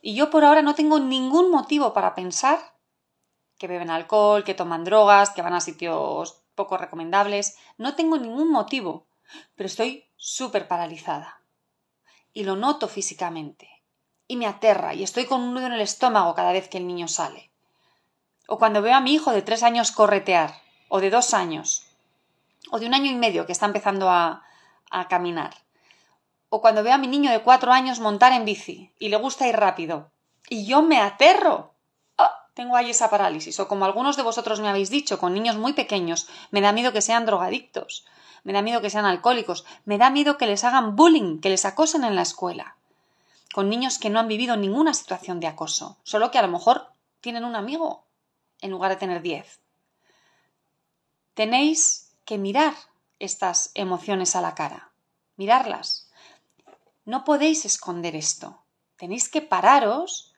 Y 0.00 0.14
yo 0.14 0.30
por 0.30 0.44
ahora 0.44 0.62
no 0.62 0.74
tengo 0.74 0.98
ningún 0.98 1.50
motivo 1.50 1.92
para 1.92 2.14
pensar 2.14 2.58
que 3.58 3.68
beben 3.68 3.90
alcohol, 3.90 4.42
que 4.42 4.54
toman 4.54 4.84
drogas, 4.84 5.30
que 5.30 5.42
van 5.42 5.54
a 5.54 5.60
sitios 5.60 6.42
poco 6.54 6.76
recomendables, 6.76 7.56
no 7.78 7.94
tengo 7.94 8.18
ningún 8.18 8.50
motivo, 8.50 9.06
pero 9.54 9.66
estoy 9.66 10.08
súper 10.16 10.66
paralizada. 10.66 11.41
Y 12.32 12.44
lo 12.44 12.56
noto 12.56 12.88
físicamente. 12.88 13.68
Y 14.26 14.36
me 14.36 14.46
aterra 14.46 14.94
y 14.94 15.02
estoy 15.02 15.26
con 15.26 15.42
un 15.42 15.54
nudo 15.54 15.66
en 15.66 15.72
el 15.72 15.80
estómago 15.80 16.34
cada 16.34 16.52
vez 16.52 16.68
que 16.68 16.78
el 16.78 16.86
niño 16.86 17.08
sale. 17.08 17.50
O 18.46 18.58
cuando 18.58 18.82
veo 18.82 18.94
a 18.94 19.00
mi 19.00 19.12
hijo 19.14 19.32
de 19.32 19.42
tres 19.42 19.62
años 19.62 19.92
corretear, 19.92 20.54
o 20.88 21.00
de 21.00 21.10
dos 21.10 21.34
años, 21.34 21.86
o 22.70 22.78
de 22.78 22.86
un 22.86 22.94
año 22.94 23.10
y 23.10 23.14
medio 23.14 23.46
que 23.46 23.52
está 23.52 23.66
empezando 23.66 24.08
a, 24.10 24.42
a 24.90 25.08
caminar. 25.08 25.54
O 26.48 26.60
cuando 26.60 26.82
veo 26.82 26.94
a 26.94 26.98
mi 26.98 27.06
niño 27.06 27.30
de 27.30 27.42
cuatro 27.42 27.72
años 27.72 28.00
montar 28.00 28.32
en 28.32 28.44
bici 28.44 28.92
y 28.98 29.08
le 29.08 29.16
gusta 29.16 29.48
ir 29.48 29.56
rápido. 29.56 30.10
Y 30.48 30.66
yo 30.66 30.82
me 30.82 31.00
aterro 31.00 31.72
tengo 32.54 32.76
ahí 32.76 32.90
esa 32.90 33.10
parálisis. 33.10 33.58
O 33.60 33.68
como 33.68 33.84
algunos 33.84 34.16
de 34.16 34.22
vosotros 34.22 34.60
me 34.60 34.68
habéis 34.68 34.90
dicho, 34.90 35.18
con 35.18 35.34
niños 35.34 35.56
muy 35.56 35.72
pequeños, 35.72 36.28
me 36.50 36.60
da 36.60 36.72
miedo 36.72 36.92
que 36.92 37.00
sean 37.00 37.26
drogadictos, 37.26 38.04
me 38.44 38.52
da 38.52 38.62
miedo 38.62 38.80
que 38.80 38.90
sean 38.90 39.04
alcohólicos, 39.04 39.64
me 39.84 39.98
da 39.98 40.10
miedo 40.10 40.36
que 40.36 40.46
les 40.46 40.64
hagan 40.64 40.96
bullying, 40.96 41.40
que 41.40 41.50
les 41.50 41.64
acosen 41.64 42.04
en 42.04 42.16
la 42.16 42.22
escuela. 42.22 42.76
Con 43.54 43.68
niños 43.68 43.98
que 43.98 44.10
no 44.10 44.18
han 44.18 44.28
vivido 44.28 44.56
ninguna 44.56 44.94
situación 44.94 45.40
de 45.40 45.46
acoso, 45.46 45.98
solo 46.02 46.30
que 46.30 46.38
a 46.38 46.42
lo 46.42 46.48
mejor 46.48 46.88
tienen 47.20 47.44
un 47.44 47.54
amigo 47.54 48.04
en 48.60 48.70
lugar 48.70 48.90
de 48.90 48.96
tener 48.96 49.22
diez. 49.22 49.60
Tenéis 51.34 52.10
que 52.24 52.38
mirar 52.38 52.74
estas 53.18 53.70
emociones 53.74 54.34
a 54.36 54.40
la 54.40 54.54
cara, 54.54 54.90
mirarlas. 55.36 56.10
No 57.04 57.24
podéis 57.24 57.64
esconder 57.64 58.16
esto. 58.16 58.62
Tenéis 58.96 59.28
que 59.28 59.42
pararos 59.42 60.34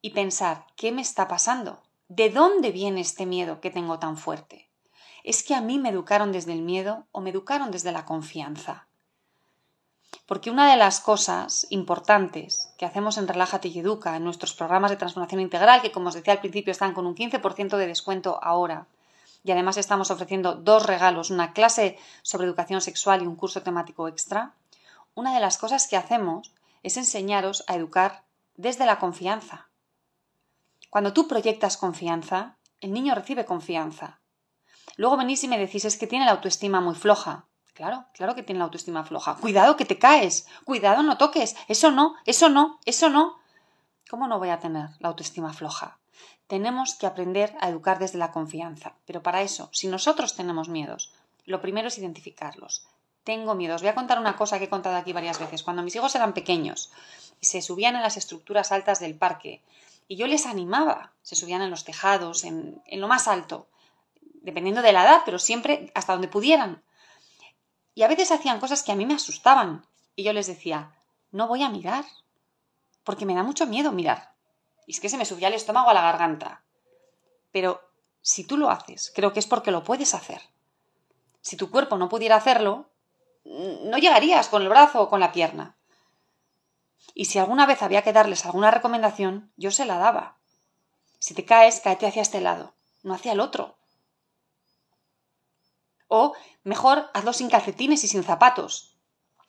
y 0.00 0.10
pensar, 0.10 0.66
¿qué 0.76 0.92
me 0.92 1.02
está 1.02 1.28
pasando? 1.28 1.82
¿De 2.08 2.30
dónde 2.30 2.70
viene 2.70 3.00
este 3.00 3.26
miedo 3.26 3.60
que 3.60 3.70
tengo 3.70 3.98
tan 3.98 4.16
fuerte? 4.16 4.67
¿Es 5.28 5.42
que 5.42 5.54
a 5.54 5.60
mí 5.60 5.78
me 5.78 5.90
educaron 5.90 6.32
desde 6.32 6.54
el 6.54 6.62
miedo 6.62 7.06
o 7.12 7.20
me 7.20 7.28
educaron 7.28 7.70
desde 7.70 7.92
la 7.92 8.06
confianza? 8.06 8.86
Porque 10.24 10.50
una 10.50 10.70
de 10.70 10.78
las 10.78 11.00
cosas 11.00 11.66
importantes 11.68 12.72
que 12.78 12.86
hacemos 12.86 13.18
en 13.18 13.28
Relájate 13.28 13.68
y 13.68 13.78
Educa, 13.78 14.16
en 14.16 14.24
nuestros 14.24 14.54
programas 14.54 14.90
de 14.90 14.96
transformación 14.96 15.42
integral, 15.42 15.82
que 15.82 15.92
como 15.92 16.08
os 16.08 16.14
decía 16.14 16.32
al 16.32 16.40
principio 16.40 16.70
están 16.70 16.94
con 16.94 17.04
un 17.04 17.14
15% 17.14 17.76
de 17.76 17.86
descuento 17.86 18.38
ahora, 18.42 18.86
y 19.44 19.50
además 19.50 19.76
estamos 19.76 20.10
ofreciendo 20.10 20.54
dos 20.54 20.86
regalos, 20.86 21.28
una 21.28 21.52
clase 21.52 21.98
sobre 22.22 22.46
educación 22.46 22.80
sexual 22.80 23.22
y 23.22 23.26
un 23.26 23.36
curso 23.36 23.60
temático 23.60 24.08
extra, 24.08 24.54
una 25.14 25.34
de 25.34 25.40
las 25.40 25.58
cosas 25.58 25.88
que 25.88 25.98
hacemos 25.98 26.54
es 26.82 26.96
enseñaros 26.96 27.64
a 27.66 27.74
educar 27.74 28.22
desde 28.56 28.86
la 28.86 28.98
confianza. 28.98 29.68
Cuando 30.88 31.12
tú 31.12 31.28
proyectas 31.28 31.76
confianza, 31.76 32.56
el 32.80 32.94
niño 32.94 33.14
recibe 33.14 33.44
confianza. 33.44 34.20
Luego 34.98 35.16
venís 35.16 35.44
y 35.44 35.48
me 35.48 35.58
decís 35.58 35.84
es 35.84 35.96
que 35.96 36.08
tiene 36.08 36.24
la 36.26 36.32
autoestima 36.32 36.80
muy 36.80 36.96
floja. 36.96 37.44
Claro, 37.72 38.06
claro 38.12 38.34
que 38.34 38.42
tiene 38.42 38.58
la 38.58 38.64
autoestima 38.64 39.04
floja. 39.04 39.36
Cuidado 39.36 39.76
que 39.76 39.84
te 39.84 39.96
caes. 39.96 40.48
Cuidado, 40.64 41.04
no 41.04 41.16
toques. 41.16 41.54
Eso 41.68 41.92
no, 41.92 42.16
eso 42.26 42.48
no, 42.48 42.80
eso 42.84 43.08
no. 43.08 43.38
¿Cómo 44.10 44.26
no 44.26 44.40
voy 44.40 44.48
a 44.50 44.58
tener 44.58 44.88
la 44.98 45.08
autoestima 45.08 45.52
floja? 45.52 45.98
Tenemos 46.48 46.96
que 46.96 47.06
aprender 47.06 47.56
a 47.60 47.68
educar 47.68 48.00
desde 48.00 48.18
la 48.18 48.32
confianza. 48.32 48.94
Pero 49.06 49.22
para 49.22 49.42
eso, 49.42 49.70
si 49.72 49.86
nosotros 49.86 50.34
tenemos 50.34 50.68
miedos, 50.68 51.14
lo 51.44 51.60
primero 51.60 51.86
es 51.86 51.98
identificarlos. 51.98 52.88
tengo 53.22 53.54
miedo. 53.54 53.74
Os 53.76 53.82
voy 53.82 53.90
a 53.90 53.94
contar 53.94 54.18
una 54.18 54.36
cosa 54.36 54.58
que 54.58 54.64
he 54.64 54.68
contado 54.70 54.96
aquí 54.96 55.12
varias 55.12 55.38
veces. 55.38 55.62
Cuando 55.62 55.82
mis 55.82 55.94
hijos 55.94 56.14
eran 56.14 56.32
pequeños 56.32 56.90
y 57.40 57.46
se 57.46 57.60
subían 57.60 57.94
en 57.94 58.02
las 58.02 58.16
estructuras 58.16 58.72
altas 58.72 59.00
del 59.00 59.14
parque 59.14 59.62
y 60.08 60.16
yo 60.16 60.26
les 60.26 60.46
animaba, 60.46 61.12
se 61.22 61.36
subían 61.36 61.60
en 61.60 61.70
los 61.70 61.84
tejados, 61.84 62.42
en, 62.44 62.82
en 62.86 63.00
lo 63.02 63.06
más 63.06 63.28
alto, 63.28 63.68
dependiendo 64.42 64.82
de 64.82 64.92
la 64.92 65.04
edad, 65.04 65.22
pero 65.24 65.38
siempre 65.38 65.90
hasta 65.94 66.12
donde 66.12 66.28
pudieran. 66.28 66.84
Y 67.94 68.02
a 68.02 68.08
veces 68.08 68.30
hacían 68.30 68.60
cosas 68.60 68.82
que 68.82 68.92
a 68.92 68.94
mí 68.94 69.06
me 69.06 69.14
asustaban 69.14 69.86
y 70.14 70.22
yo 70.22 70.32
les 70.32 70.46
decía, 70.46 70.94
no 71.30 71.48
voy 71.48 71.62
a 71.62 71.68
mirar, 71.68 72.04
porque 73.04 73.26
me 73.26 73.34
da 73.34 73.42
mucho 73.42 73.66
miedo 73.66 73.92
mirar. 73.92 74.34
Y 74.86 74.92
es 74.92 75.00
que 75.00 75.08
se 75.08 75.16
me 75.16 75.24
subía 75.24 75.48
el 75.48 75.54
estómago 75.54 75.90
a 75.90 75.94
la 75.94 76.02
garganta. 76.02 76.62
Pero 77.52 77.80
si 78.20 78.44
tú 78.44 78.56
lo 78.56 78.70
haces, 78.70 79.12
creo 79.14 79.32
que 79.32 79.40
es 79.40 79.46
porque 79.46 79.70
lo 79.70 79.84
puedes 79.84 80.14
hacer. 80.14 80.42
Si 81.40 81.56
tu 81.56 81.70
cuerpo 81.70 81.96
no 81.96 82.08
pudiera 82.08 82.36
hacerlo, 82.36 82.90
no 83.44 83.96
llegarías 83.96 84.48
con 84.48 84.62
el 84.62 84.68
brazo 84.68 85.02
o 85.02 85.08
con 85.08 85.20
la 85.20 85.32
pierna. 85.32 85.76
Y 87.14 87.24
si 87.24 87.38
alguna 87.38 87.66
vez 87.66 87.82
había 87.82 88.02
que 88.02 88.12
darles 88.12 88.44
alguna 88.44 88.70
recomendación, 88.70 89.52
yo 89.56 89.70
se 89.70 89.86
la 89.86 89.98
daba. 89.98 90.38
Si 91.18 91.34
te 91.34 91.44
caes, 91.44 91.80
cáete 91.82 92.06
hacia 92.06 92.22
este 92.22 92.40
lado, 92.40 92.74
no 93.02 93.14
hacia 93.14 93.32
el 93.32 93.40
otro. 93.40 93.77
O 96.08 96.34
mejor, 96.64 97.10
hazlo 97.14 97.32
sin 97.32 97.50
calcetines 97.50 98.02
y 98.04 98.08
sin 98.08 98.24
zapatos, 98.24 98.98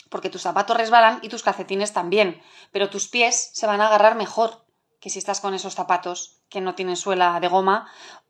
porque 0.10 0.30
tus 0.30 0.42
zapatos 0.42 0.78
resbalan 0.78 1.20
y 1.22 1.30
tus 1.30 1.44
calcetines 1.44 1.94
también, 1.94 2.42
pero 2.72 2.90
tus 2.90 3.08
pies 3.08 3.52
se 3.54 3.66
van 3.66 3.82
a 3.82 3.88
agarrar 3.88 4.16
mejor 4.16 4.66
que 5.00 5.10
si 5.10 5.20
estás 5.20 5.40
con 5.40 5.54
esos 5.54 5.76
zapatos 5.76 6.42
que 6.50 6.62
no 6.62 6.76
tienen 6.76 6.98
suela 6.98 7.40
de 7.40 7.48
goma 7.48 7.90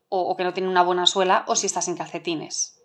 o, 0.10 0.36
que 0.36 0.44
no 0.44 0.54
tienen 0.54 0.72
una 0.72 0.84
buena 0.84 1.06
suela 1.06 1.44
o 1.48 1.56
si 1.56 1.66
estás 1.66 1.88
en 1.88 1.98
calcetines. 1.98 2.80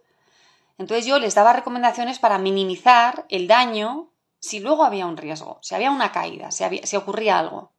Entonces 0.78 1.06
yo 1.06 1.18
les 1.18 1.34
daba 1.34 1.52
recomendaciones 1.52 2.18
para 2.18 2.38
minimizar 2.38 3.26
el 3.28 3.46
daño 3.46 4.10
si 4.38 4.60
luego 4.60 4.84
había 4.84 5.06
un 5.06 5.16
riesgo, 5.16 5.58
si 5.62 5.74
había 5.74 5.90
una 5.90 6.12
caída, 6.12 6.50
si, 6.50 6.64
si 6.84 6.96
ocurría 6.96 7.38
algo. 7.38 7.72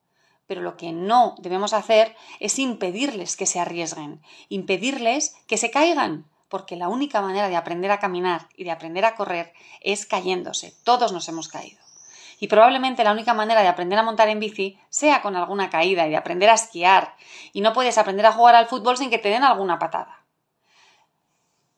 Pero 0.47 0.62
lo 0.62 0.78
que 0.78 0.91
no 0.91 1.36
debemos 1.39 1.73
hacer 1.73 2.15
es 2.39 2.60
impedirles 2.60 3.36
que 3.36 3.45
se 3.45 3.60
arriesguen, 3.60 4.21
impedirles 4.49 5.36
que 5.47 5.58
se 5.58 5.71
caigan, 5.71 6.30
porque 6.56 6.78
la 6.78 6.88
única 6.88 7.20
manera 7.20 7.50
de 7.50 7.58
aprender 7.58 7.91
a 7.91 8.00
caminar 8.00 8.48
y 8.56 8.63
de 8.63 8.72
aprender 8.72 9.04
a 9.04 9.15
correr 9.15 9.52
es 9.82 10.06
cayéndose. 10.06 10.74
Todos 10.86 11.12
nos 11.12 11.28
hemos 11.28 11.50
caído. 11.50 11.82
Y 12.39 12.48
probablemente 12.48 13.04
la 13.04 13.12
única 13.12 13.34
manera 13.34 13.62
de 13.62 13.68
aprender 13.68 14.00
a 14.00 14.04
montar 14.04 14.30
en 14.30 14.39
bici 14.39 14.80
sea 14.88 15.22
con 15.22 15.36
alguna 15.36 15.70
caída 15.70 16.08
y 16.08 16.12
de 16.12 16.15
aprender 16.15 16.50
a 16.50 16.54
esquiar. 16.54 17.13
Y 17.52 17.60
no 17.60 17.74
puedes 17.74 17.98
aprender 17.98 18.26
a 18.26 18.32
jugar 18.32 18.56
al 18.56 18.68
fútbol 18.68 18.96
sin 18.96 19.10
que 19.10 19.18
te 19.18 19.28
den 19.28 19.44
alguna 19.44 19.80
patada. 19.80 20.24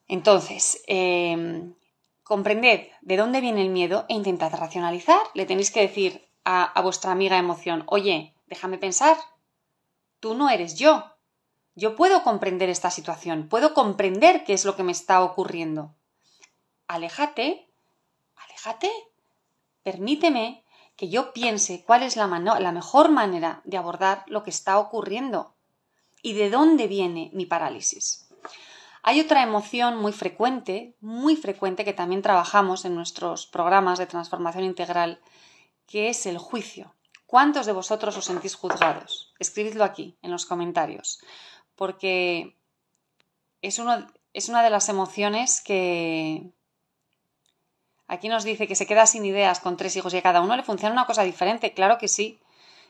Entonces, 0.08 0.84
em, 0.86 1.74
comprended 2.22 2.90
de 3.02 3.18
dónde 3.18 3.42
viene 3.42 3.64
el 3.64 3.70
miedo 3.70 4.06
e 4.10 4.14
intentad 4.14 4.54
racionalizar. 4.54 5.22
Le 5.34 5.48
tenéis 5.48 5.72
que 5.72 5.82
decir 5.82 6.30
a, 6.46 6.66
a 6.66 6.82
vuestra 6.84 7.12
amiga 7.12 7.40
emoción, 7.40 7.84
oye, 7.88 8.36
déjame 8.46 8.78
pensar, 8.78 9.18
tú 10.20 10.36
no 10.36 10.52
eres 10.52 10.76
yo. 10.76 11.17
Yo 11.78 11.96
puedo 11.96 12.24
comprender 12.24 12.70
esta 12.70 12.92
situación, 12.92 13.48
puedo 13.48 13.74
comprender 13.74 14.44
qué 14.44 14.52
es 14.54 14.66
lo 14.66 14.76
que 14.76 14.84
me 14.84 14.92
está 14.92 15.24
ocurriendo. 15.24 15.94
Aléjate, 16.88 17.70
aléjate 18.36 18.92
Permíteme 19.88 20.66
que 20.98 21.08
yo 21.08 21.32
piense 21.32 21.86
cuál 21.86 22.04
es 22.04 22.18
la, 22.18 22.28
la 22.28 22.72
mejor 22.74 23.10
manera 23.10 23.62
de 23.64 23.78
abordar 23.78 24.26
lo 24.28 24.44
que 24.44 24.50
está 24.50 24.80
ocurriendo 24.80 25.54
y 26.22 26.34
de 26.34 26.50
dónde 26.50 26.88
viene 26.88 27.32
mi 27.34 27.46
parálisis. 27.46 28.28
Hay 29.02 29.22
otra 29.22 29.44
emoción 29.44 29.96
muy 29.96 30.12
frecuente, 30.12 30.98
muy 31.00 31.38
frecuente 31.38 31.86
que 31.86 31.94
también 31.94 32.22
trabajamos 32.22 32.84
en 32.84 32.96
nuestros 32.96 33.48
programas 33.48 33.98
de 33.98 34.08
transformación 34.08 34.66
integral, 34.66 35.22
que 35.88 36.10
es 36.10 36.26
el 36.26 36.38
juicio. 36.38 36.94
¿Cuántos 37.26 37.66
de 37.66 37.72
vosotros 37.72 38.18
os 38.18 38.26
sentís 38.26 38.56
juzgados? 38.56 39.34
Escribidlo 39.40 39.86
aquí, 39.86 40.18
en 40.22 40.32
los 40.32 40.46
comentarios, 40.46 41.22
porque 41.78 42.58
es, 43.62 43.82
es 44.34 44.50
una 44.50 44.64
de 44.64 44.70
las 44.70 44.90
emociones 44.90 45.62
que, 45.62 46.52
Aquí 48.08 48.30
nos 48.30 48.46
dice 48.46 48.68
que 48.68 48.76
se 48.76 48.88
queda 48.88 49.06
sin 49.06 49.26
ideas 49.26 49.60
con 49.60 49.76
tres 49.76 49.96
hijos 49.98 50.14
y 50.14 50.18
a 50.18 50.22
cada 50.22 50.42
uno 50.42 50.56
le 50.56 50.64
funciona 50.64 50.94
una 50.94 51.06
cosa 51.06 51.24
diferente. 51.24 51.74
Claro 51.74 51.98
que 51.98 52.08
sí. 52.08 52.40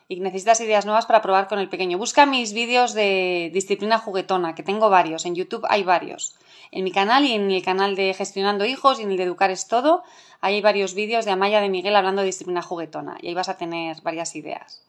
Y 0.07 0.19
necesitas 0.19 0.61
ideas 0.61 0.85
nuevas 0.85 1.05
para 1.05 1.21
probar 1.21 1.47
con 1.47 1.59
el 1.59 1.69
pequeño. 1.69 1.97
Busca 1.97 2.25
mis 2.25 2.53
vídeos 2.53 2.93
de 2.93 3.49
disciplina 3.51 3.97
juguetona, 3.97 4.55
que 4.55 4.63
tengo 4.63 4.89
varios. 4.89 5.25
En 5.25 5.35
YouTube 5.35 5.65
hay 5.67 5.83
varios. 5.83 6.35
En 6.71 6.83
mi 6.83 6.91
canal 6.91 7.25
y 7.25 7.33
en 7.33 7.51
el 7.51 7.63
canal 7.63 7.95
de 7.95 8.13
Gestionando 8.13 8.63
Hijos 8.63 8.99
y 8.99 9.03
en 9.03 9.11
el 9.11 9.17
de 9.17 9.23
Educar 9.23 9.49
es 9.49 9.67
Todo, 9.67 10.03
hay 10.39 10.61
varios 10.61 10.93
vídeos 10.93 11.25
de 11.25 11.31
Amaya 11.31 11.59
de 11.59 11.69
Miguel 11.69 11.95
hablando 11.95 12.21
de 12.21 12.27
disciplina 12.27 12.61
juguetona. 12.61 13.17
Y 13.21 13.29
ahí 13.29 13.33
vas 13.33 13.49
a 13.49 13.57
tener 13.57 13.99
varias 14.01 14.35
ideas. 14.35 14.83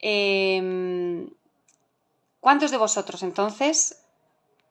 Em, 0.00 1.30
¿Cuántos 2.44 2.70
de 2.70 2.76
vosotros 2.76 3.22
entonces 3.22 4.04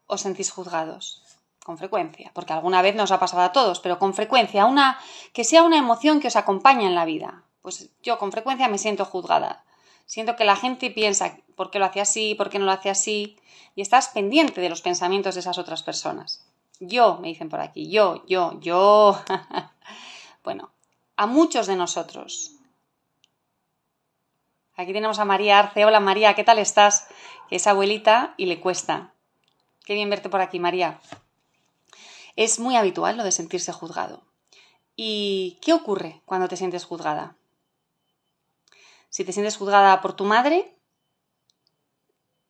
os 0.05 0.21
sentís 0.21 0.51
juzgados? 0.51 1.23
con 1.65 1.79
frecuencia, 1.79 2.29
porque 2.35 2.53
alguna 2.53 2.81
vez 2.83 2.93
nos 2.93 3.11
ha 3.11 3.19
pasado 3.19 3.41
a 3.41 3.51
todos, 3.53 3.79
pero 3.79 3.97
con 3.97 4.13
frecuencia, 4.13 4.65
una 4.65 4.99
que 5.31 5.45
sea 5.45 5.63
una 5.63 5.77
emoción 5.77 6.19
que 6.19 6.27
os 6.27 6.35
acompaña 6.35 6.87
en 6.87 6.93
la 6.93 7.05
vida. 7.05 7.43
Pues 7.63 7.89
yo 8.03 8.19
con 8.19 8.31
frecuencia 8.31 8.67
me 8.67 8.77
siento 8.77 9.05
juzgada. 9.05 9.63
Siento 10.05 10.35
que 10.35 10.43
la 10.43 10.57
gente 10.57 10.91
piensa 10.91 11.37
por 11.55 11.71
qué 11.71 11.79
lo 11.79 11.85
hace 11.85 12.01
así, 12.01 12.35
por 12.35 12.49
qué 12.49 12.59
no 12.59 12.65
lo 12.65 12.73
hace 12.73 12.89
así, 12.91 13.37
y 13.75 13.81
estás 13.81 14.09
pendiente 14.09 14.59
de 14.61 14.69
los 14.69 14.81
pensamientos 14.81 15.33
de 15.33 15.39
esas 15.39 15.57
otras 15.57 15.81
personas. 15.81 16.45
Yo, 16.79 17.17
me 17.21 17.29
dicen 17.29 17.49
por 17.49 17.61
aquí, 17.61 17.89
yo, 17.89 18.23
yo, 18.27 18.59
yo. 18.59 19.17
bueno, 20.43 20.69
a 21.15 21.25
muchos 21.25 21.65
de 21.65 21.77
nosotros. 21.77 22.51
Aquí 24.75 24.91
tenemos 24.91 25.19
a 25.19 25.25
María 25.25 25.59
Arce. 25.59 25.85
Hola 25.85 25.99
María, 25.99 26.33
¿qué 26.33 26.43
tal 26.43 26.57
estás? 26.57 27.07
Que 27.47 27.57
es 27.57 27.67
abuelita 27.67 28.33
y 28.37 28.47
le 28.47 28.59
cuesta. 28.59 29.13
Qué 29.85 29.93
bien 29.93 30.09
verte 30.09 30.29
por 30.29 30.41
aquí, 30.41 30.59
María. 30.59 30.99
Es 32.35 32.59
muy 32.59 32.75
habitual 32.75 33.15
lo 33.15 33.23
de 33.23 33.31
sentirse 33.31 33.71
juzgado. 33.71 34.23
¿Y 34.95 35.59
qué 35.61 35.73
ocurre 35.73 36.21
cuando 36.25 36.47
te 36.47 36.57
sientes 36.57 36.85
juzgada? 36.85 37.35
Si 39.09 39.23
te 39.23 39.31
sientes 39.31 39.57
juzgada 39.57 40.01
por 40.01 40.13
tu 40.13 40.25
madre, 40.25 40.75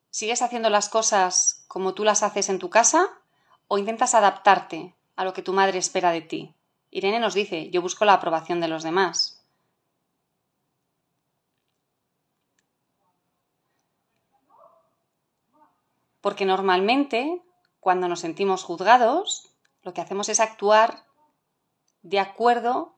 ¿sigues 0.08 0.40
haciendo 0.40 0.70
las 0.70 0.88
cosas 0.88 1.66
como 1.68 1.92
tú 1.92 2.04
las 2.04 2.22
haces 2.22 2.48
en 2.48 2.58
tu 2.58 2.70
casa 2.70 3.10
o 3.68 3.76
intentas 3.76 4.14
adaptarte 4.14 4.94
a 5.16 5.24
lo 5.24 5.34
que 5.34 5.42
tu 5.42 5.52
madre 5.52 5.78
espera 5.78 6.10
de 6.10 6.22
ti? 6.22 6.54
Irene 6.90 7.20
nos 7.20 7.34
dice, 7.34 7.68
yo 7.68 7.82
busco 7.82 8.06
la 8.06 8.14
aprobación 8.14 8.62
de 8.62 8.68
los 8.68 8.82
demás. 8.82 9.43
Porque 16.24 16.46
normalmente, 16.46 17.42
cuando 17.80 18.08
nos 18.08 18.20
sentimos 18.20 18.64
juzgados, 18.64 19.50
lo 19.82 19.92
que 19.92 20.00
hacemos 20.00 20.30
es 20.30 20.40
actuar 20.40 21.04
de 22.00 22.18
acuerdo 22.18 22.96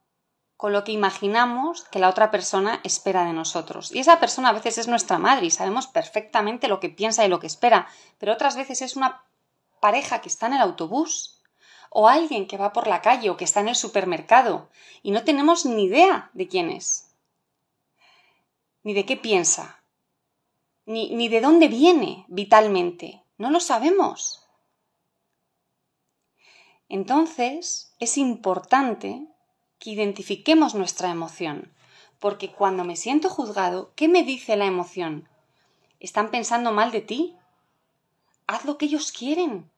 con 0.56 0.72
lo 0.72 0.84
que 0.84 0.92
imaginamos 0.92 1.82
que 1.90 1.98
la 1.98 2.08
otra 2.08 2.30
persona 2.30 2.78
espera 2.84 3.24
de 3.24 3.32
nosotros. 3.32 3.90
Y 3.90 3.98
esa 3.98 4.20
persona 4.20 4.50
a 4.50 4.52
veces 4.52 4.78
es 4.78 4.86
nuestra 4.86 5.18
madre 5.18 5.46
y 5.46 5.50
sabemos 5.50 5.88
perfectamente 5.88 6.68
lo 6.68 6.78
que 6.78 6.88
piensa 6.88 7.26
y 7.26 7.28
lo 7.28 7.40
que 7.40 7.48
espera, 7.48 7.88
pero 8.18 8.32
otras 8.32 8.54
veces 8.54 8.80
es 8.80 8.94
una 8.94 9.24
pareja 9.80 10.20
que 10.20 10.28
está 10.28 10.46
en 10.46 10.52
el 10.54 10.60
autobús 10.60 11.42
o 11.90 12.08
alguien 12.08 12.46
que 12.46 12.58
va 12.58 12.72
por 12.72 12.86
la 12.86 13.02
calle 13.02 13.28
o 13.28 13.36
que 13.36 13.44
está 13.44 13.58
en 13.58 13.70
el 13.70 13.74
supermercado 13.74 14.70
y 15.02 15.10
no 15.10 15.24
tenemos 15.24 15.66
ni 15.66 15.86
idea 15.86 16.30
de 16.32 16.46
quién 16.46 16.70
es, 16.70 17.10
ni 18.84 18.94
de 18.94 19.04
qué 19.04 19.16
piensa, 19.16 19.82
ni, 20.86 21.14
ni 21.14 21.28
de 21.28 21.40
dónde 21.40 21.68
viene 21.68 22.24
vitalmente. 22.28 23.22
No 23.36 23.50
lo 23.50 23.60
sabemos. 23.60 24.46
Entonces, 26.88 27.94
es 27.98 28.16
importante 28.16 29.26
que 29.78 29.90
identifiquemos 29.90 30.74
nuestra 30.74 31.10
emoción, 31.10 31.72
porque 32.20 32.52
cuando 32.52 32.84
me 32.84 32.96
siento 32.96 33.28
juzgado, 33.28 33.92
¿qué 33.94 34.08
me 34.08 34.22
dice 34.22 34.56
la 34.56 34.66
emoción? 34.66 35.28
¿Están 35.98 36.30
pensando 36.30 36.72
mal 36.72 36.92
de 36.92 37.00
ti? 37.00 37.36
Haz 38.46 38.64
lo 38.64 38.78
que 38.78 38.86
ellos 38.86 39.10
quieren, 39.10 39.70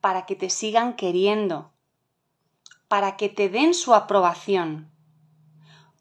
para 0.00 0.24
que 0.24 0.34
te 0.34 0.48
sigan 0.48 0.96
queriendo, 0.96 1.72
para 2.88 3.16
que 3.16 3.28
te 3.28 3.48
den 3.48 3.74
su 3.74 3.94
aprobación. 3.94 4.90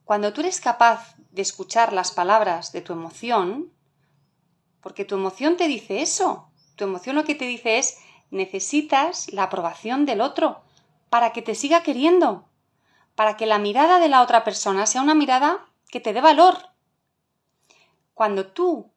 Cuando 0.05 0.33
tú 0.33 0.41
eres 0.41 0.61
capaz 0.61 1.15
de 1.31 1.41
escuchar 1.41 1.93
las 1.93 2.11
palabras 2.11 2.71
de 2.71 2.81
tu 2.81 2.93
emoción, 2.93 3.71
porque 4.81 5.05
tu 5.05 5.15
emoción 5.15 5.57
te 5.57 5.67
dice 5.67 6.01
eso, 6.01 6.49
tu 6.75 6.85
emoción 6.85 7.15
lo 7.15 7.23
que 7.23 7.35
te 7.35 7.45
dice 7.45 7.77
es 7.77 7.97
necesitas 8.31 9.31
la 9.33 9.43
aprobación 9.43 10.05
del 10.05 10.21
otro 10.21 10.61
para 11.09 11.33
que 11.33 11.41
te 11.41 11.55
siga 11.55 11.83
queriendo, 11.83 12.45
para 13.15 13.35
que 13.35 13.45
la 13.45 13.59
mirada 13.59 13.99
de 13.99 14.09
la 14.09 14.21
otra 14.21 14.43
persona 14.43 14.85
sea 14.85 15.01
una 15.01 15.15
mirada 15.15 15.65
que 15.89 15.99
te 15.99 16.13
dé 16.13 16.21
valor. 16.21 16.57
Cuando 18.13 18.47
tú 18.47 18.91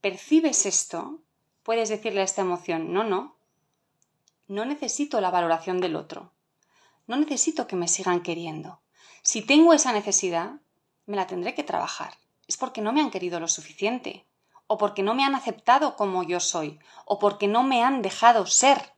percibes 0.00 0.66
esto, 0.66 1.20
puedes 1.62 1.88
decirle 1.88 2.20
a 2.20 2.24
esta 2.24 2.42
emoción, 2.42 2.92
no, 2.92 3.04
no, 3.04 3.36
no 4.48 4.64
necesito 4.64 5.20
la 5.20 5.30
valoración 5.30 5.80
del 5.80 5.96
otro, 5.96 6.32
No 7.06 7.16
necesito 7.16 7.66
que 7.66 7.74
me 7.74 7.88
sigan 7.88 8.22
queriendo. 8.22 8.80
Si 9.22 9.42
tengo 9.42 9.72
esa 9.72 9.92
necesidad, 9.92 10.60
me 11.06 11.16
la 11.16 11.26
tendré 11.26 11.54
que 11.54 11.64
trabajar. 11.64 12.14
Es 12.46 12.56
porque 12.56 12.80
no 12.80 12.92
me 12.92 13.00
han 13.00 13.10
querido 13.10 13.40
lo 13.40 13.48
suficiente, 13.48 14.26
o 14.72 14.78
porque 14.78 15.02
no 15.02 15.14
me 15.14 15.24
han 15.24 15.34
aceptado 15.34 15.96
como 15.96 16.22
yo 16.22 16.38
soy, 16.38 16.78
o 17.04 17.18
porque 17.18 17.48
no 17.48 17.64
me 17.64 17.82
han 17.82 18.02
dejado 18.02 18.46
ser 18.46 18.94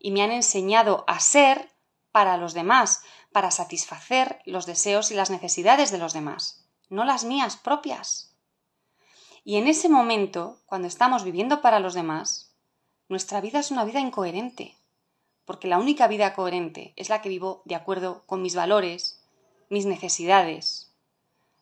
y 0.00 0.10
me 0.10 0.20
han 0.24 0.32
enseñado 0.32 1.04
a 1.06 1.20
ser 1.20 1.70
para 2.10 2.36
los 2.36 2.54
demás, 2.54 3.04
para 3.30 3.52
satisfacer 3.52 4.40
los 4.46 4.66
deseos 4.66 5.12
y 5.12 5.14
las 5.14 5.30
necesidades 5.30 5.92
de 5.92 5.98
los 5.98 6.12
demás, 6.12 6.66
no 6.88 7.04
las 7.04 7.22
mías 7.22 7.56
propias. 7.56 8.34
Y 9.44 9.58
en 9.58 9.68
ese 9.68 9.88
momento, 9.88 10.60
cuando 10.66 10.88
estamos 10.88 11.22
viviendo 11.22 11.60
para 11.60 11.78
los 11.78 11.94
demás, 11.94 12.56
nuestra 13.08 13.40
vida 13.40 13.60
es 13.60 13.70
una 13.70 13.84
vida 13.84 14.00
incoherente, 14.00 14.76
porque 15.44 15.68
la 15.68 15.78
única 15.78 16.08
vida 16.08 16.34
coherente 16.34 16.94
es 16.96 17.10
la 17.10 17.22
que 17.22 17.28
vivo 17.28 17.62
de 17.64 17.76
acuerdo 17.76 18.24
con 18.26 18.42
mis 18.42 18.56
valores, 18.56 19.22
mis 19.68 19.86
necesidades, 19.86 20.92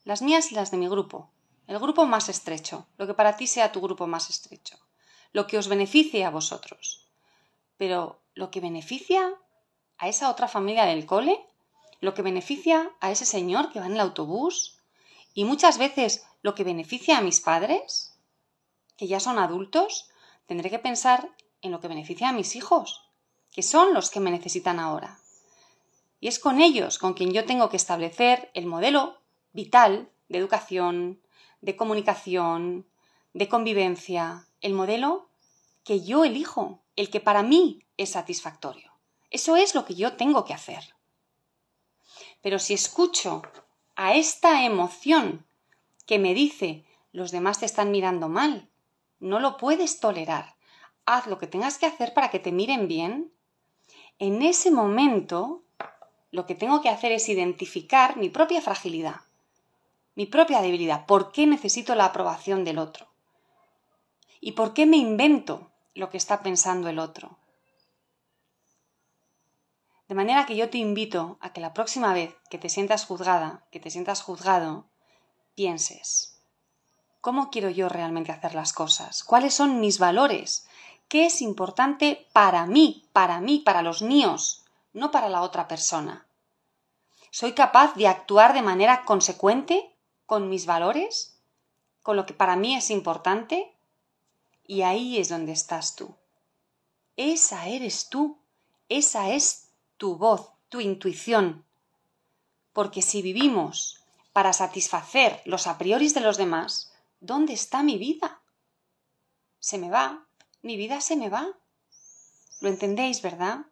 las 0.02 0.22
mías 0.22 0.50
y 0.50 0.54
las 0.54 0.70
de 0.70 0.78
mi 0.78 0.88
grupo, 0.88 1.33
el 1.66 1.78
grupo 1.78 2.06
más 2.06 2.28
estrecho, 2.28 2.86
lo 2.98 3.06
que 3.06 3.14
para 3.14 3.36
ti 3.36 3.46
sea 3.46 3.72
tu 3.72 3.80
grupo 3.80 4.06
más 4.06 4.30
estrecho, 4.30 4.78
lo 5.32 5.46
que 5.46 5.58
os 5.58 5.68
beneficie 5.68 6.24
a 6.24 6.30
vosotros. 6.30 7.06
Pero 7.76 8.20
lo 8.34 8.50
que 8.50 8.60
beneficia 8.60 9.34
a 9.98 10.08
esa 10.08 10.30
otra 10.30 10.48
familia 10.48 10.84
del 10.84 11.06
cole, 11.06 11.46
lo 12.00 12.14
que 12.14 12.22
beneficia 12.22 12.90
a 13.00 13.10
ese 13.10 13.24
señor 13.24 13.72
que 13.72 13.80
va 13.80 13.86
en 13.86 13.94
el 13.94 14.00
autobús 14.00 14.78
y 15.32 15.44
muchas 15.44 15.78
veces 15.78 16.26
lo 16.42 16.54
que 16.54 16.64
beneficia 16.64 17.18
a 17.18 17.22
mis 17.22 17.40
padres, 17.40 18.14
que 18.96 19.06
ya 19.06 19.18
son 19.18 19.38
adultos, 19.38 20.10
tendré 20.46 20.70
que 20.70 20.78
pensar 20.78 21.30
en 21.62 21.72
lo 21.72 21.80
que 21.80 21.88
beneficia 21.88 22.28
a 22.28 22.32
mis 22.32 22.54
hijos, 22.56 23.08
que 23.50 23.62
son 23.62 23.94
los 23.94 24.10
que 24.10 24.20
me 24.20 24.30
necesitan 24.30 24.78
ahora. 24.78 25.18
Y 26.20 26.28
es 26.28 26.38
con 26.38 26.60
ellos 26.60 26.98
con 26.98 27.14
quien 27.14 27.32
yo 27.32 27.44
tengo 27.44 27.68
que 27.68 27.76
establecer 27.76 28.50
el 28.54 28.66
modelo 28.66 29.18
vital 29.52 30.10
de 30.28 30.38
educación, 30.38 31.20
de 31.64 31.76
comunicación, 31.76 32.86
de 33.32 33.48
convivencia, 33.48 34.46
el 34.60 34.74
modelo 34.74 35.30
que 35.82 36.04
yo 36.04 36.24
elijo, 36.24 36.82
el 36.94 37.08
que 37.08 37.20
para 37.20 37.42
mí 37.42 37.82
es 37.96 38.10
satisfactorio. 38.10 38.92
Eso 39.30 39.56
es 39.56 39.74
lo 39.74 39.86
que 39.86 39.94
yo 39.94 40.12
tengo 40.12 40.44
que 40.44 40.52
hacer. 40.52 40.94
Pero 42.42 42.58
si 42.58 42.74
escucho 42.74 43.40
a 43.96 44.14
esta 44.14 44.64
emoción 44.64 45.46
que 46.06 46.18
me 46.18 46.34
dice 46.34 46.84
los 47.12 47.30
demás 47.30 47.60
te 47.60 47.66
están 47.66 47.90
mirando 47.90 48.28
mal, 48.28 48.68
no 49.18 49.40
lo 49.40 49.56
puedes 49.56 50.00
tolerar, 50.00 50.56
haz 51.06 51.26
lo 51.28 51.38
que 51.38 51.46
tengas 51.46 51.78
que 51.78 51.86
hacer 51.86 52.12
para 52.12 52.30
que 52.30 52.40
te 52.40 52.52
miren 52.52 52.88
bien, 52.88 53.32
en 54.18 54.42
ese 54.42 54.70
momento 54.70 55.62
lo 56.30 56.44
que 56.44 56.54
tengo 56.54 56.82
que 56.82 56.90
hacer 56.90 57.12
es 57.12 57.28
identificar 57.28 58.18
mi 58.18 58.28
propia 58.28 58.60
fragilidad, 58.60 59.22
mi 60.14 60.26
propia 60.26 60.62
debilidad, 60.62 61.06
por 61.06 61.32
qué 61.32 61.46
necesito 61.46 61.94
la 61.94 62.06
aprobación 62.06 62.64
del 62.64 62.78
otro 62.78 63.08
y 64.40 64.52
por 64.52 64.74
qué 64.74 64.86
me 64.86 64.96
invento 64.96 65.70
lo 65.94 66.10
que 66.10 66.16
está 66.16 66.42
pensando 66.42 66.88
el 66.88 66.98
otro. 66.98 67.38
De 70.08 70.14
manera 70.14 70.44
que 70.44 70.54
yo 70.54 70.68
te 70.68 70.78
invito 70.78 71.38
a 71.40 71.52
que 71.52 71.60
la 71.60 71.72
próxima 71.72 72.12
vez 72.12 72.36
que 72.50 72.58
te 72.58 72.68
sientas 72.68 73.06
juzgada, 73.06 73.64
que 73.70 73.80
te 73.80 73.90
sientas 73.90 74.20
juzgado, 74.20 74.84
pienses, 75.54 76.38
¿cómo 77.20 77.50
quiero 77.50 77.70
yo 77.70 77.88
realmente 77.88 78.30
hacer 78.30 78.54
las 78.54 78.74
cosas? 78.74 79.24
¿Cuáles 79.24 79.54
son 79.54 79.80
mis 79.80 79.98
valores? 79.98 80.68
¿Qué 81.08 81.26
es 81.26 81.40
importante 81.40 82.28
para 82.32 82.66
mí, 82.66 83.08
para 83.12 83.40
mí, 83.40 83.60
para 83.60 83.80
los 83.80 84.02
míos, 84.02 84.64
no 84.92 85.10
para 85.10 85.30
la 85.30 85.40
otra 85.40 85.68
persona? 85.68 86.26
¿Soy 87.30 87.52
capaz 87.52 87.94
de 87.94 88.06
actuar 88.06 88.52
de 88.52 88.62
manera 88.62 89.04
consecuente 89.04 89.93
con 90.26 90.48
mis 90.48 90.66
valores? 90.66 91.38
¿Con 92.02 92.16
lo 92.16 92.26
que 92.26 92.34
para 92.34 92.56
mí 92.56 92.76
es 92.76 92.90
importante? 92.90 93.74
Y 94.66 94.82
ahí 94.82 95.18
es 95.18 95.28
donde 95.28 95.52
estás 95.52 95.96
tú. 95.96 96.14
Esa 97.16 97.68
eres 97.68 98.08
tú. 98.08 98.38
Esa 98.88 99.30
es 99.30 99.68
tu 99.96 100.16
voz, 100.16 100.50
tu 100.68 100.80
intuición. 100.80 101.64
Porque 102.72 103.02
si 103.02 103.22
vivimos 103.22 104.00
para 104.32 104.52
satisfacer 104.52 105.40
los 105.44 105.66
a 105.66 105.78
priori 105.78 106.08
de 106.08 106.20
los 106.20 106.36
demás, 106.36 106.92
¿dónde 107.20 107.52
está 107.52 107.82
mi 107.82 107.98
vida? 107.98 108.40
Se 109.60 109.78
me 109.78 109.90
va, 109.90 110.26
mi 110.62 110.76
vida 110.76 111.00
se 111.00 111.16
me 111.16 111.30
va. 111.30 111.56
¿Lo 112.60 112.68
entendéis, 112.68 113.22
verdad? 113.22 113.66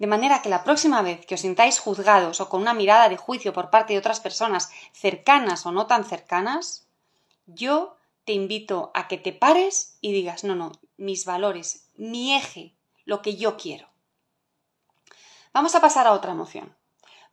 De 0.00 0.06
manera 0.06 0.40
que 0.40 0.48
la 0.48 0.64
próxima 0.64 1.02
vez 1.02 1.26
que 1.26 1.34
os 1.34 1.42
sintáis 1.42 1.78
juzgados 1.78 2.40
o 2.40 2.48
con 2.48 2.62
una 2.62 2.72
mirada 2.72 3.10
de 3.10 3.18
juicio 3.18 3.52
por 3.52 3.68
parte 3.68 3.92
de 3.92 3.98
otras 3.98 4.18
personas, 4.18 4.72
cercanas 4.94 5.66
o 5.66 5.72
no 5.72 5.84
tan 5.86 6.06
cercanas, 6.06 6.88
yo 7.44 7.98
te 8.24 8.32
invito 8.32 8.90
a 8.94 9.08
que 9.08 9.18
te 9.18 9.34
pares 9.34 9.98
y 10.00 10.12
digas, 10.12 10.42
no, 10.42 10.54
no, 10.54 10.72
mis 10.96 11.26
valores, 11.26 11.90
mi 11.98 12.34
eje, 12.34 12.74
lo 13.04 13.20
que 13.20 13.36
yo 13.36 13.58
quiero. 13.58 13.88
Vamos 15.52 15.74
a 15.74 15.82
pasar 15.82 16.06
a 16.06 16.12
otra 16.12 16.32
emoción. 16.32 16.74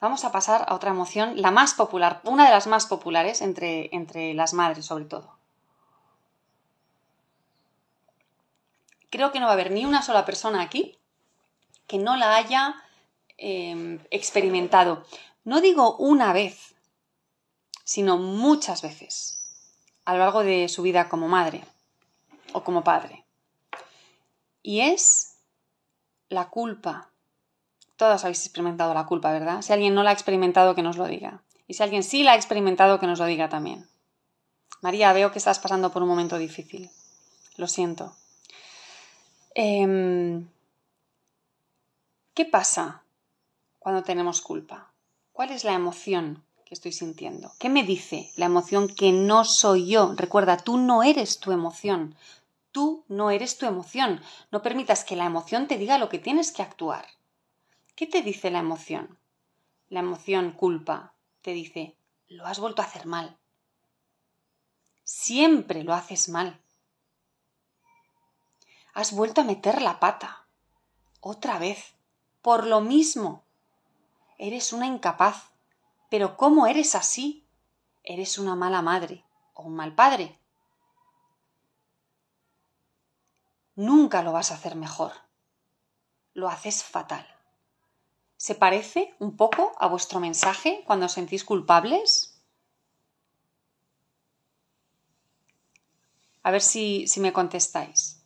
Vamos 0.02 0.26
a 0.26 0.34
pasar 0.34 0.66
a 0.68 0.76
otra 0.76 0.90
emoción, 0.90 1.42
la 1.42 1.52
más 1.52 1.74
popular, 1.74 2.20
una 2.26 2.44
de 2.48 2.52
las 2.52 2.68
más 2.68 2.86
populares 2.86 3.42
entre, 3.42 3.96
entre 3.96 4.34
las 4.34 4.54
madres 4.54 4.86
sobre 4.86 5.06
todo. 5.06 5.38
Creo 9.10 9.32
que 9.32 9.40
no 9.40 9.46
va 9.46 9.52
a 9.52 9.54
haber 9.54 9.72
ni 9.72 9.86
una 9.86 10.02
sola 10.02 10.26
persona 10.26 10.62
aquí 10.62 10.98
que 11.88 11.98
no 11.98 12.16
la 12.16 12.36
haya 12.36 12.76
em, 13.38 14.00
experimentado. 14.12 15.06
No 15.44 15.62
digo 15.62 15.96
una 15.98 16.34
vez, 16.34 16.76
sino 17.84 18.18
muchas 18.18 18.82
veces 18.82 19.38
a 20.06 20.14
lo 20.14 20.20
largo 20.20 20.44
de 20.44 20.68
su 20.70 20.82
vida 20.82 21.10
como 21.10 21.28
madre 21.28 21.64
o 22.54 22.64
como 22.64 22.84
padre. 22.84 23.26
Y 24.62 24.82
es 24.82 25.38
la 26.30 26.50
culpa. 26.50 27.10
Todos 27.96 28.24
habéis 28.24 28.46
experimentado 28.46 28.94
la 28.94 29.06
culpa, 29.06 29.32
¿verdad? 29.32 29.62
Si 29.62 29.74
alguien 29.74 29.96
no 29.96 30.04
la 30.04 30.12
ha 30.12 30.14
experimentado, 30.14 30.76
que 30.76 30.84
nos 30.84 30.98
lo 30.98 31.08
diga. 31.08 31.42
Y 31.68 31.74
si 31.74 31.84
alguien 31.84 32.04
sí 32.04 32.24
la 32.24 32.34
ha 32.34 32.36
experimentado, 32.36 33.00
que 33.00 33.08
nos 33.08 33.20
lo 33.20 33.26
diga 33.26 33.50
también. 33.50 33.88
María, 34.82 35.14
veo 35.14 35.32
que 35.32 35.40
estás 35.40 35.60
pasando 35.60 35.92
por 35.92 36.04
un 36.04 36.10
momento 36.10 36.38
difícil. 36.38 36.90
Lo 37.56 37.68
siento. 37.68 38.16
Em, 39.56 40.48
¿Qué 42.38 42.46
pasa 42.46 43.02
cuando 43.80 44.04
tenemos 44.04 44.42
culpa? 44.42 44.94
¿Cuál 45.32 45.50
es 45.50 45.64
la 45.64 45.74
emoción 45.74 46.46
que 46.66 46.76
estoy 46.76 46.92
sintiendo? 46.92 47.52
¿Qué 47.58 47.68
me 47.68 47.82
dice 47.82 48.32
la 48.36 48.46
emoción 48.46 48.90
que 48.90 49.12
no 49.12 49.44
soy 49.44 49.88
yo? 49.88 50.14
Recuerda, 50.16 50.58
tú 50.58 50.78
no 50.78 51.02
eres 51.02 51.40
tu 51.40 51.52
emoción. 51.52 52.16
Tú 52.72 53.04
no 53.08 53.32
eres 53.32 53.58
tu 53.58 53.66
emoción. 53.66 54.22
No 54.52 54.62
permitas 54.62 55.04
que 55.04 55.16
la 55.16 55.26
emoción 55.26 55.68
te 55.68 55.80
diga 55.80 55.98
lo 55.98 56.10
que 56.10 56.20
tienes 56.20 56.52
que 56.52 56.62
actuar. 56.62 57.08
¿Qué 57.96 58.06
te 58.06 58.22
dice 58.22 58.52
la 58.52 58.60
emoción? 58.60 59.18
La 59.90 60.02
emoción 60.02 60.52
culpa 60.52 61.16
te 61.42 61.54
dice, 61.54 61.96
lo 62.28 62.46
has 62.46 62.60
vuelto 62.60 62.84
a 62.84 62.86
hacer 62.86 63.08
mal. 63.08 63.36
Siempre 65.04 65.84
lo 65.84 65.96
haces 65.96 66.30
mal. 66.30 66.62
Has 68.94 69.12
vuelto 69.12 69.42
a 69.42 69.44
meter 69.44 69.82
la 69.82 70.00
pata. 70.00 70.46
Otra 71.20 71.58
vez. 71.58 71.97
Por 72.48 72.66
lo 72.66 72.80
mismo. 72.80 73.44
Eres 74.38 74.72
una 74.72 74.88
incapaz. 74.88 75.52
Pero 76.10 76.38
¿cómo 76.38 76.66
eres 76.66 76.96
así? 76.96 77.46
Eres 78.06 78.38
una 78.38 78.56
mala 78.56 78.82
madre 78.82 79.26
o 79.54 79.64
un 79.64 79.76
mal 79.76 79.94
padre. 79.94 80.40
Nunca 83.76 84.24
lo 84.24 84.32
vas 84.32 84.52
a 84.52 84.54
hacer 84.56 84.78
mejor. 84.78 85.12
Lo 86.34 86.48
haces 86.48 86.86
fatal. 86.86 87.28
¿Se 88.38 88.56
parece 88.56 89.14
un 89.20 89.36
poco 89.36 89.74
a 89.78 89.88
vuestro 89.88 90.22
mensaje 90.22 90.86
cuando 90.88 91.08
os 91.08 91.12
sentís 91.12 91.44
culpables? 91.44 92.42
A 96.44 96.52
ver 96.52 96.62
si, 96.62 97.10
si 97.10 97.20
me 97.20 97.34
contestáis. 97.34 98.24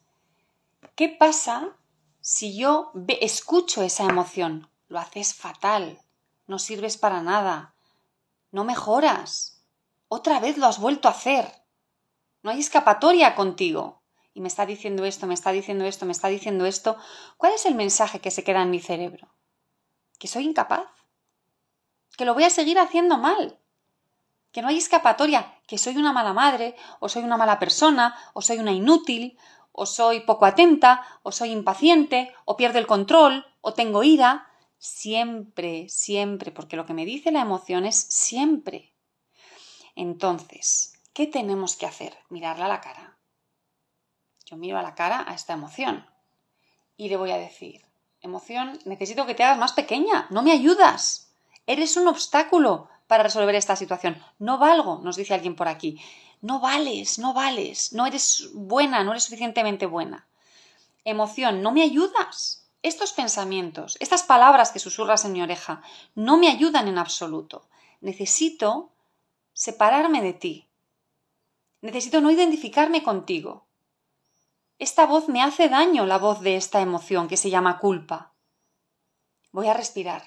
¿Qué 0.95 1.09
pasa 1.09 1.75
si 2.21 2.55
yo 2.55 2.91
escucho 3.19 3.83
esa 3.83 4.05
emoción? 4.05 4.69
Lo 4.87 4.99
haces 4.99 5.33
fatal 5.33 5.99
no 6.51 6.59
sirves 6.59 6.97
para 6.97 7.21
nada, 7.21 7.73
no 8.51 8.63
mejoras, 8.65 9.63
otra 10.09 10.39
vez 10.39 10.57
lo 10.57 10.67
has 10.67 10.79
vuelto 10.79 11.07
a 11.07 11.11
hacer, 11.11 11.49
no 12.43 12.51
hay 12.51 12.59
escapatoria 12.59 13.33
contigo. 13.33 14.01
Y 14.33 14.41
me 14.41 14.47
está 14.47 14.65
diciendo 14.65 15.03
esto, 15.03 15.27
me 15.27 15.33
está 15.33 15.51
diciendo 15.51 15.83
esto, 15.85 16.05
me 16.05 16.13
está 16.13 16.29
diciendo 16.29 16.65
esto. 16.65 16.97
¿Cuál 17.37 17.53
es 17.53 17.65
el 17.65 17.75
mensaje 17.75 18.19
que 18.19 18.31
se 18.31 18.45
queda 18.45 18.61
en 18.61 18.69
mi 18.69 18.79
cerebro? 18.79 19.33
Que 20.19 20.27
soy 20.27 20.45
incapaz, 20.45 20.87
que 22.17 22.23
lo 22.23 22.33
voy 22.33 22.43
a 22.45 22.49
seguir 22.49 22.79
haciendo 22.79 23.17
mal, 23.17 23.59
que 24.53 24.61
no 24.61 24.69
hay 24.69 24.77
escapatoria, 24.77 25.59
que 25.67 25.77
soy 25.77 25.97
una 25.97 26.13
mala 26.13 26.33
madre, 26.33 26.75
o 26.99 27.09
soy 27.09 27.23
una 27.23 27.35
mala 27.35 27.59
persona, 27.59 28.17
o 28.33 28.41
soy 28.41 28.59
una 28.59 28.71
inútil, 28.71 29.37
o 29.71 29.85
soy 29.85 30.21
poco 30.21 30.45
atenta, 30.45 31.05
o 31.23 31.31
soy 31.31 31.51
impaciente, 31.51 32.33
o 32.45 32.57
pierdo 32.57 32.79
el 32.79 32.87
control, 32.87 33.45
o 33.61 33.73
tengo 33.73 34.03
ira, 34.03 34.51
Siempre, 34.83 35.89
siempre, 35.89 36.51
porque 36.51 36.75
lo 36.75 36.87
que 36.87 36.95
me 36.95 37.05
dice 37.05 37.31
la 37.31 37.41
emoción 37.41 37.85
es 37.85 37.95
siempre. 37.95 38.95
Entonces, 39.95 40.93
¿qué 41.13 41.27
tenemos 41.27 41.75
que 41.75 41.85
hacer? 41.85 42.17
Mirarla 42.29 42.65
a 42.65 42.69
la 42.69 42.81
cara. 42.81 43.15
Yo 44.47 44.57
miro 44.57 44.79
a 44.79 44.81
la 44.81 44.95
cara 44.95 45.23
a 45.27 45.35
esta 45.35 45.53
emoción 45.53 46.07
y 46.97 47.09
le 47.09 47.17
voy 47.17 47.29
a 47.29 47.37
decir, 47.37 47.85
emoción, 48.21 48.79
necesito 48.85 49.27
que 49.27 49.35
te 49.35 49.43
hagas 49.43 49.59
más 49.59 49.73
pequeña, 49.73 50.25
no 50.31 50.41
me 50.41 50.51
ayudas. 50.51 51.31
Eres 51.67 51.95
un 51.95 52.07
obstáculo 52.07 52.89
para 53.11 53.23
resolver 53.23 53.55
esta 53.55 53.75
situación. 53.75 54.23
No 54.39 54.57
valgo, 54.57 55.01
nos 55.03 55.17
dice 55.17 55.33
alguien 55.33 55.57
por 55.57 55.67
aquí. 55.67 55.99
No 56.39 56.61
vales, 56.61 57.19
no 57.19 57.33
vales, 57.33 57.91
no 57.91 58.05
eres 58.05 58.47
buena, 58.53 59.03
no 59.03 59.11
eres 59.11 59.25
suficientemente 59.25 59.85
buena. 59.85 60.29
Emoción, 61.03 61.61
no 61.61 61.73
me 61.73 61.83
ayudas. 61.83 62.69
Estos 62.81 63.11
pensamientos, 63.11 63.97
estas 63.99 64.23
palabras 64.23 64.71
que 64.71 64.79
susurras 64.79 65.25
en 65.25 65.33
mi 65.33 65.41
oreja, 65.41 65.81
no 66.15 66.37
me 66.37 66.47
ayudan 66.47 66.87
en 66.87 66.97
absoluto. 66.97 67.67
Necesito 67.99 68.93
separarme 69.51 70.21
de 70.21 70.31
ti. 70.31 70.69
Necesito 71.81 72.21
no 72.21 72.31
identificarme 72.31 73.03
contigo. 73.03 73.65
Esta 74.79 75.05
voz 75.05 75.27
me 75.27 75.43
hace 75.43 75.67
daño, 75.67 76.05
la 76.05 76.17
voz 76.17 76.39
de 76.39 76.55
esta 76.55 76.79
emoción 76.79 77.27
que 77.27 77.35
se 77.35 77.49
llama 77.49 77.77
culpa. 77.77 78.31
Voy 79.51 79.67
a 79.67 79.73
respirar. 79.73 80.23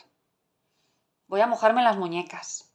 Voy 1.28 1.41
a 1.41 1.47
mojarme 1.47 1.82
las 1.82 1.97
muñecas. 1.97 2.74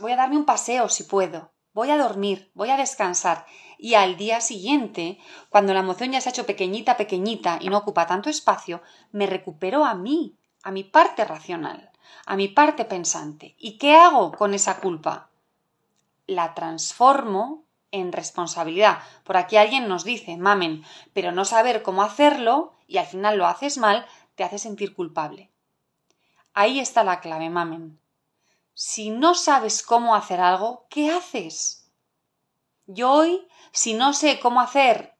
Voy 0.00 0.12
a 0.12 0.16
darme 0.16 0.36
un 0.36 0.44
paseo 0.44 0.88
si 0.88 1.04
puedo. 1.04 1.52
Voy 1.72 1.90
a 1.90 1.98
dormir, 1.98 2.50
voy 2.54 2.70
a 2.70 2.76
descansar. 2.76 3.46
Y 3.78 3.94
al 3.94 4.16
día 4.16 4.40
siguiente, 4.40 5.18
cuando 5.50 5.72
la 5.72 5.80
emoción 5.80 6.12
ya 6.12 6.20
se 6.20 6.28
ha 6.28 6.32
hecho 6.32 6.46
pequeñita, 6.46 6.96
pequeñita 6.96 7.58
y 7.60 7.68
no 7.68 7.78
ocupa 7.78 8.06
tanto 8.06 8.30
espacio, 8.30 8.82
me 9.12 9.26
recupero 9.26 9.84
a 9.84 9.94
mí, 9.94 10.36
a 10.62 10.70
mi 10.70 10.82
parte 10.82 11.24
racional, 11.24 11.90
a 12.26 12.36
mi 12.36 12.48
parte 12.48 12.84
pensante. 12.84 13.54
¿Y 13.58 13.78
qué 13.78 13.96
hago 13.96 14.32
con 14.32 14.54
esa 14.54 14.80
culpa? 14.80 15.30
La 16.26 16.54
transformo 16.54 17.64
en 17.92 18.12
responsabilidad. 18.12 18.98
Por 19.22 19.36
aquí 19.36 19.56
alguien 19.56 19.86
nos 19.88 20.04
dice, 20.04 20.36
mamen, 20.36 20.84
pero 21.12 21.30
no 21.30 21.44
saber 21.44 21.82
cómo 21.82 22.02
hacerlo 22.02 22.72
y 22.88 22.98
al 22.98 23.06
final 23.06 23.38
lo 23.38 23.46
haces 23.46 23.78
mal, 23.78 24.06
te 24.34 24.42
hace 24.42 24.58
sentir 24.58 24.94
culpable. 24.94 25.50
Ahí 26.52 26.80
está 26.80 27.04
la 27.04 27.20
clave, 27.20 27.50
mamen. 27.50 28.00
Si 28.74 29.10
no 29.10 29.36
sabes 29.36 29.84
cómo 29.84 30.16
hacer 30.16 30.40
algo, 30.40 30.86
¿qué 30.90 31.12
haces? 31.12 31.88
Yo 32.86 33.12
hoy, 33.12 33.46
si 33.70 33.94
no 33.94 34.12
sé 34.12 34.40
cómo 34.40 34.60
hacer 34.60 35.14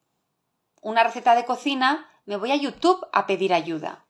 una 0.82 1.04
receta 1.04 1.36
de 1.36 1.44
cocina, 1.44 2.08
me 2.26 2.36
voy 2.36 2.50
a 2.50 2.56
YouTube 2.56 3.06
a 3.12 3.26
pedir 3.26 3.54
ayuda. 3.54 4.06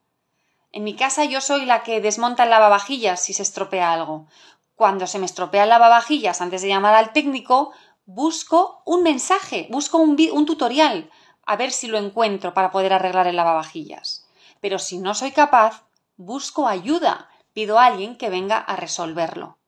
En 0.72 0.82
mi 0.82 0.96
casa 0.96 1.26
yo 1.26 1.42
soy 1.42 1.66
la 1.66 1.82
que 1.82 2.00
desmonta 2.00 2.44
el 2.44 2.50
lavavajillas 2.50 3.20
si 3.20 3.34
se 3.34 3.42
estropea 3.42 3.92
algo. 3.92 4.28
Cuando 4.76 5.06
se 5.06 5.18
me 5.18 5.26
estropea 5.26 5.64
el 5.64 5.68
lavavajillas 5.68 6.40
antes 6.40 6.62
de 6.62 6.68
llamar 6.68 6.94
al 6.94 7.12
técnico, 7.12 7.72
busco 8.06 8.82
un 8.86 9.02
mensaje, 9.02 9.68
busco 9.70 9.98
un, 9.98 10.16
un 10.32 10.46
tutorial, 10.46 11.10
a 11.44 11.56
ver 11.56 11.70
si 11.70 11.86
lo 11.86 11.98
encuentro 11.98 12.54
para 12.54 12.70
poder 12.70 12.94
arreglar 12.94 13.26
el 13.26 13.36
lavavajillas. 13.36 14.26
Pero 14.62 14.78
si 14.78 14.96
no 14.98 15.14
soy 15.14 15.32
capaz, 15.32 15.84
busco 16.16 16.66
ayuda, 16.66 17.28
pido 17.54 17.78
a 17.78 17.86
alguien 17.86 18.16
que 18.16 18.28
venga 18.28 18.58
a 18.58 18.76
resolverlo. 18.76 19.58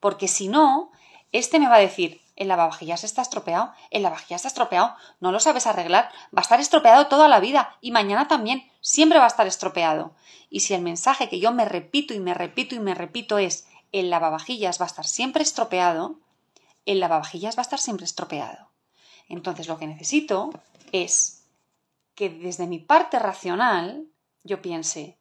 Porque 0.00 0.26
si 0.26 0.48
no, 0.48 0.90
este 1.30 1.60
me 1.60 1.68
va 1.68 1.76
a 1.76 1.80
decir, 1.80 2.20
el 2.34 2.48
lavavajillas 2.48 3.04
está 3.04 3.22
estropeado, 3.22 3.72
el 3.90 4.02
lavavajillas 4.02 4.40
está 4.40 4.48
estropeado, 4.48 4.96
no 5.20 5.30
lo 5.30 5.40
sabes 5.40 5.66
arreglar, 5.66 6.10
va 6.34 6.40
a 6.40 6.40
estar 6.40 6.58
estropeado 6.58 7.06
toda 7.06 7.28
la 7.28 7.38
vida 7.38 7.76
y 7.82 7.90
mañana 7.92 8.26
también, 8.26 8.68
siempre 8.80 9.18
va 9.18 9.24
a 9.24 9.28
estar 9.28 9.46
estropeado. 9.46 10.14
Y 10.48 10.60
si 10.60 10.72
el 10.72 10.80
mensaje 10.80 11.28
que 11.28 11.38
yo 11.38 11.52
me 11.52 11.66
repito 11.66 12.14
y 12.14 12.18
me 12.18 12.34
repito 12.34 12.74
y 12.74 12.80
me 12.80 12.94
repito 12.94 13.38
es, 13.38 13.68
el 13.92 14.08
lavavajillas 14.08 14.80
va 14.80 14.86
a 14.86 14.88
estar 14.88 15.06
siempre 15.06 15.42
estropeado, 15.42 16.18
el 16.86 16.98
lavavajillas 17.00 17.56
va 17.56 17.60
a 17.60 17.68
estar 17.68 17.78
siempre 17.78 18.06
estropeado. 18.06 18.70
Entonces 19.28 19.68
lo 19.68 19.78
que 19.78 19.86
necesito 19.86 20.50
es 20.92 21.44
que 22.14 22.30
desde 22.30 22.66
mi 22.66 22.78
parte 22.78 23.18
racional 23.18 24.06
yo 24.42 24.62
piense, 24.62 25.19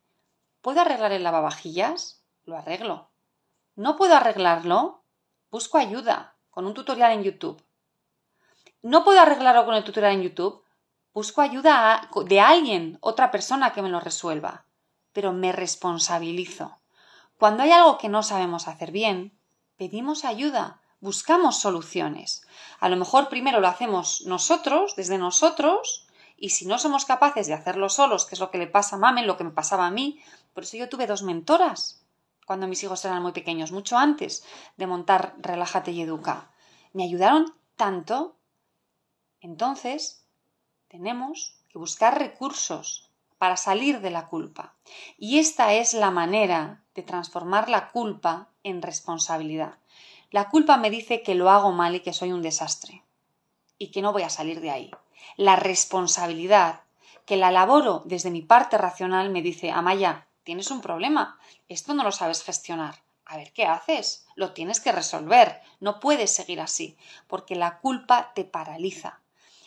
¿puedo 0.61 0.81
arreglar 0.81 1.11
el 1.11 1.23
lavavajillas? 1.23 2.23
Lo 2.43 2.57
arreglo. 2.57 3.09
¿No 3.75 3.95
puedo 3.95 4.15
arreglarlo? 4.15 5.03
Busco 5.51 5.77
ayuda 5.77 6.35
con 6.49 6.65
un 6.65 6.73
tutorial 6.73 7.13
en 7.13 7.23
YouTube. 7.23 7.63
¿No 8.81 9.03
puedo 9.03 9.19
arreglarlo 9.19 9.65
con 9.65 9.75
el 9.75 9.83
tutorial 9.83 10.13
en 10.13 10.23
YouTube? 10.23 10.63
Busco 11.13 11.41
ayuda 11.41 12.09
de 12.25 12.39
alguien, 12.39 12.97
otra 13.01 13.31
persona 13.31 13.73
que 13.73 13.81
me 13.81 13.89
lo 13.89 13.99
resuelva. 13.99 14.65
Pero 15.11 15.33
me 15.33 15.51
responsabilizo. 15.51 16.79
Cuando 17.37 17.63
hay 17.63 17.71
algo 17.71 17.97
que 17.97 18.09
no 18.09 18.23
sabemos 18.23 18.67
hacer 18.67 18.91
bien, 18.91 19.37
pedimos 19.77 20.25
ayuda 20.25 20.81
buscamos 21.01 21.59
soluciones. 21.59 22.41
A 22.79 22.89
lo 22.89 22.97
mejor 22.97 23.29
primero 23.29 23.59
lo 23.59 23.67
hacemos 23.67 24.21
nosotros, 24.25 24.95
desde 24.95 25.17
nosotros, 25.17 26.07
y 26.37 26.51
si 26.51 26.65
no 26.65 26.77
somos 26.79 27.05
capaces 27.05 27.47
de 27.47 27.53
hacerlo 27.53 27.89
solos, 27.89 28.25
que 28.25 28.35
es 28.35 28.39
lo 28.39 28.51
que 28.51 28.57
le 28.57 28.67
pasa 28.67 28.95
a 28.95 28.99
Mamen, 28.99 29.27
lo 29.27 29.37
que 29.37 29.43
me 29.43 29.51
pasaba 29.51 29.87
a 29.87 29.91
mí, 29.91 30.19
por 30.53 30.63
eso 30.63 30.77
yo 30.77 30.89
tuve 30.89 31.07
dos 31.07 31.23
mentoras 31.23 32.05
cuando 32.45 32.67
mis 32.67 32.83
hijos 32.83 33.05
eran 33.05 33.21
muy 33.21 33.31
pequeños, 33.31 33.71
mucho 33.71 33.97
antes 33.97 34.43
de 34.75 34.87
montar 34.87 35.35
Relájate 35.37 35.91
y 35.91 36.01
Educa. 36.01 36.49
Me 36.93 37.03
ayudaron 37.03 37.53
tanto. 37.75 38.37
Entonces, 39.39 40.25
tenemos 40.87 41.59
que 41.69 41.77
buscar 41.77 42.17
recursos 42.17 43.11
para 43.37 43.55
salir 43.55 44.01
de 44.01 44.09
la 44.09 44.27
culpa. 44.27 44.75
Y 45.17 45.37
esta 45.37 45.73
es 45.73 45.93
la 45.93 46.09
manera 46.09 46.83
de 46.95 47.03
transformar 47.03 47.69
la 47.69 47.89
culpa 47.91 48.49
en 48.63 48.81
responsabilidad. 48.81 49.77
La 50.31 50.49
culpa 50.49 50.77
me 50.77 50.89
dice 50.89 51.21
que 51.21 51.35
lo 51.35 51.49
hago 51.49 51.71
mal 51.71 51.95
y 51.95 51.99
que 52.01 52.13
soy 52.13 52.31
un 52.31 52.41
desastre 52.41 53.03
y 53.77 53.91
que 53.91 54.01
no 54.01 54.11
voy 54.11 54.23
a 54.23 54.29
salir 54.29 54.59
de 54.59 54.71
ahí. 54.71 54.91
La 55.37 55.55
responsabilidad, 55.55 56.81
que 57.25 57.37
la 57.37 57.51
laboro 57.51 58.01
desde 58.05 58.31
mi 58.31 58.41
parte 58.41 58.77
racional, 58.77 59.29
me 59.29 59.41
dice, 59.41 59.71
Amaya, 59.71 60.27
tienes 60.49 60.71
un 60.71 60.81
problema, 60.81 61.37
esto 61.67 61.93
no 61.93 62.03
lo 62.03 62.11
sabes 62.11 62.41
gestionar. 62.41 63.03
A 63.23 63.37
ver, 63.37 63.53
¿qué 63.53 63.67
haces? 63.67 64.25
Lo 64.33 64.51
tienes 64.51 64.79
que 64.79 64.91
resolver. 64.91 65.61
No 65.79 65.99
puedes 65.99 66.33
seguir 66.33 66.59
así, 66.59 66.97
porque 67.27 67.53
la 67.53 67.77
culpa 67.77 68.33
te 68.33 68.45
paraliza. 68.45 69.19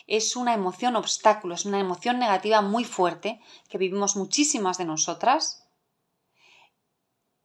Es 0.07 0.35
una 0.35 0.53
emoción 0.53 0.97
obstáculo, 0.97 1.55
es 1.55 1.63
una 1.63 1.79
emoción 1.79 2.19
negativa 2.19 2.59
muy 2.61 2.83
fuerte 2.83 3.39
que 3.69 3.77
vivimos 3.77 4.17
muchísimas 4.17 4.77
de 4.77 4.83
nosotras. 4.83 5.65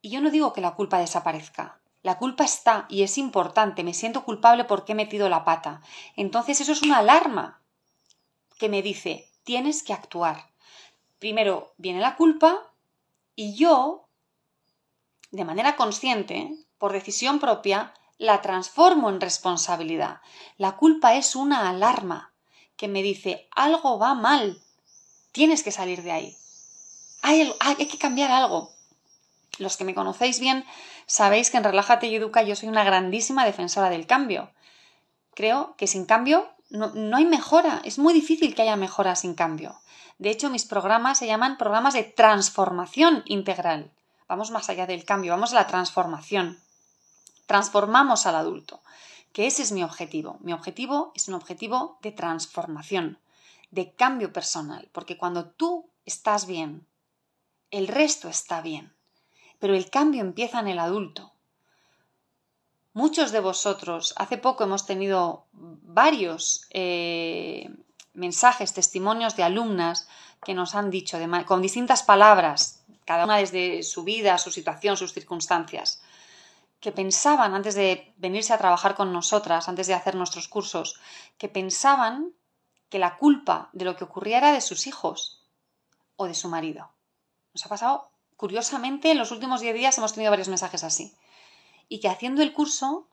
Y 0.02 0.10
yo 0.10 0.20
no 0.20 0.32
digo 0.32 0.52
que 0.52 0.60
la 0.60 0.74
culpa 0.74 0.98
desaparezca, 0.98 1.78
la 2.02 2.18
culpa 2.18 2.42
está 2.42 2.86
y 2.88 3.04
es 3.04 3.18
importante, 3.18 3.84
me 3.84 3.94
siento 3.94 4.24
culpable 4.24 4.64
porque 4.64 4.94
he 4.94 4.96
metido 4.96 5.28
la 5.28 5.44
pata. 5.44 5.80
Entonces 6.16 6.60
eso 6.60 6.72
es 6.72 6.82
una 6.82 6.98
alarma 6.98 7.62
que 8.58 8.68
me 8.68 8.82
dice, 8.82 9.30
tienes 9.44 9.84
que 9.84 9.92
actuar. 9.92 10.50
Primero 11.20 11.72
viene 11.76 12.00
la 12.00 12.16
culpa 12.16 12.64
y 13.38 13.54
yo, 13.54 14.08
de 15.30 15.44
manera 15.44 15.76
consciente, 15.76 16.56
por 16.76 16.92
decisión 16.92 17.38
propia, 17.38 17.94
la 18.16 18.42
transformo 18.42 19.10
en 19.10 19.20
responsabilidad. 19.20 20.22
La 20.56 20.74
culpa 20.74 21.14
es 21.14 21.36
una 21.36 21.68
alarma 21.68 22.32
que 22.76 22.88
me 22.88 23.00
dice, 23.00 23.48
algo 23.54 23.96
va 23.96 24.14
mal, 24.14 24.60
tienes 25.30 25.62
que 25.62 25.70
salir 25.70 26.02
de 26.02 26.10
ahí. 26.10 26.36
Hay, 27.22 27.54
hay, 27.60 27.76
que 27.76 27.96
cambiar 27.96 28.32
algo. 28.32 28.72
Los 29.58 29.76
que 29.76 29.84
me 29.84 29.94
conocéis 29.94 30.40
bien 30.40 30.64
sabéis 31.06 31.52
que 31.52 31.58
en 31.58 31.64
Relájate 31.64 32.08
y 32.08 32.16
Educa 32.16 32.42
yo 32.42 32.56
soy 32.56 32.68
una 32.68 32.82
grandísima 32.82 33.44
defensora 33.44 33.88
del 33.88 34.08
cambio. 34.08 34.50
Creo 35.36 35.76
que 35.76 35.86
sin 35.86 36.06
cambio 36.06 36.48
no, 36.70 36.88
no, 36.88 37.16
hay 37.16 37.24
mejora, 37.24 37.82
es 37.84 38.00
muy 38.00 38.14
difícil 38.14 38.56
que 38.56 38.62
haya 38.62 38.74
mejora 38.74 39.14
sin 39.14 39.34
cambio. 39.34 39.80
De 40.18 40.30
hecho, 40.30 40.50
mis 40.50 40.64
programas 40.64 41.18
se 41.18 41.26
llaman 41.26 41.58
programas 41.58 41.94
de 41.94 42.04
transformación 42.04 43.22
integral. 43.26 43.90
Vamos 44.28 44.50
más 44.50 44.68
allá 44.68 44.86
del 44.86 45.04
cambio, 45.04 45.32
vamos 45.32 45.52
a 45.52 45.56
la 45.56 45.66
transformación. 45.66 46.58
Transformamos 47.46 48.26
al 48.26 48.34
adulto, 48.34 48.80
que 49.32 49.46
ese 49.46 49.62
es 49.62 49.72
mi 49.72 49.82
objetivo. 49.82 50.38
Mi 50.40 50.52
objetivo 50.52 51.12
es 51.14 51.28
un 51.28 51.34
objetivo 51.34 51.98
de 52.02 52.12
transformación, 52.12 53.18
de 53.70 53.92
cambio 53.92 54.32
personal, 54.32 54.88
porque 54.92 55.16
cuando 55.16 55.46
tú 55.46 55.88
estás 56.04 56.46
bien, 56.46 56.86
el 57.70 57.88
resto 57.88 58.28
está 58.28 58.60
bien 58.60 58.92
pero 59.58 59.74
el 59.74 59.90
cambio 59.90 60.20
empieza 60.20 60.60
en 60.60 60.68
el 60.68 60.78
adulto. 60.78 61.32
Muchos 62.92 63.32
de 63.32 63.40
vosotros, 63.40 64.14
hace 64.16 64.38
poco 64.38 64.64
hemos 64.64 64.86
tenido 64.86 65.46
varios 65.52 66.66
eh, 66.70 67.70
mensajes, 68.18 68.74
testimonios 68.74 69.36
de 69.36 69.44
alumnas 69.44 70.08
que 70.44 70.54
nos 70.54 70.74
han 70.74 70.90
dicho 70.90 71.18
con 71.46 71.62
distintas 71.62 72.02
palabras, 72.02 72.84
cada 73.04 73.24
una 73.24 73.38
desde 73.38 73.82
su 73.82 74.04
vida, 74.04 74.36
su 74.38 74.50
situación, 74.50 74.96
sus 74.96 75.12
circunstancias, 75.12 76.02
que 76.80 76.92
pensaban 76.92 77.54
antes 77.54 77.74
de 77.74 78.12
venirse 78.18 78.52
a 78.52 78.58
trabajar 78.58 78.94
con 78.94 79.12
nosotras, 79.12 79.68
antes 79.68 79.86
de 79.86 79.94
hacer 79.94 80.14
nuestros 80.14 80.48
cursos, 80.48 81.00
que 81.38 81.48
pensaban 81.48 82.32
que 82.88 82.98
la 82.98 83.16
culpa 83.16 83.70
de 83.72 83.84
lo 83.84 83.96
que 83.96 84.04
ocurría 84.04 84.38
era 84.38 84.52
de 84.52 84.60
sus 84.60 84.86
hijos 84.86 85.46
o 86.16 86.26
de 86.26 86.34
su 86.34 86.48
marido. 86.48 86.90
Nos 87.54 87.66
ha 87.66 87.68
pasado 87.68 88.10
curiosamente, 88.36 89.10
en 89.10 89.18
los 89.18 89.32
últimos 89.32 89.60
10 89.60 89.74
días 89.74 89.98
hemos 89.98 90.12
tenido 90.12 90.30
varios 90.30 90.48
mensajes 90.48 90.84
así. 90.84 91.12
Y 91.88 92.00
que 92.00 92.08
haciendo 92.08 92.42
el 92.42 92.52
curso 92.52 93.08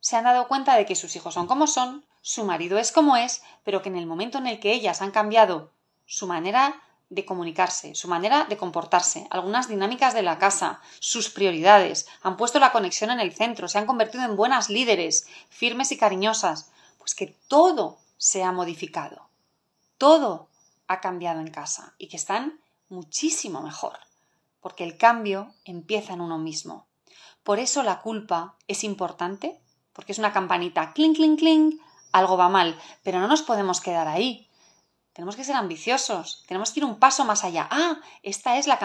se 0.00 0.16
han 0.16 0.24
dado 0.24 0.48
cuenta 0.48 0.76
de 0.76 0.84
que 0.84 0.94
sus 0.94 1.16
hijos 1.16 1.34
son 1.34 1.46
como 1.46 1.66
son, 1.66 2.04
su 2.26 2.42
marido 2.42 2.76
es 2.76 2.90
como 2.90 3.16
es, 3.16 3.42
pero 3.62 3.82
que 3.82 3.88
en 3.88 3.94
el 3.94 4.04
momento 4.04 4.38
en 4.38 4.48
el 4.48 4.58
que 4.58 4.72
ellas 4.72 5.00
han 5.00 5.12
cambiado 5.12 5.70
su 6.06 6.26
manera 6.26 6.82
de 7.08 7.24
comunicarse, 7.24 7.94
su 7.94 8.08
manera 8.08 8.46
de 8.46 8.56
comportarse, 8.56 9.28
algunas 9.30 9.68
dinámicas 9.68 10.12
de 10.12 10.22
la 10.22 10.36
casa, 10.36 10.80
sus 10.98 11.30
prioridades, 11.30 12.08
han 12.22 12.36
puesto 12.36 12.58
la 12.58 12.72
conexión 12.72 13.12
en 13.12 13.20
el 13.20 13.32
centro, 13.32 13.68
se 13.68 13.78
han 13.78 13.86
convertido 13.86 14.24
en 14.24 14.34
buenas 14.34 14.70
líderes, 14.70 15.28
firmes 15.50 15.92
y 15.92 15.98
cariñosas, 15.98 16.72
pues 16.98 17.14
que 17.14 17.36
todo 17.46 17.98
se 18.16 18.42
ha 18.42 18.50
modificado, 18.50 19.28
todo 19.96 20.48
ha 20.88 21.00
cambiado 21.00 21.38
en 21.38 21.52
casa 21.52 21.94
y 21.96 22.08
que 22.08 22.16
están 22.16 22.58
muchísimo 22.88 23.62
mejor, 23.62 24.00
porque 24.60 24.82
el 24.82 24.96
cambio 24.96 25.54
empieza 25.64 26.14
en 26.14 26.20
uno 26.20 26.38
mismo. 26.38 26.88
Por 27.44 27.60
eso 27.60 27.84
la 27.84 28.00
culpa 28.00 28.56
es 28.66 28.82
importante, 28.82 29.60
porque 29.92 30.10
es 30.10 30.18
una 30.18 30.32
campanita, 30.32 30.92
clink, 30.92 31.14
clink, 31.14 31.38
clink, 31.38 31.80
algo 32.18 32.36
va 32.36 32.48
mal, 32.48 32.78
pero 33.02 33.18
no 33.18 33.28
nos 33.28 33.42
podemos 33.42 33.80
quedar 33.80 34.08
ahí. 34.08 34.48
Tenemos 35.12 35.34
que 35.34 35.44
ser 35.44 35.56
ambiciosos, 35.56 36.44
tenemos 36.46 36.72
que 36.72 36.80
ir 36.80 36.84
un 36.84 36.98
paso 36.98 37.24
más 37.24 37.42
allá. 37.42 37.66
Ah, 37.70 38.00
esta 38.22 38.58
es 38.58 38.66
la, 38.66 38.78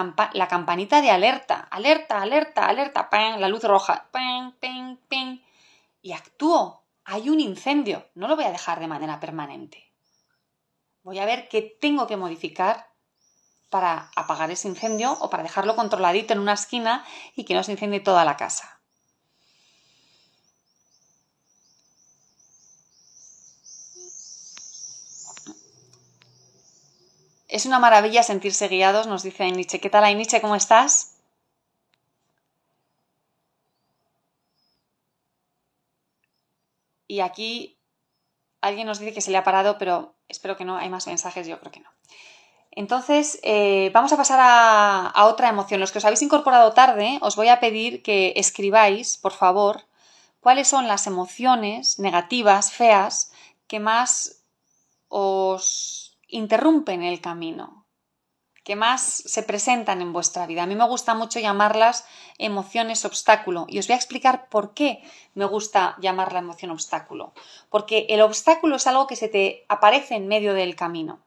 campanita 0.47 1.01
de 1.01 1.11
alerta, 1.11 1.67
alerta, 1.69 2.21
alerta, 2.21 2.67
alerta, 2.67 3.09
la 3.37 3.49
luz 3.49 3.63
roja, 3.63 4.09
y 6.01 6.11
actúo. 6.13 6.85
Hay 7.03 7.29
un 7.29 7.39
incendio, 7.39 8.07
no 8.15 8.27
lo 8.27 8.35
voy 8.35 8.45
a 8.45 8.51
dejar 8.51 8.79
de 8.79 8.87
manera 8.87 9.19
permanente. 9.19 9.91
Voy 11.03 11.19
a 11.19 11.25
ver 11.25 11.49
qué 11.49 11.61
tengo 11.61 12.07
que 12.07 12.15
modificar 12.15 12.91
para 13.69 14.11
apagar 14.15 14.51
ese 14.51 14.67
incendio 14.67 15.17
o 15.19 15.29
para 15.29 15.43
dejarlo 15.43 15.75
controladito 15.75 16.33
en 16.33 16.39
una 16.39 16.53
esquina 16.53 17.03
y 17.35 17.43
que 17.43 17.55
no 17.55 17.63
se 17.63 17.71
incendie 17.71 17.99
toda 17.99 18.23
la 18.23 18.37
casa. 18.37 18.80
Es 27.51 27.65
una 27.65 27.79
maravilla 27.79 28.23
sentirse 28.23 28.69
guiados, 28.69 29.07
nos 29.07 29.23
dice 29.23 29.43
Ainiche. 29.43 29.81
¿Qué 29.81 29.89
tal 29.89 30.05
Ainiche? 30.05 30.39
¿Cómo 30.39 30.55
estás? 30.55 31.17
Y 37.07 37.19
aquí 37.19 37.77
alguien 38.61 38.87
nos 38.87 38.99
dice 38.99 39.13
que 39.13 39.19
se 39.19 39.31
le 39.31 39.37
ha 39.37 39.43
parado, 39.43 39.77
pero 39.77 40.15
espero 40.29 40.55
que 40.55 40.63
no. 40.63 40.77
Hay 40.77 40.87
más 40.87 41.07
mensajes, 41.07 41.45
yo 41.45 41.59
creo 41.59 41.73
que 41.73 41.81
no. 41.81 41.89
Entonces, 42.71 43.37
eh, 43.43 43.91
vamos 43.93 44.13
a 44.13 44.17
pasar 44.17 44.39
a, 44.39 45.07
a, 45.07 45.25
otra 45.25 45.49
emoción. 45.49 45.81
Los 45.81 45.91
que 45.91 45.97
os 45.97 46.05
habéis 46.05 46.21
incorporado 46.21 46.71
tarde, 46.71 47.19
os 47.21 47.35
voy 47.35 47.49
a 47.49 47.59
pedir 47.59 48.01
que 48.01 48.31
escribáis, 48.37 49.17
por 49.17 49.33
favor, 49.33 49.83
cuáles 50.39 50.69
son 50.69 50.87
las 50.87 51.05
emociones 51.05 51.99
negativas, 51.99 52.71
feas, 52.71 53.33
que 53.67 53.81
más 53.81 54.41
os 55.09 55.90
interrumpen 56.31 57.03
el 57.03 57.21
camino, 57.21 57.85
que 58.63 58.75
más 58.75 59.01
se 59.01 59.43
presentan 59.43 60.01
en 60.01 60.13
vuestra 60.13 60.47
vida. 60.47 60.63
A 60.63 60.65
mí 60.67 60.75
me 60.75 60.87
gusta 60.87 61.13
mucho 61.13 61.39
llamarlas 61.39 62.05
emociones 62.37 63.05
obstáculo 63.05 63.65
y 63.67 63.79
os 63.79 63.87
voy 63.87 63.93
a 63.93 63.97
explicar 63.97 64.47
por 64.49 64.73
qué 64.73 65.03
me 65.33 65.45
gusta 65.45 65.95
llamarla 65.99 66.39
emoción 66.39 66.71
obstáculo. 66.71 67.33
Porque 67.69 68.07
el 68.09 68.21
obstáculo 68.21 68.77
es 68.77 68.87
algo 68.87 69.07
que 69.07 69.15
se 69.15 69.27
te 69.27 69.65
aparece 69.67 70.15
en 70.15 70.27
medio 70.27 70.53
del 70.53 70.75
camino. 70.75 71.19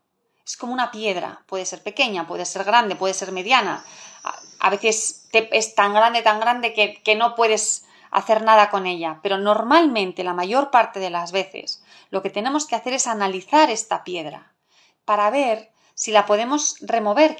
Es 0.46 0.57
como 0.57 0.72
una 0.72 0.90
piedra, 0.90 1.44
puede 1.46 1.64
ser 1.66 1.82
pequeña, 1.82 2.26
puede 2.26 2.44
ser 2.44 2.64
grande, 2.64 2.96
puede 2.96 3.14
ser 3.14 3.32
mediana. 3.32 3.84
A 4.61 4.70
veces 4.70 5.28
es 5.32 5.74
tan 5.74 5.94
grande, 5.94 6.22
tan 6.22 6.40
grande 6.40 6.72
que 6.72 7.14
no 7.16 7.34
puedes 7.34 7.86
hacer 8.11 8.42
nada 8.42 8.70
con 8.70 8.86
ella, 8.86 9.18
pero 9.22 9.38
normalmente 9.38 10.22
la 10.22 10.34
mayor 10.34 10.70
parte 10.70 11.00
de 11.00 11.11
las 11.11 11.32
veces 11.32 11.82
lo 12.11 12.22
que 12.22 12.30
tenemos 12.30 12.66
que 12.66 12.76
hacer 12.76 12.92
es 12.92 13.09
analizar 13.09 13.70
esta 13.70 14.05
piedra 14.05 14.53
para 15.05 15.30
ver 15.30 15.72
si 15.94 16.11
la 16.11 16.26
podemos 16.26 16.76
remover, 16.80 17.36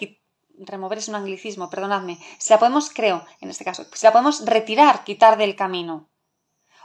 remover 0.58 0.98
es 0.98 1.08
un 1.08 1.14
anglicismo, 1.16 1.70
perdonadme, 1.70 2.18
si 2.38 2.52
la 2.52 2.58
podemos, 2.58 2.90
creo, 2.90 3.24
en 3.40 3.50
este 3.50 3.64
caso, 3.64 3.84
si 3.92 4.06
la 4.06 4.12
podemos 4.12 4.44
retirar, 4.44 5.04
quitar 5.04 5.36
del 5.36 5.56
camino, 5.56 6.08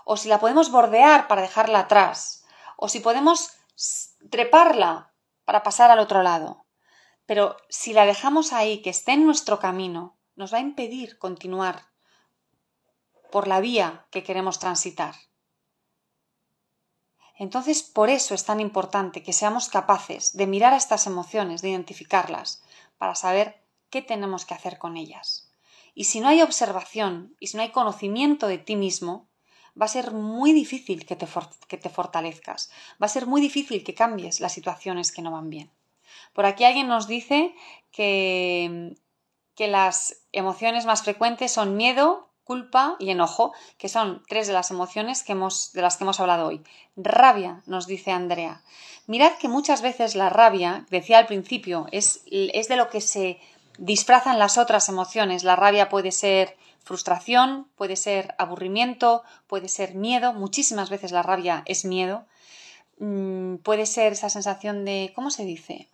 o 0.06 0.18
si 0.18 0.30
la 0.30 0.40
podemos 0.40 0.72
bordear 0.72 1.28
para 1.28 1.42
dejarla 1.42 1.82
atrás, 1.82 2.44
o 2.78 2.90
si 2.90 3.00
podemos 3.00 3.52
treparla 4.30 5.14
para 5.46 5.64
pasar 5.64 5.92
al 5.92 6.00
otro 6.00 6.24
lado. 6.24 6.66
Pero 7.26 7.58
si 7.70 7.94
la 7.94 8.06
dejamos 8.06 8.54
ahí, 8.54 8.82
que 8.82 8.90
esté 8.90 9.12
en 9.12 9.26
nuestro 9.26 9.60
camino, 9.60 10.18
nos 10.36 10.54
va 10.54 10.58
a 10.58 10.62
impedir 10.62 11.20
continuar 11.20 11.84
por 13.32 13.48
la 13.48 13.60
vía 13.60 14.08
que 14.10 14.24
queremos 14.24 14.58
transitar. 14.58 15.16
Entonces, 17.40 17.84
por 17.84 18.10
eso 18.10 18.36
es 18.36 18.44
tan 18.44 18.60
importante 18.60 19.24
que 19.24 19.32
seamos 19.32 19.70
capaces 19.70 20.36
de 20.36 20.46
mirar 20.46 20.74
a 20.74 20.78
estas 20.78 21.08
emociones, 21.08 21.62
de 21.62 21.70
identificarlas, 21.70 22.62
para 22.98 23.16
saber 23.16 23.64
qué 23.90 24.02
tenemos 24.02 24.46
que 24.46 24.54
hacer 24.54 24.78
con 24.78 24.98
ellas. 24.98 25.50
Y 25.96 26.04
si 26.04 26.20
no 26.20 26.28
hay 26.28 26.42
observación 26.42 27.38
y 27.40 27.48
si 27.48 27.56
no 27.56 27.64
hay 27.64 27.72
conocimiento 27.72 28.48
de 28.48 28.58
ti 28.58 28.76
mismo, 28.76 29.30
va 29.82 29.86
a 29.86 29.90
ser 29.90 30.12
muy 30.12 30.52
difícil 30.52 31.06
que 31.06 31.16
te, 31.16 31.28
fortalezcas, 31.90 32.72
va 33.02 33.06
a 33.06 33.10
ser 33.10 33.26
muy 33.26 33.40
difícil 33.40 33.86
que 33.86 33.94
cambies 33.94 34.42
las 34.42 34.52
situaciones 34.52 35.14
que 35.14 35.22
no 35.22 35.32
van 35.32 35.50
bien. 35.50 35.72
Por 36.34 36.46
aquí 36.46 36.66
alguien 36.66 36.90
nos 36.90 37.08
dice 37.08 37.56
que 37.92 38.98
las 39.58 40.24
emociones 40.34 40.86
más 40.86 41.04
frecuentes 41.04 41.54
son 41.54 41.78
miedo, 41.78 42.29
culpa 42.50 42.96
y 42.98 43.12
enojo, 43.12 43.54
que 43.78 43.90
son 43.90 44.24
tres 44.28 44.48
de 44.48 44.54
las 44.54 44.72
emociones 44.72 45.22
que 45.22 45.34
hemos, 45.34 45.72
de 45.72 45.84
las 45.84 45.98
que 45.98 46.04
hemos 46.04 46.20
hablado 46.20 46.48
hoy. 46.48 46.64
Rabia, 46.96 47.62
nos 47.68 47.86
dice 47.86 48.10
Andrea. 48.10 48.64
Mirad 49.06 49.34
que 49.40 49.48
muchas 49.48 49.84
veces 49.84 50.16
la 50.16 50.30
rabia, 50.30 50.88
decía 50.90 51.20
al 51.20 51.28
principio, 51.28 51.86
es, 51.92 52.24
es 52.26 52.68
de 52.68 52.76
lo 52.76 52.90
que 52.90 53.02
se 53.02 53.40
disfrazan 53.78 54.40
las 54.40 54.58
otras 54.58 54.90
emociones. 54.90 55.44
La 55.44 55.56
rabia 55.56 55.90
puede 55.90 56.12
ser 56.12 56.58
frustración, 56.84 57.68
puede 57.76 57.96
ser 57.96 58.34
aburrimiento, 58.40 59.22
puede 59.46 59.68
ser 59.68 59.94
miedo. 59.94 60.34
Muchísimas 60.34 60.90
veces 60.90 61.12
la 61.12 61.22
rabia 61.22 61.62
es 61.68 61.86
miedo. 61.86 62.26
Mm, 62.98 63.58
puede 63.58 63.86
ser 63.86 64.14
esa 64.14 64.32
sensación 64.32 64.86
de, 64.86 65.12
¿cómo 65.14 65.30
se 65.30 65.46
dice? 65.46 65.88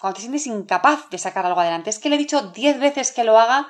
Cuando 0.00 0.16
te 0.16 0.20
sientes 0.22 0.46
incapaz 0.46 1.08
de 1.10 1.18
sacar 1.18 1.46
algo 1.46 1.60
adelante. 1.60 1.90
Es 1.90 1.98
que 1.98 2.08
le 2.08 2.16
he 2.16 2.18
dicho 2.18 2.50
diez 2.52 2.78
veces 2.78 3.12
que 3.12 3.24
lo 3.24 3.38
haga 3.38 3.68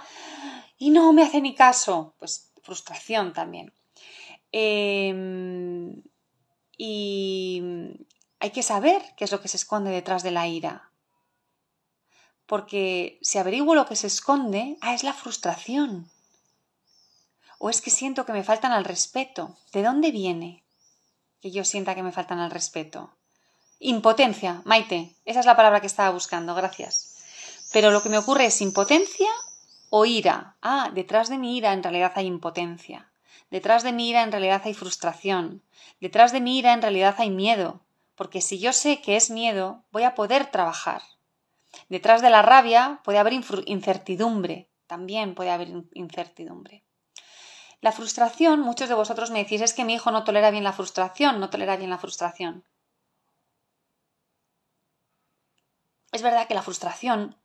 y 0.77 0.91
no 0.91 1.13
me 1.13 1.23
hace 1.23 1.41
ni 1.41 1.55
caso. 1.55 2.15
Pues 2.19 2.53
frustración 2.63 3.33
también. 3.33 3.73
Em, 4.53 6.03
y 6.77 7.63
hay 8.41 8.51
que 8.51 8.63
saber 8.63 9.03
qué 9.17 9.25
es 9.25 9.33
lo 9.33 9.41
que 9.41 9.49
se 9.49 9.57
esconde 9.57 9.91
detrás 9.91 10.23
de 10.23 10.31
la 10.31 10.47
ira. 10.47 10.93
Porque 12.47 13.19
si 13.21 13.39
averiguo 13.39 13.75
lo 13.75 13.87
que 13.87 13.97
se 13.97 14.07
esconde, 14.07 14.79
ah, 14.81 14.95
es 14.95 15.03
la 15.03 15.13
frustración. 15.13 16.11
O 17.59 17.69
es 17.69 17.81
que 17.83 17.91
siento 17.91 18.25
que 18.25 18.33
me 18.33 18.45
faltan 18.45 18.73
al 18.73 18.85
respeto. 18.85 19.59
¿De 19.73 19.83
dónde 19.83 20.11
viene 20.13 20.65
que 21.41 21.51
yo 21.51 21.65
sienta 21.65 21.95
que 21.95 22.03
me 22.03 22.13
faltan 22.13 22.39
al 22.39 22.51
respeto? 22.51 23.18
Impotencia, 23.81 24.61
Maite, 24.65 25.15
esa 25.25 25.39
es 25.39 25.47
la 25.47 25.55
palabra 25.55 25.81
que 25.81 25.87
estaba 25.87 26.11
buscando, 26.11 26.53
gracias. 26.57 27.17
Pero 27.73 27.93
lo 27.93 28.03
que 28.03 28.09
me 28.09 28.19
ocurre 28.19 28.47
es 28.47 28.61
impotencia 28.61 29.29
o 29.89 30.05
ira. 30.05 30.57
Ah, 30.63 30.91
detrás 30.93 31.29
de 31.29 31.39
mi 31.39 31.57
ira 31.57 31.73
en 31.73 31.85
realidad 31.85 32.11
hay 32.17 32.27
impotencia. 32.27 33.13
Detrás 33.51 33.85
de 33.85 33.93
mi 33.93 34.09
ira 34.09 34.25
en 34.25 34.33
realidad 34.33 34.63
hay 34.65 34.75
frustración. 34.75 35.63
Detrás 36.01 36.33
de 36.33 36.41
mi 36.41 36.59
ira 36.59 36.73
en 36.73 36.83
realidad 36.83 37.15
hay 37.19 37.31
miedo. 37.31 37.85
Porque 38.17 38.41
si 38.41 38.59
yo 38.59 38.73
sé 38.73 39.01
que 39.01 39.15
es 39.15 39.31
miedo, 39.31 39.85
voy 39.93 40.03
a 40.03 40.17
poder 40.17 40.51
trabajar. 40.51 41.03
Detrás 41.89 42.21
de 42.21 42.31
la 42.31 42.43
rabia 42.43 43.01
puede 43.05 43.19
haber 43.19 43.33
incertidumbre. 43.33 44.73
También 44.89 45.37
puede 45.37 45.51
haber 45.51 45.69
incertidumbre. 45.93 46.85
La 47.81 47.93
frustración, 47.93 48.59
muchos 48.59 48.89
de 48.89 48.97
vosotros 48.97 49.31
me 49.31 49.39
decís, 49.39 49.61
es 49.61 49.73
que 49.73 49.85
mi 49.85 49.95
hijo 49.95 50.11
no 50.11 50.25
tolera 50.25 50.51
bien 50.51 50.65
la 50.65 50.73
frustración, 50.73 51.39
no 51.39 51.49
tolera 51.49 51.77
bien 51.77 51.91
la 51.91 51.99
frustración. 51.99 52.65
Es 56.13 56.23
verdad 56.23 56.49
que 56.49 56.55
la 56.55 56.63
frustración 56.63 57.37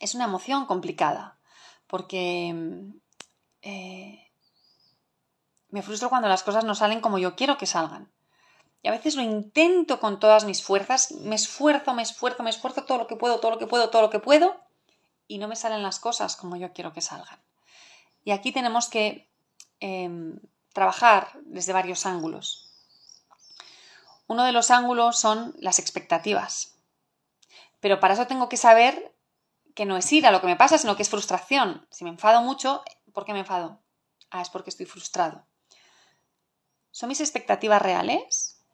es 0.00 0.14
una 0.14 0.24
emoción 0.24 0.66
complicada, 0.66 1.38
porque 1.86 2.54
eh, 3.62 4.30
me 5.68 5.82
frustro 5.82 6.08
cuando 6.10 6.28
las 6.28 6.42
cosas 6.42 6.64
no 6.64 6.74
salen 6.74 7.00
como 7.00 7.18
yo 7.18 7.34
quiero 7.34 7.56
que 7.56 7.66
salgan. 7.66 8.12
Y 8.82 8.88
a 8.88 8.90
veces 8.90 9.14
lo 9.14 9.22
intento 9.22 10.00
con 10.00 10.18
todas 10.18 10.44
mis 10.44 10.62
fuerzas, 10.62 11.12
me 11.12 11.36
esfuerzo, 11.36 11.94
me 11.94 12.02
esfuerzo, 12.02 12.42
me 12.42 12.50
esfuerzo 12.50 12.84
todo 12.84 12.98
lo 12.98 13.06
que 13.06 13.16
puedo, 13.16 13.38
todo 13.38 13.52
lo 13.52 13.58
que 13.58 13.68
puedo, 13.68 13.90
todo 13.90 14.02
lo 14.02 14.10
que 14.10 14.18
puedo, 14.18 14.60
y 15.28 15.38
no 15.38 15.48
me 15.48 15.56
salen 15.56 15.82
las 15.82 16.00
cosas 16.00 16.36
como 16.36 16.56
yo 16.56 16.72
quiero 16.72 16.92
que 16.92 17.00
salgan. 17.00 17.40
Y 18.24 18.32
aquí 18.32 18.52
tenemos 18.52 18.88
que 18.88 19.30
em, 19.80 20.38
trabajar 20.72 21.30
desde 21.44 21.72
varios 21.72 22.06
ángulos. 22.06 22.72
Uno 24.26 24.44
de 24.44 24.52
los 24.52 24.70
ángulos 24.70 25.18
son 25.18 25.54
las 25.58 25.78
expectativas. 25.78 26.71
Pero 27.82 27.98
para 27.98 28.14
eso 28.14 28.28
tengo 28.28 28.48
que 28.48 28.56
saber 28.56 29.12
que 29.74 29.86
no 29.86 29.96
es 29.96 30.10
ira 30.12 30.30
lo 30.30 30.40
que 30.40 30.46
me 30.46 30.54
pasa, 30.54 30.78
sino 30.78 30.94
que 30.94 31.02
es 31.02 31.10
frustración. 31.10 31.84
Si 31.90 32.04
me 32.04 32.10
enfado 32.10 32.40
mucho, 32.40 32.84
¿por 33.12 33.24
qué 33.24 33.32
me 33.32 33.40
enfado? 33.40 33.80
Ah, 34.30 34.40
es 34.40 34.50
porque 34.50 34.70
estoy 34.70 34.86
frustrado. 34.86 35.44
¿Son 36.92 37.08
mis 37.08 37.20
expectativas 37.20 37.82
reales? 37.82 38.64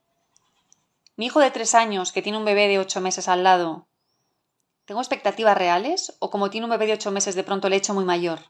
Mi 1.16 1.26
hijo 1.26 1.40
de 1.40 1.50
tres 1.50 1.74
años, 1.74 2.12
que 2.12 2.20
tiene 2.20 2.36
un 2.36 2.44
bebé 2.44 2.68
de 2.68 2.78
ocho 2.78 3.00
meses 3.00 3.28
al 3.28 3.42
lado, 3.42 3.88
¿tengo 4.84 5.00
expectativas 5.00 5.56
reales? 5.56 6.14
¿O 6.18 6.28
como 6.28 6.50
tiene 6.50 6.66
un 6.66 6.70
bebé 6.70 6.86
de 6.86 6.92
ocho 6.92 7.10
meses, 7.10 7.34
de 7.34 7.44
pronto 7.44 7.70
le 7.70 7.76
echo 7.76 7.94
muy 7.94 8.04
mayor 8.04 8.40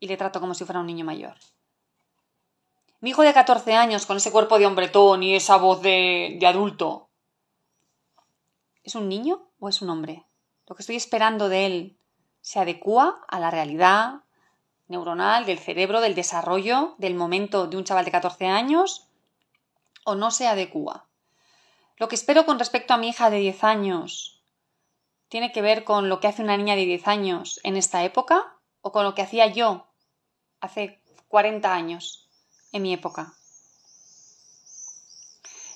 y 0.00 0.06
le 0.06 0.18
trato 0.18 0.38
como 0.38 0.52
si 0.52 0.66
fuera 0.66 0.80
un 0.80 0.86
niño 0.86 1.06
mayor? 1.06 1.38
Mi 3.00 3.10
hijo 3.10 3.22
de 3.22 3.32
14 3.32 3.72
años, 3.72 4.04
con 4.04 4.18
ese 4.18 4.30
cuerpo 4.30 4.58
de 4.58 4.66
hombretón 4.66 5.22
y 5.22 5.34
esa 5.34 5.56
voz 5.56 5.80
de, 5.80 6.36
de 6.38 6.46
adulto, 6.46 7.08
¿es 8.82 8.94
un 8.94 9.08
niño 9.08 9.48
o 9.64 9.68
es 9.68 9.80
un 9.80 9.88
hombre? 9.88 10.24
Lo 10.66 10.76
que 10.76 10.82
estoy 10.82 10.96
esperando 10.96 11.48
de 11.48 11.66
él 11.66 11.96
se 12.42 12.58
adecua 12.58 13.24
a 13.28 13.40
la 13.40 13.50
realidad 13.50 14.20
neuronal 14.88 15.46
del 15.46 15.58
cerebro, 15.58 16.02
del 16.02 16.14
desarrollo, 16.14 16.94
del 16.98 17.14
momento 17.14 17.66
de 17.66 17.78
un 17.78 17.84
chaval 17.84 18.04
de 18.04 18.10
14 18.10 18.46
años 18.46 19.08
o 20.04 20.14
no 20.14 20.30
se 20.30 20.46
adecua. 20.46 21.06
Lo 21.96 22.08
que 22.08 22.14
espero 22.14 22.44
con 22.44 22.58
respecto 22.58 22.92
a 22.92 22.98
mi 22.98 23.08
hija 23.08 23.30
de 23.30 23.38
10 23.38 23.64
años 23.64 24.42
tiene 25.28 25.50
que 25.50 25.62
ver 25.62 25.84
con 25.84 26.10
lo 26.10 26.20
que 26.20 26.28
hace 26.28 26.42
una 26.42 26.58
niña 26.58 26.76
de 26.76 26.84
10 26.84 27.08
años 27.08 27.60
en 27.62 27.76
esta 27.76 28.04
época 28.04 28.58
o 28.82 28.92
con 28.92 29.04
lo 29.04 29.14
que 29.14 29.22
hacía 29.22 29.46
yo 29.46 29.86
hace 30.60 31.00
40 31.28 31.72
años 31.72 32.28
en 32.72 32.82
mi 32.82 32.92
época. 32.92 33.32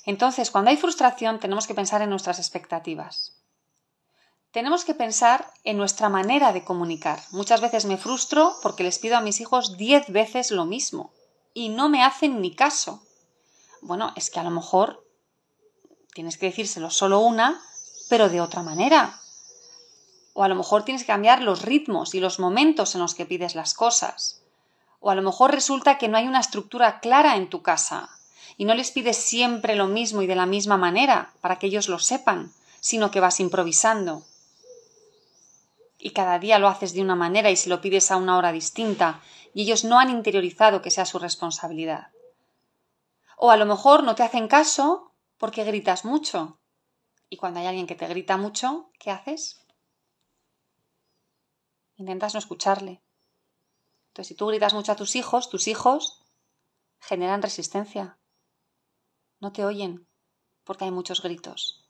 Entonces, 0.04 0.50
cuando 0.50 0.70
hay 0.70 0.76
frustración, 0.76 1.38
tenemos 1.38 1.66
que 1.66 1.74
pensar 1.74 2.02
en 2.02 2.10
nuestras 2.10 2.38
expectativas. 2.38 3.37
Tenemos 4.50 4.86
que 4.86 4.94
pensar 4.94 5.52
en 5.62 5.76
nuestra 5.76 6.08
manera 6.08 6.54
de 6.54 6.64
comunicar. 6.64 7.22
Muchas 7.32 7.60
veces 7.60 7.84
me 7.84 7.98
frustro 7.98 8.56
porque 8.62 8.82
les 8.82 8.98
pido 8.98 9.18
a 9.18 9.20
mis 9.20 9.40
hijos 9.40 9.76
diez 9.76 10.08
veces 10.08 10.50
lo 10.50 10.64
mismo 10.64 11.12
y 11.52 11.68
no 11.68 11.90
me 11.90 12.02
hacen 12.02 12.40
ni 12.40 12.54
caso. 12.54 13.02
Bueno, 13.82 14.12
es 14.16 14.30
que 14.30 14.40
a 14.40 14.44
lo 14.44 14.50
mejor 14.50 15.04
tienes 16.14 16.38
que 16.38 16.46
decírselo 16.46 16.88
solo 16.88 17.20
una, 17.20 17.60
pero 18.08 18.30
de 18.30 18.40
otra 18.40 18.62
manera. 18.62 19.20
O 20.32 20.42
a 20.42 20.48
lo 20.48 20.54
mejor 20.54 20.82
tienes 20.82 21.02
que 21.02 21.08
cambiar 21.08 21.42
los 21.42 21.60
ritmos 21.60 22.14
y 22.14 22.20
los 22.20 22.38
momentos 22.38 22.94
en 22.94 23.02
los 23.02 23.14
que 23.14 23.26
pides 23.26 23.54
las 23.54 23.74
cosas. 23.74 24.42
O 24.98 25.10
a 25.10 25.14
lo 25.14 25.20
mejor 25.20 25.50
resulta 25.50 25.98
que 25.98 26.08
no 26.08 26.16
hay 26.16 26.26
una 26.26 26.40
estructura 26.40 27.00
clara 27.00 27.36
en 27.36 27.50
tu 27.50 27.60
casa 27.60 28.08
y 28.56 28.64
no 28.64 28.74
les 28.74 28.92
pides 28.92 29.18
siempre 29.18 29.76
lo 29.76 29.88
mismo 29.88 30.22
y 30.22 30.26
de 30.26 30.36
la 30.36 30.46
misma 30.46 30.78
manera 30.78 31.34
para 31.42 31.58
que 31.58 31.66
ellos 31.66 31.88
lo 31.88 31.98
sepan, 31.98 32.50
sino 32.80 33.10
que 33.10 33.20
vas 33.20 33.40
improvisando. 33.40 34.24
Y 35.98 36.10
cada 36.10 36.38
día 36.38 36.58
lo 36.58 36.68
haces 36.68 36.94
de 36.94 37.02
una 37.02 37.16
manera 37.16 37.50
y 37.50 37.56
si 37.56 37.68
lo 37.68 37.80
pides 37.80 38.10
a 38.10 38.16
una 38.16 38.38
hora 38.38 38.52
distinta 38.52 39.20
y 39.52 39.62
ellos 39.62 39.84
no 39.84 39.98
han 39.98 40.10
interiorizado 40.10 40.80
que 40.80 40.90
sea 40.90 41.04
su 41.04 41.18
responsabilidad. 41.18 42.12
O 43.36 43.50
a 43.50 43.56
lo 43.56 43.66
mejor 43.66 44.04
no 44.04 44.14
te 44.14 44.22
hacen 44.22 44.48
caso 44.48 45.12
porque 45.36 45.64
gritas 45.64 46.04
mucho. 46.04 46.60
Y 47.28 47.36
cuando 47.36 47.60
hay 47.60 47.66
alguien 47.66 47.86
que 47.86 47.94
te 47.94 48.06
grita 48.06 48.36
mucho, 48.36 48.90
¿qué 48.98 49.10
haces? 49.10 49.64
Intentas 51.96 52.34
no 52.34 52.38
escucharle. 52.38 53.02
Entonces, 54.08 54.28
si 54.28 54.34
tú 54.34 54.46
gritas 54.46 54.74
mucho 54.74 54.92
a 54.92 54.96
tus 54.96 55.16
hijos, 55.16 55.50
tus 55.50 55.68
hijos 55.68 56.22
generan 57.00 57.42
resistencia. 57.42 58.18
No 59.40 59.52
te 59.52 59.64
oyen 59.64 60.08
porque 60.64 60.84
hay 60.84 60.90
muchos 60.90 61.22
gritos. 61.22 61.84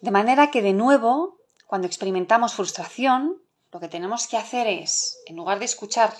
De 0.00 0.10
manera 0.10 0.50
que, 0.50 0.62
de 0.62 0.72
nuevo, 0.72 1.38
cuando 1.68 1.86
experimentamos 1.86 2.54
frustración, 2.54 3.42
lo 3.70 3.78
que 3.78 3.88
tenemos 3.88 4.26
que 4.26 4.38
hacer 4.38 4.66
es, 4.66 5.18
en 5.26 5.36
lugar 5.36 5.58
de 5.58 5.66
escuchar 5.66 6.14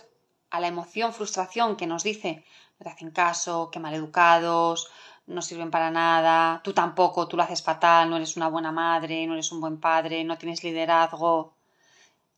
a 0.51 0.61
la 0.61 0.69
emoción 0.69 1.15
frustración 1.15 1.77
que 1.77 1.87
nos 1.87 2.03
dice 2.03 2.45
no 2.79 2.85
te 2.85 2.91
hacen 2.91 3.11
caso, 3.11 3.71
que 3.71 3.81
maleducados, 3.81 4.91
no 5.27 5.41
sirven 5.41 5.71
para 5.71 5.91
nada, 5.91 6.61
tú 6.63 6.75
tampoco, 6.75 7.27
tú 7.27 7.39
lo 7.39 7.45
haces 7.45 7.63
fatal, 7.63 8.11
no 8.11 8.17
eres 8.17 8.37
una 8.37 8.49
buena 8.49 8.73
madre, 8.73 9.27
no 9.27 9.33
eres 9.33 9.51
un 9.51 9.63
buen 9.63 9.81
padre, 9.81 10.23
no 10.23 10.37
tienes 10.37 10.63
liderazgo, 10.63 11.55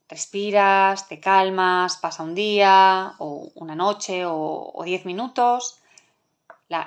respiras, 0.07 1.09
te 1.09 1.19
calmas, 1.19 1.97
pasa 1.97 2.23
un 2.23 2.33
día 2.33 3.15
o 3.17 3.51
una 3.55 3.75
noche 3.75 4.23
o, 4.25 4.81
diez 4.85 5.03
minutos, 5.05 5.81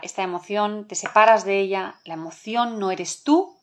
esta 0.01 0.23
emoción, 0.23 0.89
te 0.89 0.95
separas 0.95 1.45
de 1.45 1.61
ella, 1.61 1.97
la 2.07 2.15
emoción 2.15 2.79
no 2.79 2.91
eres 2.91 3.25
tú 3.25 3.54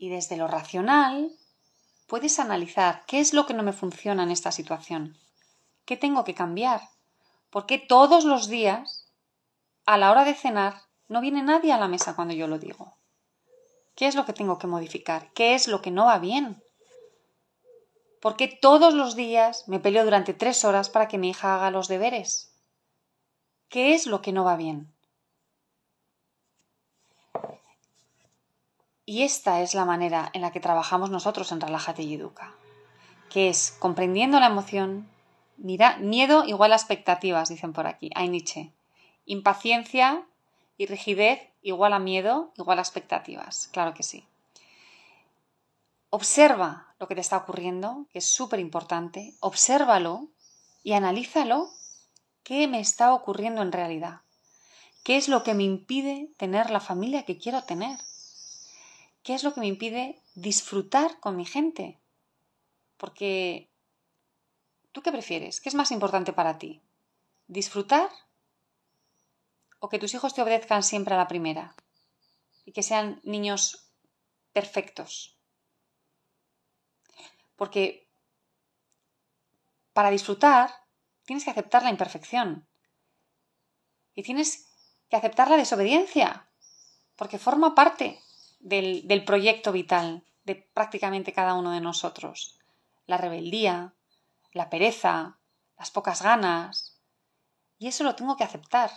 y 0.00 0.08
desde 0.08 0.38
lo 0.38 0.48
racional 0.48 1.30
puedes 2.08 2.40
analizar 2.40 3.04
qué 3.06 3.20
es 3.20 3.34
lo 3.34 3.44
que 3.46 3.52
no 3.52 3.62
me 3.62 3.74
funciona 3.74 4.22
en 4.22 4.30
esta 4.30 4.50
situación, 4.50 5.18
qué 5.84 5.96
tengo 5.96 6.24
que 6.24 6.34
cambiar, 6.34 6.80
por 7.50 7.66
qué 7.66 7.78
todos 7.78 8.24
los 8.24 8.48
días 8.48 9.06
a 9.84 9.98
la 9.98 10.10
hora 10.10 10.24
de 10.24 10.34
cenar 10.34 10.74
no 11.08 11.20
viene 11.20 11.42
nadie 11.42 11.72
a 11.72 11.78
la 11.78 11.86
mesa 11.86 12.16
cuando 12.16 12.32
yo 12.32 12.46
lo 12.46 12.58
digo. 12.58 12.96
¿Qué 13.94 14.06
es 14.06 14.14
lo 14.14 14.24
que 14.24 14.32
tengo 14.32 14.58
que 14.58 14.66
modificar? 14.66 15.30
¿Qué 15.34 15.54
es 15.54 15.68
lo 15.68 15.82
que 15.82 15.90
no 15.90 16.06
va 16.06 16.18
bien? 16.18 16.62
¿Por 18.22 18.36
qué 18.36 18.48
todos 18.48 18.94
los 18.94 19.14
días 19.14 19.68
me 19.68 19.80
peleo 19.80 20.04
durante 20.04 20.32
tres 20.32 20.64
horas 20.64 20.88
para 20.88 21.08
que 21.08 21.18
mi 21.18 21.30
hija 21.30 21.54
haga 21.54 21.70
los 21.70 21.88
deberes? 21.88 22.54
¿Qué 23.68 23.92
es 23.94 24.06
lo 24.06 24.22
que 24.22 24.32
no 24.32 24.44
va 24.44 24.56
bien? 24.56 24.94
Y 29.10 29.24
esta 29.24 29.60
es 29.60 29.74
la 29.74 29.84
manera 29.84 30.30
en 30.34 30.42
la 30.42 30.52
que 30.52 30.60
trabajamos 30.60 31.10
nosotros 31.10 31.50
en 31.50 31.60
Relájate 31.60 32.04
y 32.04 32.14
Educa, 32.14 32.54
que 33.28 33.48
es 33.48 33.76
comprendiendo 33.80 34.38
la 34.38 34.46
emoción, 34.46 35.10
mira, 35.56 35.96
miedo 35.96 36.44
igual 36.44 36.72
a 36.72 36.76
expectativas, 36.76 37.48
dicen 37.48 37.72
por 37.72 37.88
aquí, 37.88 38.12
hay 38.14 38.28
Nietzsche, 38.28 38.70
impaciencia 39.26 40.24
y 40.78 40.86
rigidez 40.86 41.40
igual 41.60 41.92
a 41.92 41.98
miedo 41.98 42.52
igual 42.56 42.78
a 42.78 42.82
expectativas, 42.82 43.66
claro 43.72 43.94
que 43.94 44.04
sí. 44.04 44.24
Observa 46.10 46.94
lo 47.00 47.08
que 47.08 47.16
te 47.16 47.20
está 47.20 47.38
ocurriendo, 47.38 48.06
que 48.12 48.20
es 48.20 48.32
súper 48.32 48.60
importante, 48.60 49.34
obsérvalo 49.40 50.28
y 50.84 50.92
analízalo 50.92 51.68
qué 52.44 52.68
me 52.68 52.78
está 52.78 53.12
ocurriendo 53.12 53.60
en 53.60 53.72
realidad. 53.72 54.20
¿Qué 55.02 55.16
es 55.16 55.26
lo 55.26 55.42
que 55.42 55.54
me 55.54 55.64
impide 55.64 56.30
tener 56.36 56.70
la 56.70 56.78
familia 56.78 57.24
que 57.24 57.38
quiero 57.38 57.64
tener? 57.64 57.98
¿Qué 59.22 59.34
es 59.34 59.44
lo 59.44 59.52
que 59.52 59.60
me 59.60 59.66
impide 59.66 60.22
disfrutar 60.34 61.20
con 61.20 61.36
mi 61.36 61.44
gente? 61.44 62.00
Porque, 62.96 63.70
¿tú 64.92 65.02
qué 65.02 65.12
prefieres? 65.12 65.60
¿Qué 65.60 65.68
es 65.68 65.74
más 65.74 65.90
importante 65.90 66.32
para 66.32 66.58
ti? 66.58 66.82
¿Disfrutar 67.46 68.08
o 69.78 69.88
que 69.88 69.98
tus 69.98 70.14
hijos 70.14 70.34
te 70.34 70.42
obedezcan 70.42 70.82
siempre 70.82 71.14
a 71.14 71.18
la 71.18 71.28
primera? 71.28 71.74
Y 72.64 72.72
que 72.72 72.82
sean 72.82 73.20
niños 73.24 73.90
perfectos, 74.52 75.38
porque 77.56 78.08
para 79.92 80.10
disfrutar 80.10 80.70
tienes 81.24 81.44
que 81.44 81.50
aceptar 81.50 81.82
la 81.82 81.90
imperfección. 81.90 82.66
Y 84.14 84.22
tienes 84.22 84.72
que 85.08 85.16
aceptar 85.16 85.50
la 85.50 85.56
desobediencia, 85.56 86.48
porque 87.16 87.38
forma 87.38 87.74
parte 87.74 88.22
del, 88.60 89.06
del 89.08 89.24
proyecto 89.24 89.72
vital 89.72 90.24
de 90.44 90.54
prácticamente 90.54 91.32
cada 91.32 91.54
uno 91.54 91.72
de 91.72 91.80
nosotros. 91.80 92.58
La 93.06 93.16
rebeldía, 93.16 93.94
la 94.52 94.70
pereza, 94.70 95.38
las 95.76 95.90
pocas 95.90 96.22
ganas. 96.22 97.00
Y 97.78 97.88
eso 97.88 98.04
lo 98.04 98.14
tengo 98.14 98.36
que 98.36 98.44
aceptar. 98.44 98.90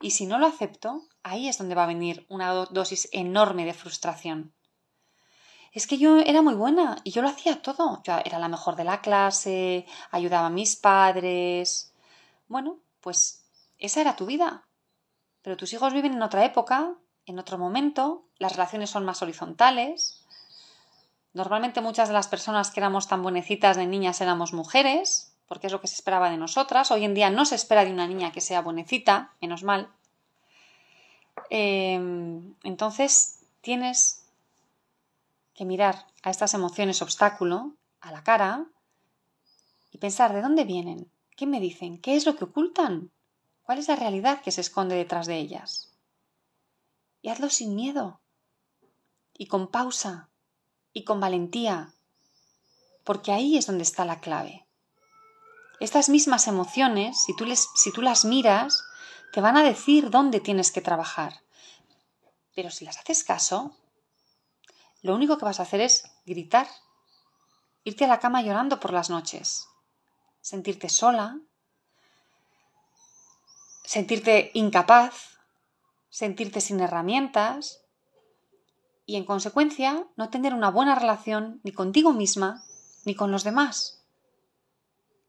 Y 0.00 0.12
si 0.12 0.26
no 0.26 0.38
lo 0.38 0.46
acepto, 0.46 1.02
ahí 1.22 1.48
es 1.48 1.58
donde 1.58 1.74
va 1.74 1.84
a 1.84 1.88
venir 1.88 2.26
una 2.28 2.52
dosis 2.52 3.08
enorme 3.12 3.64
de 3.64 3.74
frustración 3.74 4.54
es 5.76 5.86
que 5.86 5.98
yo 5.98 6.20
era 6.20 6.40
muy 6.40 6.54
buena 6.54 6.96
y 7.04 7.10
yo 7.10 7.20
lo 7.20 7.28
hacía 7.28 7.60
todo. 7.60 8.02
Yo 8.02 8.14
era 8.24 8.38
la 8.38 8.48
mejor 8.48 8.76
de 8.76 8.84
la 8.84 9.02
clase, 9.02 9.84
ayudaba 10.10 10.46
a 10.46 10.50
mis 10.50 10.74
padres. 10.74 11.92
Bueno, 12.48 12.78
pues 13.02 13.44
esa 13.76 14.00
era 14.00 14.16
tu 14.16 14.24
vida. 14.24 14.66
Pero 15.42 15.58
tus 15.58 15.74
hijos 15.74 15.92
viven 15.92 16.14
en 16.14 16.22
otra 16.22 16.46
época, 16.46 16.94
en 17.26 17.38
otro 17.38 17.58
momento, 17.58 18.25
las 18.38 18.52
relaciones 18.52 18.90
son 18.90 19.04
más 19.04 19.22
horizontales. 19.22 20.24
Normalmente 21.32 21.80
muchas 21.80 22.08
de 22.08 22.14
las 22.14 22.28
personas 22.28 22.70
que 22.70 22.80
éramos 22.80 23.08
tan 23.08 23.22
buenecitas 23.22 23.76
de 23.76 23.86
niñas 23.86 24.20
éramos 24.20 24.52
mujeres, 24.52 25.34
porque 25.46 25.66
es 25.66 25.72
lo 25.72 25.80
que 25.80 25.86
se 25.86 25.94
esperaba 25.94 26.30
de 26.30 26.36
nosotras. 26.36 26.90
Hoy 26.90 27.04
en 27.04 27.14
día 27.14 27.30
no 27.30 27.44
se 27.44 27.54
espera 27.54 27.84
de 27.84 27.92
una 27.92 28.06
niña 28.06 28.32
que 28.32 28.40
sea 28.40 28.62
buenecita, 28.62 29.32
menos 29.40 29.62
mal. 29.62 29.90
Em, 31.50 32.54
entonces 32.64 33.40
tienes 33.60 34.26
que 35.54 35.64
mirar 35.64 36.06
a 36.22 36.30
estas 36.30 36.54
emociones 36.54 37.02
obstáculo, 37.02 37.74
a 38.00 38.12
la 38.12 38.22
cara, 38.22 38.66
y 39.90 39.98
pensar 39.98 40.32
de 40.32 40.42
dónde 40.42 40.64
vienen, 40.64 41.10
qué 41.36 41.46
me 41.46 41.60
dicen, 41.60 41.98
qué 41.98 42.16
es 42.16 42.26
lo 42.26 42.36
que 42.36 42.44
ocultan, 42.44 43.10
cuál 43.62 43.78
es 43.78 43.88
la 43.88 43.96
realidad 43.96 44.42
que 44.42 44.52
se 44.52 44.60
esconde 44.60 44.94
detrás 44.94 45.26
de 45.26 45.38
ellas. 45.38 45.92
Y 47.22 47.30
hazlo 47.30 47.48
sin 47.48 47.74
miedo, 47.74 48.20
y 49.38 49.46
con 49.46 49.68
pausa, 49.68 50.30
y 50.92 51.04
con 51.04 51.20
valentía, 51.20 51.92
porque 53.04 53.32
ahí 53.32 53.56
es 53.56 53.66
donde 53.66 53.82
está 53.82 54.04
la 54.04 54.20
clave. 54.20 54.66
Estas 55.78 56.08
mismas 56.08 56.46
emociones, 56.46 57.22
si 57.22 57.36
tú, 57.36 57.44
les, 57.44 57.68
si 57.74 57.92
tú 57.92 58.00
las 58.00 58.24
miras, 58.24 58.82
te 59.32 59.40
van 59.40 59.56
a 59.56 59.62
decir 59.62 60.10
dónde 60.10 60.40
tienes 60.40 60.72
que 60.72 60.80
trabajar. 60.80 61.42
Pero 62.54 62.70
si 62.70 62.86
las 62.86 62.96
haces 62.96 63.24
caso, 63.24 63.76
lo 65.02 65.14
único 65.14 65.36
que 65.36 65.44
vas 65.44 65.60
a 65.60 65.64
hacer 65.64 65.82
es 65.82 66.04
gritar, 66.24 66.66
irte 67.84 68.04
a 68.04 68.08
la 68.08 68.18
cama 68.18 68.40
llorando 68.40 68.80
por 68.80 68.92
las 68.92 69.10
noches, 69.10 69.68
sentirte 70.40 70.88
sola, 70.88 71.38
sentirte 73.84 74.50
incapaz, 74.54 75.38
sentirte 76.08 76.62
sin 76.62 76.80
herramientas 76.80 77.85
y 79.06 79.14
en 79.16 79.24
consecuencia 79.24 80.06
no 80.16 80.30
tener 80.30 80.52
una 80.52 80.70
buena 80.70 80.96
relación 80.96 81.60
ni 81.62 81.72
contigo 81.72 82.12
misma 82.12 82.64
ni 83.04 83.14
con 83.14 83.30
los 83.30 83.44
demás. 83.44 84.02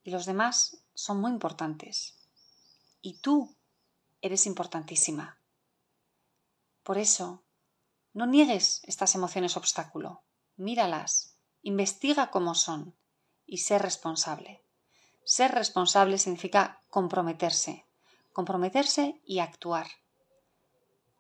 Y 0.04 0.10
los 0.10 0.26
demás 0.26 0.84
son 0.96 1.22
muy 1.22 1.32
importantes. 1.32 2.18
Y 3.02 3.20
tú 3.20 3.56
eres 4.22 4.48
importantísima. 4.48 5.38
Por 6.82 6.98
eso, 6.98 7.44
no 8.14 8.26
niegues 8.26 8.82
estas 8.86 9.14
emociones 9.14 9.56
obstáculo, 9.58 10.24
míralas, 10.56 11.36
investiga 11.62 12.32
cómo 12.32 12.56
son 12.56 12.96
y 13.46 13.60
sé 13.60 13.78
responsable. 13.78 14.64
Ser 15.24 15.52
responsable 15.52 16.18
significa 16.18 16.82
comprometerse, 16.90 17.86
comprometerse 18.34 19.22
y 19.24 19.40
actuar. 19.40 19.88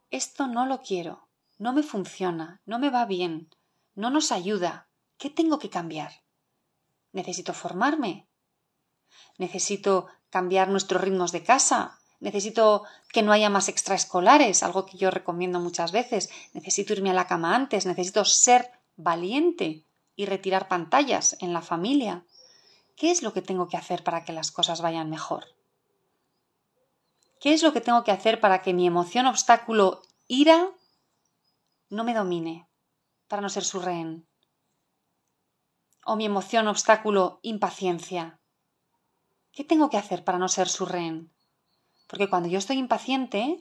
Esto 0.10 0.48
no 0.48 0.66
lo 0.66 0.82
quiero, 0.82 1.27
no 1.58 1.74
me 1.74 1.84
funciona, 1.84 2.62
no 2.66 2.80
me 2.80 2.90
va 2.90 3.06
bien, 3.06 3.50
no 3.96 4.10
nos 4.10 4.32
ayuda. 4.32 4.88
¿Qué 5.18 5.30
tengo 5.30 5.60
que 5.60 5.70
cambiar? 5.70 6.12
¿Necesito 7.12 7.54
formarme? 7.54 8.28
¿Necesito 9.38 10.08
cambiar 10.30 10.70
nuestros 10.70 11.02
ritmos 11.02 11.32
de 11.32 11.44
casa? 11.44 11.98
necesito 12.20 12.84
que 13.12 13.22
no 13.22 13.32
haya 13.32 13.50
más 13.50 13.70
extraescolares, 13.70 14.64
algo 14.64 14.86
que 14.86 14.98
yo 14.98 15.12
recomiendo 15.12 15.60
muchas 15.60 15.92
veces, 15.92 16.30
necesito 16.54 16.94
irme 16.94 17.12
a 17.12 17.14
la 17.14 17.28
cama 17.28 17.56
antes, 17.56 17.86
necesito 17.86 18.26
ser 18.26 18.72
valiente 18.96 19.84
y 20.16 20.26
retirar 20.26 20.68
pantallas 20.68 21.38
en 21.40 21.54
la 21.54 21.62
familia. 21.62 22.26
¿Qué 22.96 23.12
es 23.12 23.22
lo 23.22 23.34
que 23.34 23.44
tengo 23.44 23.68
que 23.68 23.78
hacer 23.78 24.04
para 24.04 24.26
que 24.26 24.34
las 24.34 24.52
cosas 24.52 24.82
vayan 24.82 25.10
mejor? 25.10 25.46
¿Qué 27.40 27.54
es 27.54 27.62
lo 27.62 27.72
que 27.72 27.82
tengo 27.82 28.04
que 28.04 28.12
hacer 28.12 28.40
para 28.40 28.64
que 28.64 28.74
mi 28.74 28.88
emoción 28.88 29.28
obstáculo 29.28 30.02
ira 30.28 30.72
no 31.90 32.04
me 32.04 32.14
domine, 32.14 32.68
para 33.28 33.42
no 33.42 33.50
ser 33.50 33.64
su 33.64 33.80
rehén? 33.80 34.28
¿O 36.06 36.16
mi 36.16 36.26
emoción 36.26 36.68
obstáculo 36.68 37.40
impaciencia? 37.44 38.40
¿Qué 39.52 39.64
tengo 39.64 39.90
que 39.90 39.98
hacer 39.98 40.24
para 40.24 40.38
no 40.38 40.48
ser 40.48 40.68
su 40.70 40.86
rehén? 40.86 41.34
Porque 42.08 42.30
cuando 42.30 42.48
yo 42.48 42.58
estoy 42.58 42.78
impaciente, 42.78 43.58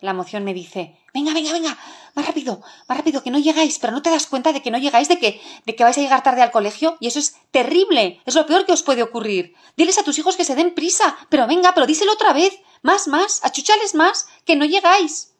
la 0.00 0.12
emoción 0.12 0.42
me 0.44 0.54
dice, 0.54 0.98
venga, 1.12 1.34
venga, 1.34 1.52
venga, 1.52 1.78
más 2.14 2.26
rápido, 2.26 2.62
más 2.88 2.96
rápido, 2.96 3.22
que 3.22 3.30
no 3.30 3.38
llegáis, 3.38 3.78
pero 3.78 3.92
no 3.92 4.00
te 4.00 4.08
das 4.08 4.26
cuenta 4.26 4.52
de 4.52 4.62
que 4.62 4.70
no 4.70 4.78
llegáis, 4.78 5.08
de 5.08 5.18
que, 5.18 5.40
de 5.66 5.76
que 5.76 5.84
vais 5.84 5.98
a 5.98 6.00
llegar 6.00 6.22
tarde 6.22 6.40
al 6.40 6.50
colegio, 6.50 6.96
y 6.98 7.08
eso 7.08 7.18
es 7.18 7.36
terrible, 7.50 8.22
es 8.24 8.34
lo 8.34 8.46
peor 8.46 8.64
que 8.64 8.72
os 8.72 8.82
puede 8.82 9.02
ocurrir. 9.02 9.54
Diles 9.76 9.98
a 9.98 10.02
tus 10.02 10.18
hijos 10.18 10.36
que 10.36 10.46
se 10.46 10.54
den 10.54 10.74
prisa, 10.74 11.18
pero 11.28 11.46
venga, 11.46 11.74
pero 11.74 11.86
díselo 11.86 12.12
otra 12.12 12.32
vez, 12.32 12.58
más, 12.80 13.06
más, 13.06 13.44
achuchales 13.44 13.94
más, 13.94 14.28
que 14.46 14.56
no 14.56 14.64
llegáis. 14.64 15.36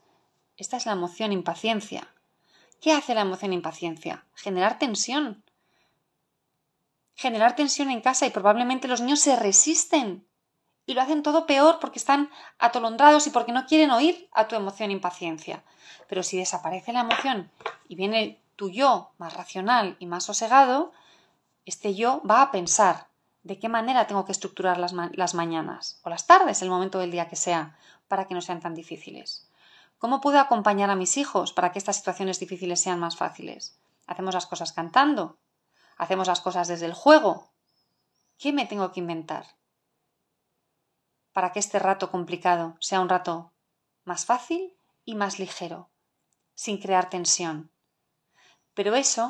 Esta 0.59 0.77
es 0.77 0.85
la 0.85 0.93
emoción 0.93 1.33
impaciencia. 1.33 2.13
¿Qué 2.81 2.93
hace 2.95 3.15
la 3.15 3.21
emoción 3.21 3.53
impaciencia? 3.53 4.25
Generar 4.35 4.79
tensión. 4.79 5.45
Generar 7.15 7.55
tensión 7.55 7.91
en 7.91 8.01
casa 8.01 8.27
y 8.27 8.31
probablemente 8.31 8.89
los 8.89 9.03
niños 9.03 9.21
se 9.21 9.37
resisten 9.37 10.27
y 10.87 10.95
lo 10.95 11.03
hacen 11.03 11.23
todo 11.23 11.47
peor 11.47 11.79
porque 11.79 11.99
están 11.99 12.31
atolondrados 12.59 13.27
y 13.27 13.31
porque 13.31 13.53
no 13.53 13.67
quieren 13.67 13.91
oír 13.91 14.29
a 14.33 14.49
tu 14.49 14.57
emoción 14.57 14.91
impaciencia. 14.91 15.63
Pero 16.09 16.23
si 16.23 16.39
desaparece 16.39 16.95
la 16.95 17.01
emoción 17.01 17.51
y 17.87 17.97
viene 17.97 18.41
tu 18.57 18.71
yo 18.71 19.13
más 19.19 19.35
racional 19.35 19.97
y 19.99 20.07
más 20.07 20.25
sosegado, 20.25 20.93
este 21.67 21.95
yo 21.95 22.23
va 22.29 22.41
a 22.41 22.51
pensar 22.51 23.09
de 23.43 23.59
qué 23.59 23.69
manera 23.69 24.07
tengo 24.07 24.25
que 24.25 24.33
estructurar 24.33 24.79
las, 24.79 24.95
las 25.13 25.35
mañanas 25.35 26.01
o 26.03 26.09
las 26.09 26.27
tardes, 26.27 26.63
el 26.63 26.71
momento 26.71 26.99
del 26.99 27.11
día 27.11 27.29
que 27.29 27.37
sea, 27.37 27.77
para 28.09 28.27
que 28.27 28.35
no 28.35 28.41
sean 28.41 28.61
tan 28.61 28.75
difíciles. 28.75 29.50
¿Cómo 30.01 30.21
puedo 30.21 30.41
acompañar 30.41 30.91
a 30.91 30.97
mis 30.97 31.17
hijos 31.17 31.53
para 31.53 31.71
que 31.71 31.79
estas 31.79 31.95
situaciones 31.95 32.41
difíciles 32.41 32.81
sean 32.81 32.99
más 32.99 33.17
fáciles? 33.17 33.79
¿Hacemos 34.09 34.35
las 34.35 34.47
cosas 34.47 34.73
cantando? 34.73 35.37
¿Hacemos 35.97 36.27
las 36.27 36.41
cosas 36.41 36.67
desde 36.67 36.87
el 36.87 36.95
juego? 36.95 37.53
¿Qué 38.37 38.53
me 38.53 38.67
tengo 38.67 38.91
que 38.91 38.99
inventar? 38.99 39.47
para 41.33 41.53
que 41.53 41.59
este 41.59 41.79
rato 41.79 42.11
complicado 42.11 42.77
sea 42.81 43.01
un 43.01 43.09
rato 43.09 43.53
más 44.05 44.25
fácil 44.25 44.75
y 45.05 45.15
más 45.15 45.39
ligero, 45.39 45.89
sin 46.55 46.79
crear 46.79 47.09
tensión. 47.11 47.71
Pero 48.75 48.95
eso 48.95 49.29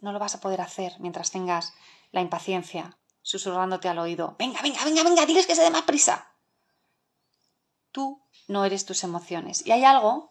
no 0.00 0.12
lo 0.12 0.18
vas 0.18 0.34
a 0.34 0.40
poder 0.40 0.60
hacer 0.60 0.92
mientras 0.98 1.30
tengas 1.30 1.74
la 2.12 2.20
impaciencia 2.20 2.96
susurrándote 3.22 3.88
al 3.88 3.98
oído. 3.98 4.36
Venga, 4.38 4.62
venga, 4.62 4.84
venga, 4.84 5.02
venga, 5.02 5.26
diles 5.26 5.46
que 5.46 5.54
se 5.54 5.62
dé 5.62 5.70
más 5.70 5.82
prisa. 5.82 6.32
Tú 7.92 8.22
no 8.48 8.64
eres 8.64 8.84
tus 8.84 9.04
emociones. 9.04 9.64
Y 9.66 9.70
hay 9.70 9.84
algo 9.84 10.30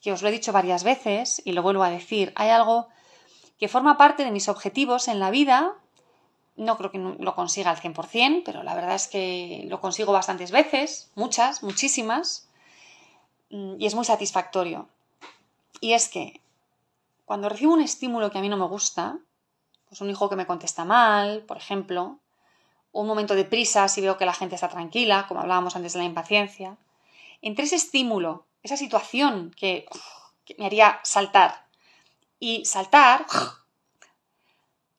que 0.00 0.12
os 0.12 0.22
lo 0.22 0.28
he 0.28 0.32
dicho 0.32 0.52
varias 0.52 0.82
veces 0.82 1.42
y 1.44 1.52
lo 1.52 1.62
vuelvo 1.62 1.82
a 1.82 1.90
decir, 1.90 2.32
hay 2.36 2.48
algo 2.48 2.88
que 3.58 3.68
forma 3.68 3.98
parte 3.98 4.24
de 4.24 4.30
mis 4.30 4.48
objetivos 4.48 5.08
en 5.08 5.20
la 5.20 5.30
vida 5.30 5.76
no 6.60 6.76
creo 6.76 6.90
que 6.90 6.98
lo 6.98 7.34
consiga 7.34 7.70
al 7.70 7.78
100%, 7.78 8.42
pero 8.44 8.62
la 8.62 8.74
verdad 8.74 8.94
es 8.94 9.08
que 9.08 9.64
lo 9.68 9.80
consigo 9.80 10.12
bastantes 10.12 10.50
veces, 10.50 11.10
muchas, 11.14 11.62
muchísimas, 11.62 12.48
mm, 13.50 13.76
y 13.78 13.86
es 13.86 13.94
muy 13.94 14.04
satisfactorio. 14.04 14.88
Y 15.80 15.94
es 15.94 16.10
que 16.10 16.42
cuando 17.24 17.48
recibo 17.48 17.72
un 17.72 17.80
estímulo 17.80 18.30
que 18.30 18.38
a 18.38 18.40
mí 18.42 18.48
no 18.50 18.58
me 18.58 18.66
gusta, 18.66 19.18
pues 19.88 20.02
un 20.02 20.10
hijo 20.10 20.28
que 20.28 20.36
me 20.36 20.46
contesta 20.46 20.84
mal, 20.84 21.42
por 21.48 21.56
ejemplo, 21.56 22.18
un 22.92 23.06
momento 23.06 23.34
de 23.34 23.44
prisa 23.44 23.88
si 23.88 24.02
veo 24.02 24.18
que 24.18 24.26
la 24.26 24.34
gente 24.34 24.56
está 24.56 24.68
tranquila, 24.68 25.26
como 25.28 25.40
hablábamos 25.40 25.76
antes 25.76 25.94
de 25.94 26.00
la 26.00 26.04
impaciencia, 26.04 26.76
entre 27.42 27.64
ese 27.64 27.76
estímulo, 27.76 28.46
esa 28.62 28.76
situación 28.76 29.54
que, 29.56 29.86
que 30.44 30.54
me 30.58 30.66
haría 30.66 31.00
saltar 31.02 31.68
y 32.38 32.64
saltar, 32.64 33.26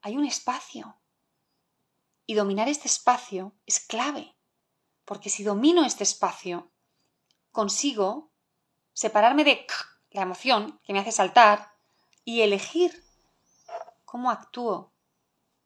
hay 0.02 0.18
un 0.18 0.26
espacio 0.26 0.98
y 2.26 2.34
dominar 2.34 2.70
este 2.70 2.88
espacio 2.88 3.54
es 3.66 3.80
clave, 3.80 4.36
porque 5.06 5.30
si 5.30 5.44
domino 5.44 5.86
este 5.86 6.04
espacio, 6.04 6.72
consigo 7.52 8.32
separarme 8.94 9.44
de 9.44 9.66
la 10.12 10.24
emoción 10.24 10.80
que 10.84 10.94
me 10.94 11.00
hace 11.00 11.12
saltar 11.12 11.74
y 12.24 12.42
elegir 12.42 13.04
cómo 14.06 14.30
actúo 14.30 14.94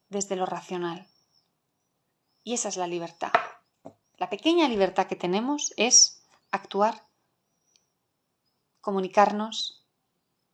desde 0.10 0.36
lo 0.36 0.46
racional. 0.46 1.08
Y 2.44 2.54
esa 2.54 2.70
es 2.70 2.78
la 2.78 2.88
libertad. 2.88 3.32
La 4.18 4.30
pequeña 4.30 4.68
libertad 4.70 5.08
que 5.08 5.16
tenemos 5.16 5.74
es 5.78 6.15
actuar, 6.56 7.08
comunicarnos, 8.82 9.86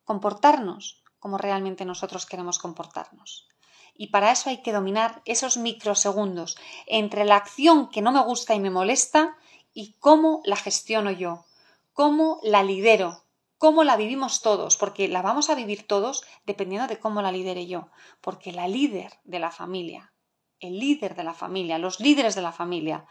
comportarnos 0.03 1.03
como 1.19 1.37
realmente 1.37 1.85
nosotros 1.85 2.25
queremos 2.25 2.59
comportarnos. 2.59 3.47
Y 3.93 4.07
para 4.07 4.31
eso 4.31 4.49
hay 4.49 4.61
que 4.61 4.71
dominar 4.71 5.21
esos 5.25 5.57
microsegundos 5.57 6.57
entre 6.87 7.25
la 7.25 7.35
acción 7.35 7.89
que 7.89 8.01
no 8.01 8.11
me 8.11 8.21
gusta 8.21 8.55
y 8.55 8.59
me 8.59 8.69
molesta 8.69 9.37
y 9.73 9.93
cómo 9.99 10.41
la 10.45 10.55
gestiono 10.55 11.11
yo, 11.11 11.45
cómo 11.93 12.39
la 12.41 12.63
lidero, 12.63 13.23
cómo 13.57 13.83
la 13.83 13.95
vivimos 13.97 14.41
todos, 14.41 14.77
porque 14.77 15.07
la 15.07 15.21
vamos 15.21 15.51
a 15.51 15.55
vivir 15.55 15.85
todos 15.85 16.23
dependiendo 16.45 16.87
de 16.87 16.99
cómo 16.99 17.21
la 17.21 17.31
lidere 17.31 17.67
yo, 17.67 17.89
porque 18.19 18.51
la 18.51 18.67
líder 18.67 19.19
de 19.23 19.37
la 19.37 19.51
familia, 19.51 20.13
el 20.59 20.79
líder 20.79 21.15
de 21.15 21.23
la 21.23 21.35
familia, 21.35 21.77
los 21.77 21.99
líderes 21.99 22.33
de 22.33 22.41
la 22.41 22.51
familia, 22.51 23.05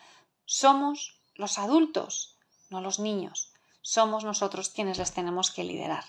somos 0.44 1.22
los 1.34 1.58
adultos, 1.58 2.36
no 2.70 2.80
los 2.80 2.98
niños. 2.98 3.52
Somos 3.82 4.24
nosotros 4.24 4.70
quienes 4.70 4.98
les 4.98 5.12
tenemos 5.12 5.50
que 5.50 5.64
liderar, 5.64 6.04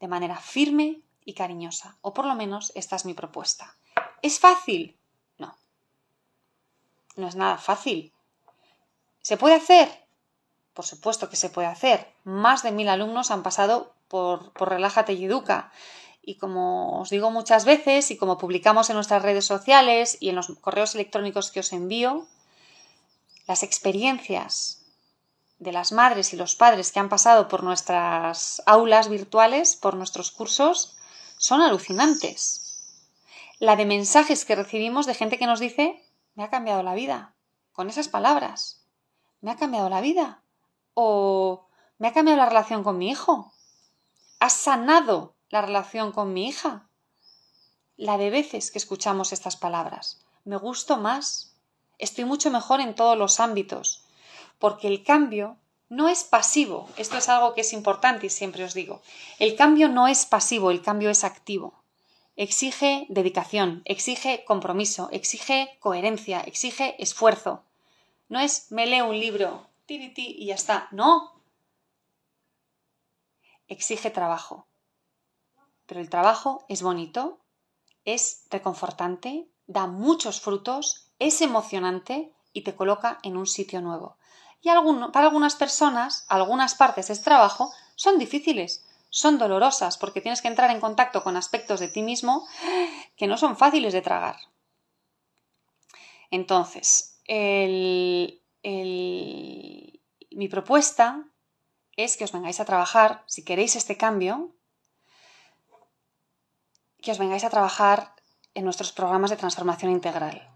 de 0.00 0.08
manera 0.08 0.36
firme 0.36 1.00
y 1.24 1.34
cariñosa, 1.34 1.96
o 2.00 2.12
por 2.14 2.26
lo 2.26 2.34
menos 2.34 2.72
esta 2.74 2.96
es 2.96 3.04
mi 3.04 3.14
propuesta. 3.14 3.76
¿Es 4.22 4.40
fácil? 4.40 4.96
No. 5.38 5.56
No 7.16 7.28
es 7.28 7.36
nada 7.36 7.58
fácil. 7.58 8.12
¿Se 9.20 9.36
puede 9.36 9.54
hacer? 9.54 9.88
Por 10.74 10.84
supuesto 10.84 11.28
que 11.28 11.36
se 11.36 11.50
puede 11.50 11.68
hacer. 11.68 12.12
Más 12.24 12.62
de 12.62 12.72
mil 12.72 12.88
alumnos 12.88 13.30
han 13.30 13.42
pasado 13.42 13.94
por, 14.08 14.52
por 14.52 14.70
Relájate 14.70 15.12
y 15.12 15.24
Educa. 15.26 15.70
Y 16.22 16.36
como 16.36 17.00
os 17.00 17.10
digo 17.10 17.30
muchas 17.30 17.64
veces 17.64 18.10
y 18.10 18.16
como 18.16 18.38
publicamos 18.38 18.88
en 18.88 18.94
nuestras 18.94 19.22
redes 19.22 19.44
sociales 19.44 20.16
y 20.20 20.28
en 20.28 20.36
los 20.36 20.48
correos 20.60 20.94
electrónicos 20.94 21.50
que 21.50 21.60
os 21.60 21.72
envío, 21.72 22.26
las 23.46 23.64
experiencias 23.64 24.81
de 25.62 25.70
las 25.70 25.92
madres 25.92 26.32
y 26.32 26.36
los 26.36 26.56
padres 26.56 26.90
que 26.90 26.98
han 26.98 27.08
pasado 27.08 27.46
por 27.46 27.62
nuestras 27.62 28.62
aulas 28.66 29.08
virtuales, 29.08 29.76
por 29.76 29.94
nuestros 29.94 30.32
cursos, 30.32 30.96
son 31.36 31.60
alucinantes. 31.60 33.06
La 33.60 33.76
de 33.76 33.86
mensajes 33.86 34.44
que 34.44 34.56
recibimos 34.56 35.06
de 35.06 35.14
gente 35.14 35.38
que 35.38 35.46
nos 35.46 35.60
dice, 35.60 36.04
me 36.34 36.42
ha 36.42 36.50
cambiado 36.50 36.82
la 36.82 36.94
vida, 36.94 37.34
con 37.72 37.88
esas 37.88 38.08
palabras, 38.08 38.82
me 39.40 39.52
ha 39.52 39.56
cambiado 39.56 39.88
la 39.88 40.00
vida, 40.00 40.42
o 40.94 41.68
me 41.98 42.08
ha 42.08 42.12
cambiado 42.12 42.38
la 42.38 42.48
relación 42.48 42.82
con 42.82 42.98
mi 42.98 43.08
hijo, 43.10 43.52
has 44.40 44.54
sanado 44.54 45.36
la 45.48 45.62
relación 45.62 46.10
con 46.10 46.32
mi 46.32 46.48
hija. 46.48 46.88
La 47.96 48.18
de 48.18 48.30
veces 48.30 48.72
que 48.72 48.78
escuchamos 48.78 49.32
estas 49.32 49.56
palabras, 49.56 50.24
me 50.44 50.56
gusto 50.56 50.96
más, 50.96 51.54
estoy 51.98 52.24
mucho 52.24 52.50
mejor 52.50 52.80
en 52.80 52.96
todos 52.96 53.16
los 53.16 53.38
ámbitos, 53.38 54.02
porque 54.62 54.86
el 54.86 55.02
cambio 55.02 55.56
no 55.88 56.08
es 56.08 56.22
pasivo. 56.22 56.88
Esto 56.96 57.16
es 57.16 57.28
algo 57.28 57.52
que 57.52 57.62
es 57.62 57.72
importante 57.72 58.26
y 58.26 58.30
siempre 58.30 58.62
os 58.62 58.74
digo. 58.74 59.02
El 59.40 59.56
cambio 59.56 59.88
no 59.88 60.06
es 60.06 60.24
pasivo, 60.24 60.70
el 60.70 60.82
cambio 60.82 61.10
es 61.10 61.24
activo. 61.24 61.82
Exige 62.36 63.06
dedicación, 63.08 63.82
exige 63.86 64.44
compromiso, 64.44 65.08
exige 65.10 65.76
coherencia, 65.80 66.42
exige 66.42 66.94
esfuerzo. 67.02 67.64
No 68.28 68.38
es 68.38 68.70
me 68.70 68.86
leo 68.86 69.10
un 69.10 69.18
libro, 69.18 69.66
tiriti 69.86 70.36
y 70.38 70.46
ya 70.46 70.54
está. 70.54 70.86
No. 70.92 71.42
Exige 73.66 74.10
trabajo. 74.10 74.68
Pero 75.86 76.00
el 76.00 76.08
trabajo 76.08 76.64
es 76.68 76.82
bonito, 76.82 77.40
es 78.04 78.46
reconfortante, 78.48 79.48
da 79.66 79.88
muchos 79.88 80.40
frutos, 80.40 81.10
es 81.18 81.40
emocionante 81.40 82.32
y 82.52 82.60
te 82.62 82.76
coloca 82.76 83.18
en 83.24 83.36
un 83.36 83.48
sitio 83.48 83.80
nuevo. 83.80 84.18
Y 84.64 84.68
para 85.12 85.26
algunas 85.26 85.56
personas, 85.56 86.24
algunas 86.28 86.76
partes 86.76 87.08
de 87.08 87.14
este 87.14 87.24
trabajo 87.24 87.74
son 87.96 88.16
difíciles, 88.16 88.86
son 89.10 89.36
dolorosas, 89.36 89.98
porque 89.98 90.20
tienes 90.20 90.40
que 90.40 90.46
entrar 90.46 90.70
en 90.70 90.78
contacto 90.78 91.24
con 91.24 91.36
aspectos 91.36 91.80
de 91.80 91.88
ti 91.88 92.00
mismo 92.02 92.46
que 93.16 93.26
no 93.26 93.36
son 93.36 93.56
fáciles 93.56 93.92
de 93.92 94.02
tragar. 94.02 94.36
Entonces, 96.30 97.20
mi 97.28 98.38
propuesta 100.48 101.24
es 101.96 102.16
que 102.16 102.22
os 102.24 102.30
vengáis 102.30 102.60
a 102.60 102.64
trabajar, 102.64 103.24
si 103.26 103.44
queréis 103.44 103.74
este 103.74 103.96
cambio, 103.96 104.54
que 107.02 107.10
os 107.10 107.18
vengáis 107.18 107.42
a 107.42 107.50
trabajar 107.50 108.14
en 108.54 108.62
nuestros 108.62 108.92
programas 108.92 109.30
de 109.30 109.36
transformación 109.36 109.90
integral 109.90 110.48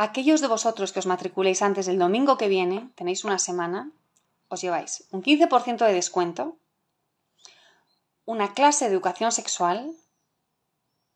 aquellos 0.00 0.40
de 0.40 0.48
vosotros 0.48 0.92
que 0.92 1.00
os 1.02 1.10
matriculéis 1.12 1.60
antes 1.60 1.84
del 1.84 1.98
domingo 2.00 2.40
que 2.40 2.48
viene, 2.48 2.88
tenéis 2.96 3.20
una 3.28 3.38
semana, 3.38 3.92
os 4.48 4.62
lleváis 4.64 5.04
un 5.12 5.20
15% 5.20 5.84
de 5.84 5.92
descuento, 5.92 6.56
una 8.24 8.54
clase 8.56 8.86
de 8.86 8.92
educación 8.96 9.30
sexual, 9.30 9.92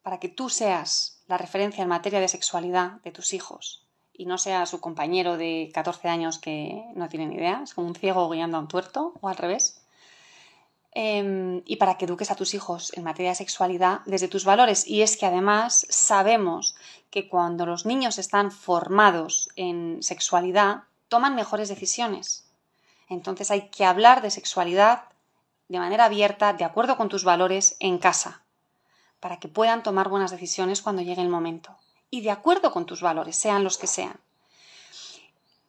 para 0.04 0.20
que 0.20 0.28
tú 0.28 0.50
seas 0.50 1.24
la 1.26 1.38
referencia 1.38 1.80
en 1.80 1.88
materia 1.88 2.20
de 2.20 2.28
sexualidad 2.28 3.00
de 3.00 3.10
tus 3.10 3.32
hijos 3.32 3.88
y 4.12 4.26
no 4.26 4.36
sea 4.36 4.66
su 4.66 4.80
compañero 4.80 5.38
de 5.38 5.70
14 5.72 6.08
años 6.08 6.38
que 6.38 6.84
no 6.94 7.08
tiene 7.08 7.26
ni 7.26 7.36
idea, 7.36 7.62
es 7.64 7.72
como 7.72 7.88
un 7.88 7.94
ciego 7.94 8.28
guiando 8.28 8.58
a 8.58 8.60
un 8.60 8.68
tuerto 8.68 9.14
o 9.22 9.28
al 9.30 9.38
revés. 9.38 9.80
Em, 10.96 11.62
y 11.66 11.76
para 11.76 11.98
que 11.98 12.04
eduques 12.04 12.30
a 12.30 12.36
tus 12.36 12.54
hijos 12.54 12.92
en 12.94 13.02
materia 13.02 13.32
de 13.32 13.36
sexualidad 13.36 14.02
desde 14.06 14.28
tus 14.28 14.44
valores. 14.44 14.86
Y 14.86 15.02
es 15.02 15.16
que 15.16 15.26
además 15.26 15.86
sabemos 15.90 16.76
que 17.10 17.28
cuando 17.28 17.66
los 17.66 17.84
niños 17.84 18.18
están 18.18 18.52
formados 18.52 19.48
en 19.56 20.02
sexualidad, 20.02 20.84
toman 21.08 21.34
mejores 21.34 21.68
decisiones. 21.68 22.48
Entonces 23.08 23.50
hay 23.50 23.70
que 23.70 23.84
hablar 23.84 24.22
de 24.22 24.30
sexualidad 24.30 25.04
de 25.68 25.80
manera 25.80 26.04
abierta, 26.04 26.52
de 26.52 26.64
acuerdo 26.64 26.96
con 26.96 27.08
tus 27.08 27.24
valores, 27.24 27.76
en 27.80 27.98
casa, 27.98 28.42
para 29.18 29.40
que 29.40 29.48
puedan 29.48 29.82
tomar 29.82 30.08
buenas 30.08 30.30
decisiones 30.30 30.80
cuando 30.80 31.02
llegue 31.02 31.22
el 31.22 31.28
momento. 31.28 31.76
Y 32.10 32.20
de 32.20 32.30
acuerdo 32.30 32.70
con 32.70 32.86
tus 32.86 33.00
valores, 33.00 33.34
sean 33.34 33.64
los 33.64 33.78
que 33.78 33.88
sean. 33.88 34.20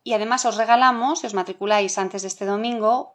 Y 0.03 0.13
además 0.13 0.45
os 0.45 0.57
regalamos, 0.57 1.21
si 1.21 1.27
os 1.27 1.33
matriculáis 1.33 1.97
antes 1.97 2.21
de 2.21 2.27
este 2.27 2.45
domingo, 2.45 3.14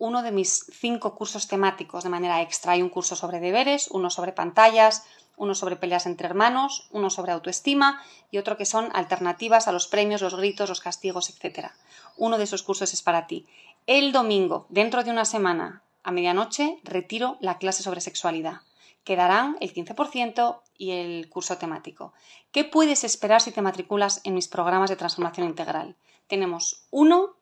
uno 0.00 0.22
de 0.22 0.32
mis 0.32 0.64
cinco 0.72 1.14
cursos 1.14 1.46
temáticos 1.46 2.02
de 2.04 2.10
manera 2.10 2.40
extra. 2.40 2.72
Hay 2.72 2.82
un 2.82 2.88
curso 2.88 3.14
sobre 3.14 3.38
deberes, 3.38 3.88
uno 3.90 4.08
sobre 4.08 4.32
pantallas, 4.32 5.04
uno 5.36 5.54
sobre 5.54 5.76
peleas 5.76 6.06
entre 6.06 6.26
hermanos, 6.26 6.88
uno 6.90 7.10
sobre 7.10 7.32
autoestima 7.32 8.02
y 8.30 8.38
otro 8.38 8.56
que 8.56 8.64
son 8.64 8.88
alternativas 8.94 9.68
a 9.68 9.72
los 9.72 9.88
premios, 9.88 10.22
los 10.22 10.34
gritos, 10.34 10.70
los 10.70 10.80
castigos, 10.80 11.28
etc. 11.28 11.68
Uno 12.16 12.38
de 12.38 12.44
esos 12.44 12.62
cursos 12.62 12.94
es 12.94 13.02
para 13.02 13.26
ti. 13.26 13.46
El 13.86 14.10
domingo, 14.12 14.66
dentro 14.70 15.04
de 15.04 15.10
una 15.10 15.26
semana, 15.26 15.82
a 16.02 16.12
medianoche, 16.12 16.80
retiro 16.82 17.36
la 17.40 17.58
clase 17.58 17.82
sobre 17.82 18.00
sexualidad. 18.00 18.62
Quedarán 19.04 19.58
el 19.60 19.74
15% 19.74 20.62
y 20.78 20.92
el 20.92 21.28
curso 21.28 21.58
temático. 21.58 22.14
¿Qué 22.52 22.64
puedes 22.64 23.04
esperar 23.04 23.42
si 23.42 23.52
te 23.52 23.60
matriculas 23.60 24.22
en 24.24 24.34
mis 24.34 24.48
programas 24.48 24.88
de 24.88 24.96
transformación 24.96 25.46
integral? 25.46 25.96
Tenemos 26.26 26.86
uno 26.90 27.36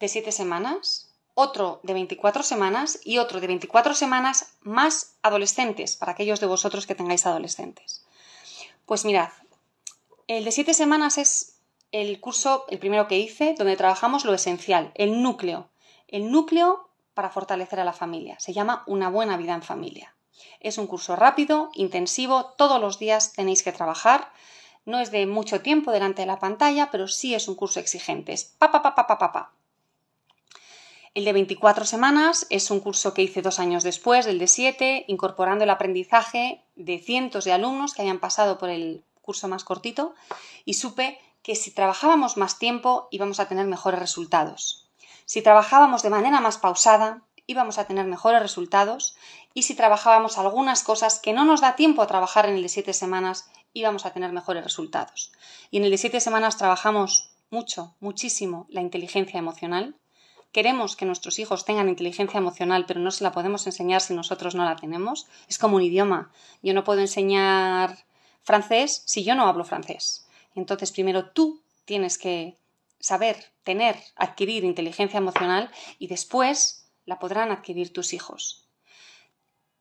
de 0.00 0.08
siete 0.08 0.32
semanas, 0.32 1.11
otro 1.34 1.80
de 1.82 1.94
24 1.94 2.42
semanas 2.42 3.00
y 3.04 3.18
otro 3.18 3.40
de 3.40 3.46
24 3.46 3.94
semanas 3.94 4.54
más 4.60 5.14
adolescentes, 5.22 5.96
para 5.96 6.12
aquellos 6.12 6.40
de 6.40 6.46
vosotros 6.46 6.86
que 6.86 6.94
tengáis 6.94 7.26
adolescentes. 7.26 8.04
Pues 8.86 9.04
mirad, 9.04 9.30
el 10.28 10.44
de 10.44 10.52
7 10.52 10.74
semanas 10.74 11.18
es 11.18 11.56
el 11.90 12.20
curso, 12.20 12.64
el 12.68 12.78
primero 12.78 13.06
que 13.08 13.18
hice, 13.18 13.54
donde 13.56 13.76
trabajamos 13.76 14.24
lo 14.24 14.34
esencial, 14.34 14.92
el 14.94 15.22
núcleo. 15.22 15.68
El 16.08 16.30
núcleo 16.30 16.88
para 17.14 17.30
fortalecer 17.30 17.80
a 17.80 17.84
la 17.84 17.92
familia. 17.92 18.38
Se 18.40 18.52
llama 18.52 18.82
Una 18.86 19.08
buena 19.08 19.36
vida 19.36 19.54
en 19.54 19.62
familia. 19.62 20.14
Es 20.60 20.78
un 20.78 20.86
curso 20.86 21.16
rápido, 21.16 21.70
intensivo, 21.74 22.54
todos 22.56 22.80
los 22.80 22.98
días 22.98 23.32
tenéis 23.32 23.62
que 23.62 23.72
trabajar. 23.72 24.32
No 24.84 25.00
es 25.00 25.10
de 25.10 25.26
mucho 25.26 25.60
tiempo 25.60 25.92
delante 25.92 26.22
de 26.22 26.26
la 26.26 26.38
pantalla, 26.38 26.90
pero 26.90 27.08
sí 27.08 27.34
es 27.34 27.48
un 27.48 27.54
curso 27.54 27.80
exigente. 27.80 28.32
Es 28.32 28.44
pa. 28.44 29.52
El 31.14 31.26
de 31.26 31.34
24 31.34 31.84
semanas 31.84 32.46
es 32.48 32.70
un 32.70 32.80
curso 32.80 33.12
que 33.12 33.20
hice 33.20 33.42
dos 33.42 33.58
años 33.58 33.82
después 33.82 34.24
del 34.24 34.38
de 34.38 34.46
7, 34.46 35.04
incorporando 35.08 35.64
el 35.64 35.68
aprendizaje 35.68 36.64
de 36.74 36.98
cientos 36.98 37.44
de 37.44 37.52
alumnos 37.52 37.92
que 37.92 38.00
habían 38.00 38.18
pasado 38.18 38.56
por 38.56 38.70
el 38.70 39.04
curso 39.20 39.46
más 39.46 39.62
cortito 39.62 40.14
y 40.64 40.72
supe 40.72 41.20
que 41.42 41.54
si 41.54 41.70
trabajábamos 41.70 42.38
más 42.38 42.58
tiempo 42.58 43.08
íbamos 43.10 43.40
a 43.40 43.46
tener 43.46 43.66
mejores 43.66 44.00
resultados. 44.00 44.88
Si 45.26 45.42
trabajábamos 45.42 46.02
de 46.02 46.08
manera 46.08 46.40
más 46.40 46.56
pausada 46.56 47.22
íbamos 47.46 47.76
a 47.76 47.86
tener 47.86 48.06
mejores 48.06 48.40
resultados 48.40 49.14
y 49.52 49.64
si 49.64 49.74
trabajábamos 49.74 50.38
algunas 50.38 50.82
cosas 50.82 51.18
que 51.18 51.34
no 51.34 51.44
nos 51.44 51.60
da 51.60 51.76
tiempo 51.76 52.00
a 52.00 52.06
trabajar 52.06 52.46
en 52.46 52.54
el 52.54 52.62
de 52.62 52.70
7 52.70 52.94
semanas 52.94 53.50
íbamos 53.74 54.06
a 54.06 54.14
tener 54.14 54.32
mejores 54.32 54.64
resultados. 54.64 55.30
Y 55.70 55.76
en 55.76 55.84
el 55.84 55.90
de 55.90 55.98
7 55.98 56.20
semanas 56.20 56.56
trabajamos 56.56 57.32
mucho, 57.50 57.94
muchísimo 58.00 58.64
la 58.70 58.80
inteligencia 58.80 59.38
emocional, 59.38 59.94
queremos 60.52 60.96
que 60.96 61.06
nuestros 61.06 61.38
hijos 61.38 61.64
tengan 61.64 61.88
inteligencia 61.88 62.38
emocional, 62.38 62.84
pero 62.86 63.00
no 63.00 63.10
se 63.10 63.24
la 63.24 63.32
podemos 63.32 63.66
enseñar 63.66 64.00
si 64.00 64.14
nosotros 64.14 64.54
no 64.54 64.64
la 64.64 64.76
tenemos. 64.76 65.26
Es 65.48 65.58
como 65.58 65.76
un 65.76 65.82
idioma. 65.82 66.30
Yo 66.62 66.74
no 66.74 66.84
puedo 66.84 67.00
enseñar 67.00 68.04
francés 68.42 69.02
si 69.06 69.24
yo 69.24 69.34
no 69.34 69.46
hablo 69.46 69.64
francés. 69.64 70.26
Entonces, 70.54 70.92
primero 70.92 71.30
tú 71.30 71.62
tienes 71.84 72.18
que 72.18 72.58
saber, 73.00 73.52
tener, 73.64 73.96
adquirir 74.14 74.64
inteligencia 74.64 75.18
emocional 75.18 75.70
y 75.98 76.06
después 76.06 76.90
la 77.06 77.18
podrán 77.18 77.50
adquirir 77.50 77.92
tus 77.92 78.12
hijos. 78.12 78.68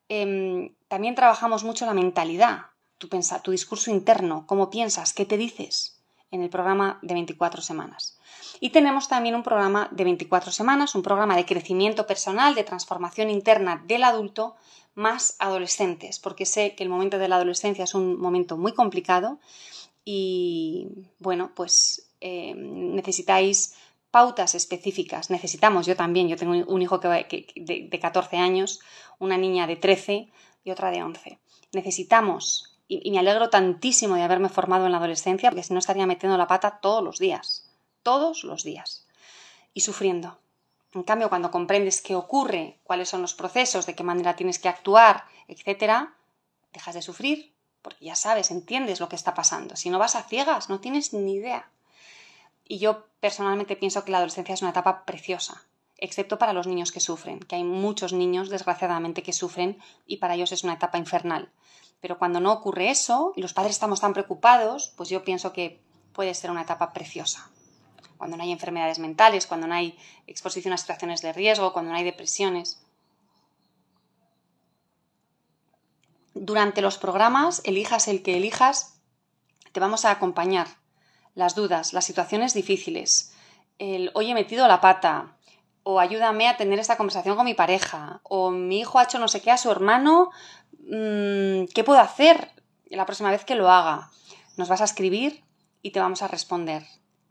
Em, 0.07 0.73
también 0.87 1.15
trabajamos 1.15 1.63
mucho 1.63 1.85
la 1.85 1.93
mentalidad, 1.93 2.67
tu, 2.97 3.07
tu 3.07 3.51
discurso 3.51 3.91
interno, 3.91 4.45
cómo 4.47 4.69
piensas, 4.69 5.13
qué 5.13 5.25
te 5.25 5.37
dices 5.37 6.00
en 6.31 6.41
el 6.41 6.49
programa 6.49 6.97
de 7.01 7.13
24 7.13 7.61
semanas. 7.61 8.17
Y 8.59 8.69
tenemos 8.69 9.07
también 9.07 9.35
un 9.35 9.43
programa 9.43 9.89
de 9.91 10.03
24 10.03 10.51
semanas, 10.51 10.95
un 10.95 11.03
programa 11.03 11.35
de 11.35 11.45
crecimiento 11.45 12.07
personal, 12.07 12.55
de 12.55 12.63
transformación 12.63 13.29
interna 13.29 13.83
del 13.85 14.03
adulto, 14.03 14.55
más 14.95 15.35
adolescentes, 15.39 16.19
porque 16.19 16.45
sé 16.45 16.75
que 16.75 16.83
el 16.83 16.89
momento 16.89 17.17
de 17.17 17.27
la 17.27 17.35
adolescencia 17.35 17.83
es 17.83 17.93
un 17.93 18.19
momento 18.19 18.57
muy 18.57 18.73
complicado 18.73 19.39
y, 20.03 20.87
bueno, 21.19 21.51
pues 21.55 22.09
eh, 22.19 22.53
necesitáis 22.55 23.75
pautas 24.09 24.55
específicas. 24.55 25.29
Necesitamos, 25.29 25.85
yo 25.85 25.95
también, 25.95 26.27
yo 26.27 26.35
tengo 26.35 26.53
un 26.53 26.81
hijo 26.81 26.97
de, 26.97 27.89
de 27.89 27.99
14 27.99 28.37
años, 28.37 28.81
una 29.19 29.37
niña 29.37 29.67
de 29.67 29.77
13 29.77 30.29
y 30.63 30.71
otra 30.71 30.91
de 30.91 31.01
11. 31.01 31.39
Necesitamos 31.73 32.70
y, 32.99 33.09
me 33.11 33.19
alegro 33.19 33.49
tantísimo 33.49 34.15
de 34.15 34.23
haberme 34.23 34.49
formado 34.49 34.85
en 34.85 34.91
la 34.91 34.97
adolescencia, 34.97 35.49
porque 35.49 35.63
si 35.63 35.73
no 35.73 35.79
estaría 35.79 36.05
metiendo 36.05 36.37
la 36.37 36.47
pata 36.47 36.79
todos 36.81 37.01
los 37.01 37.19
días, 37.19 37.69
todos 38.03 38.43
los 38.43 38.65
días, 38.65 39.07
y 39.73 39.79
sufriendo. 39.79 40.39
En 40.93 41.03
cambio, 41.03 41.29
cuando 41.29 41.51
comprendes 41.51 42.01
qué 42.01 42.15
ocurre, 42.15 42.79
cuáles 42.83 43.07
son 43.07 43.21
los 43.21 43.33
procesos, 43.33 43.85
de 43.85 43.95
qué 43.95 44.03
manera 44.03 44.35
tienes 44.35 44.59
que 44.59 44.67
actuar, 44.67 45.23
etc., 45.47 46.09
dejas 46.73 46.95
de 46.95 47.01
sufrir, 47.01 47.53
porque 47.81 48.03
ya 48.03 48.15
sabes, 48.15 48.51
entiendes 48.51 48.99
lo 48.99 49.07
que 49.07 49.15
está 49.15 49.33
pasando. 49.33 49.77
Si 49.77 49.89
no 49.89 49.97
vas 49.97 50.17
a 50.17 50.23
ciegas, 50.23 50.67
no 50.67 50.81
tienes 50.81 51.13
ni 51.13 51.35
idea. 51.35 51.69
Y 52.65 52.79
yo 52.79 53.05
personalmente 53.21 53.77
pienso 53.77 54.03
que 54.03 54.11
la 54.11 54.17
adolescencia 54.17 54.53
es 54.53 54.61
una 54.61 54.71
etapa 54.71 55.05
preciosa, 55.05 55.63
excepto 55.97 56.37
para 56.37 56.51
los 56.51 56.67
niños 56.67 56.91
que 56.91 56.99
sufren, 56.99 57.39
que 57.39 57.55
hay 57.55 57.63
muchos 57.63 58.11
niños, 58.11 58.49
desgraciadamente, 58.49 59.23
que 59.23 59.31
sufren 59.31 59.81
y 60.05 60.17
para 60.17 60.35
ellos 60.35 60.51
es 60.51 60.65
una 60.65 60.73
etapa 60.73 60.97
infernal 60.97 61.51
Pero 62.01 62.17
cuando 62.17 62.39
no 62.39 62.51
ocurre 62.51 62.89
eso 62.89 63.31
y 63.35 63.41
los 63.41 63.53
padres 63.53 63.73
estamos 63.73 64.01
tan 64.01 64.13
preocupados, 64.13 64.91
pues 64.97 65.09
yo 65.09 65.23
pienso 65.23 65.53
que 65.53 65.79
puede 66.13 66.33
ser 66.33 66.51
una 66.51 66.63
etapa 66.63 66.91
preciosa. 66.93 67.49
Cuando 68.17 68.37
no 68.37 68.43
hay 68.43 68.51
enfermedades 68.51 68.99
mentales, 68.99 69.47
cuando 69.47 69.67
no 69.67 69.75
hay 69.75 69.97
exposición 70.27 70.73
a 70.73 70.77
situaciones 70.77 71.21
de 71.21 71.33
riesgo, 71.33 71.73
cuando 71.73 71.91
no 71.91 71.97
hay 71.97 72.03
depresiones. 72.03 72.83
Durante 76.33 76.81
los 76.81 76.97
programas, 76.97 77.61
elijas 77.65 78.07
el 78.07 78.23
que 78.23 78.37
elijas, 78.37 78.99
te 79.71 79.79
vamos 79.79 80.05
a 80.05 80.11
acompañar. 80.11 80.67
Las 81.35 81.55
dudas, 81.55 81.93
las 81.93 82.05
situaciones 82.05 82.53
difíciles, 82.53 83.33
el 83.79 84.11
hoy 84.13 84.31
he 84.31 84.33
metido 84.33 84.67
la 84.67 84.81
pata, 84.81 85.37
o 85.83 85.99
ayúdame 85.99 86.47
a 86.47 86.57
tener 86.57 86.77
esta 86.77 86.97
conversación 86.97 87.35
con 87.35 87.45
mi 87.45 87.53
pareja, 87.53 88.21
o 88.23 88.51
mi 88.51 88.79
hijo 88.79 88.99
ha 88.99 89.03
hecho 89.03 89.17
no 89.17 89.27
sé 89.27 89.41
qué 89.41 89.49
a 89.49 89.57
su 89.57 89.71
hermano, 89.71 90.29
¿qué 90.87 91.83
puedo 91.85 91.99
hacer 91.99 92.51
la 92.85 93.05
próxima 93.05 93.31
vez 93.31 93.45
que 93.45 93.55
lo 93.55 93.69
haga? 93.69 94.09
Nos 94.57 94.69
vas 94.69 94.81
a 94.81 94.85
escribir 94.85 95.43
y 95.81 95.91
te 95.91 95.99
vamos 95.99 96.21
a 96.21 96.27
responder. 96.27 96.83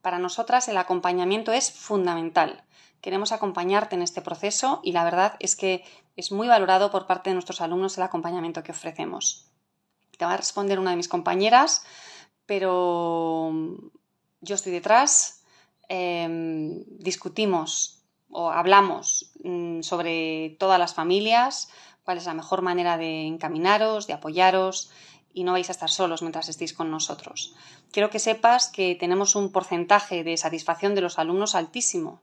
Para 0.03 0.19
nosotras 0.19 0.69
el 0.69 0.79
acompañamiento 0.79 1.53
es 1.53 1.71
fundamental. 1.71 2.65
Queremos 3.01 3.33
acompañarte 3.33 3.95
en 3.95 4.03
este 4.03 4.23
proceso 4.23 4.81
y 4.83 4.93
la 4.93 5.05
verdad 5.05 5.37
es 5.41 5.57
que 5.57 5.85
es 6.17 6.33
muy 6.33 6.49
valorado 6.49 6.91
por 6.91 7.07
parte 7.07 7.31
de 7.31 7.35
nuestros 7.35 7.61
alumnos 7.61 7.97
el 7.97 8.05
acompañamiento 8.05 8.63
que 8.63 8.73
ofrecemos. 8.73 9.47
Te 10.19 10.25
va 10.25 10.35
a 10.35 10.37
responder 10.37 10.79
una 10.79 10.91
de 10.91 10.97
mis 10.97 11.09
compañeras, 11.09 11.85
pero 12.45 13.53
yo 14.41 14.55
estoy 14.55 14.73
detrás, 14.73 15.43
em, 15.89 16.85
discutimos 16.99 18.03
o 18.31 18.51
hablamos 18.51 19.33
mm, 19.43 19.81
sobre 19.83 20.57
todas 20.59 20.79
las 20.79 20.95
familias, 20.95 21.71
cuál 22.11 22.19
es 22.19 22.27
la 22.27 22.35
mejor 22.35 22.61
manera 22.61 22.99
de 22.99 23.25
encaminaros, 23.25 24.09
de 24.09 24.15
apoyaros 24.15 24.91
y 25.33 25.45
no 25.45 25.53
vais 25.53 25.69
a 25.69 25.71
estar 25.71 25.91
solos 25.91 26.23
mientras 26.23 26.49
estéis 26.49 26.73
con 26.73 26.91
nosotros. 26.91 27.55
Quiero 27.93 28.11
que 28.11 28.19
sepas 28.19 28.67
que 28.67 28.97
tenemos 28.97 29.37
un 29.37 29.53
porcentaje 29.53 30.25
de 30.25 30.37
satisfacción 30.37 30.97
de 30.97 31.03
los 31.03 31.21
alumnos 31.21 31.55
altísimo. 31.55 32.21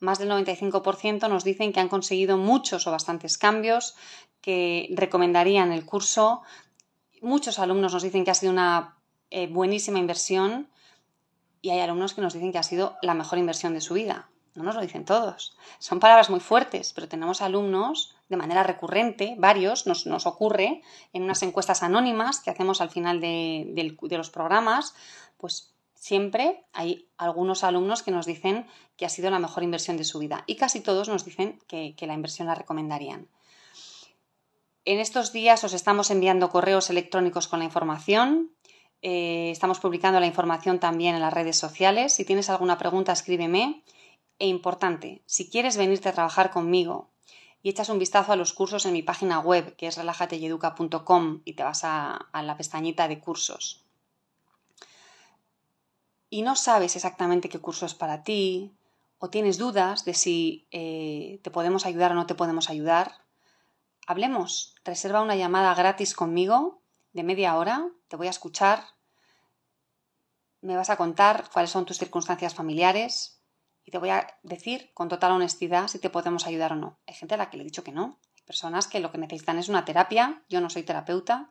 Más 0.00 0.18
del 0.18 0.28
95% 0.28 1.30
nos 1.30 1.44
dicen 1.44 1.72
que 1.72 1.80
han 1.80 1.88
conseguido 1.88 2.36
muchos 2.36 2.86
o 2.86 2.90
bastantes 2.90 3.38
cambios, 3.38 3.94
que 4.42 4.90
recomendarían 4.90 5.72
el 5.72 5.86
curso. 5.86 6.42
Muchos 7.22 7.58
alumnos 7.58 7.94
nos 7.94 8.02
dicen 8.02 8.26
que 8.26 8.32
ha 8.32 8.34
sido 8.34 8.52
una 8.52 8.98
eh, 9.30 9.46
buenísima 9.46 9.98
inversión 9.98 10.68
y 11.62 11.70
hay 11.70 11.80
alumnos 11.80 12.12
que 12.12 12.20
nos 12.20 12.34
dicen 12.34 12.52
que 12.52 12.58
ha 12.58 12.62
sido 12.62 12.96
la 13.00 13.14
mejor 13.14 13.38
inversión 13.38 13.72
de 13.72 13.80
su 13.80 13.94
vida. 13.94 14.28
No 14.54 14.64
nos 14.64 14.74
lo 14.74 14.82
dicen 14.82 15.06
todos. 15.06 15.56
Son 15.78 16.00
palabras 16.00 16.28
muy 16.28 16.40
fuertes, 16.40 16.92
pero 16.92 17.08
tenemos 17.08 17.40
alumnos 17.40 18.14
de 18.32 18.38
manera 18.38 18.62
recurrente, 18.62 19.36
varios, 19.38 19.86
nos, 19.86 20.06
nos 20.06 20.26
ocurre 20.26 20.80
en 21.12 21.22
unas 21.22 21.42
encuestas 21.42 21.82
anónimas 21.82 22.40
que 22.40 22.48
hacemos 22.48 22.80
al 22.80 22.88
final 22.88 23.20
de, 23.20 23.94
los 24.10 24.30
programas, 24.30 24.94
pues 25.36 25.74
siempre 25.94 26.64
hay 26.72 27.10
algunos 27.18 27.62
alumnos 27.62 28.02
que 28.02 28.10
nos 28.10 28.24
dicen 28.24 28.66
que 28.96 29.04
ha 29.04 29.10
sido 29.10 29.30
la 29.30 29.38
mejor 29.38 29.64
inversión 29.64 29.98
de 29.98 30.04
su 30.04 30.18
vida 30.18 30.44
y 30.46 30.56
casi 30.56 30.80
todos 30.80 31.10
nos 31.10 31.26
dicen 31.26 31.58
que, 31.68 31.94
la 32.00 32.14
inversión 32.14 32.48
la 32.48 32.54
recomendarían. 32.54 33.28
En 34.86 34.98
estos 34.98 35.34
días 35.34 35.62
os 35.62 35.74
estamos 35.74 36.10
enviando 36.10 36.48
correos 36.48 36.88
electrónicos 36.88 37.48
con 37.48 37.58
la 37.58 37.66
información. 37.66 38.50
Eh, 39.02 39.50
estamos 39.50 39.78
publicando 39.78 40.20
la 40.20 40.26
información 40.26 40.80
también 40.80 41.14
en 41.14 41.20
las 41.20 41.34
redes 41.34 41.58
sociales. 41.58 42.14
Si 42.14 42.24
tienes 42.24 42.48
alguna 42.48 42.78
pregunta, 42.78 43.12
escríbeme. 43.12 43.84
E 44.38 44.46
importante, 44.46 45.22
si 45.26 45.50
quieres 45.50 45.76
venirte 45.76 46.08
a 46.08 46.14
trabajar 46.14 46.50
conmigo 46.50 47.11
y 47.62 47.70
echas 47.70 47.88
un 47.88 47.98
vistazo 47.98 48.32
a 48.32 48.36
los 48.36 48.52
cursos 48.52 48.86
en 48.86 48.92
mi 48.92 49.02
página 49.02 49.38
web, 49.38 49.76
que 49.76 49.86
es 49.86 49.96
relajateyeduca.com, 49.96 51.42
y 51.44 51.52
te 51.54 51.62
vas 51.62 51.84
a, 51.84 52.28
la 52.32 52.56
pestañita 52.56 53.06
de 53.06 53.20
cursos. 53.20 53.84
Y 56.28 56.42
no 56.42 56.56
sabes 56.56 56.96
exactamente 56.96 57.48
qué 57.48 57.60
curso 57.60 57.86
es 57.86 57.94
para 57.94 58.24
ti, 58.24 58.72
o 59.18 59.30
tienes 59.30 59.58
dudas 59.58 60.04
de 60.04 60.14
si 60.14 60.66
eh, 60.72 61.38
te 61.42 61.50
podemos 61.50 61.86
ayudar 61.86 62.10
o 62.10 62.14
no 62.14 62.26
te 62.26 62.34
podemos 62.34 62.68
ayudar, 62.68 63.24
hablemos. 64.08 64.74
Reserva 64.84 65.22
una 65.22 65.36
llamada 65.36 65.74
gratis 65.74 66.14
conmigo 66.14 66.82
de 67.12 67.22
media 67.22 67.56
hora, 67.56 67.88
te 68.08 68.16
voy 68.16 68.26
a 68.26 68.30
escuchar, 68.30 68.84
me 70.62 70.76
vas 70.76 70.90
a 70.90 70.96
contar 70.96 71.48
cuáles 71.52 71.70
son 71.70 71.84
tus 71.84 71.98
circunstancias 71.98 72.54
familiares, 72.54 73.41
y 73.84 73.90
te 73.90 73.98
voy 73.98 74.10
a 74.10 74.26
decir 74.42 74.90
con 74.94 75.08
total 75.08 75.32
honestidad 75.32 75.88
si 75.88 75.98
te 75.98 76.10
podemos 76.10 76.46
ayudar 76.46 76.72
o 76.72 76.76
no. 76.76 76.98
Hay 77.06 77.14
gente 77.14 77.34
a 77.34 77.38
la 77.38 77.50
que 77.50 77.56
le 77.56 77.62
he 77.62 77.66
dicho 77.66 77.84
que 77.84 77.92
no. 77.92 78.18
Hay 78.36 78.42
personas 78.44 78.86
que 78.86 79.00
lo 79.00 79.10
que 79.10 79.18
necesitan 79.18 79.58
es 79.58 79.68
una 79.68 79.84
terapia. 79.84 80.42
Yo 80.48 80.60
no 80.60 80.70
soy 80.70 80.82
terapeuta. 80.82 81.50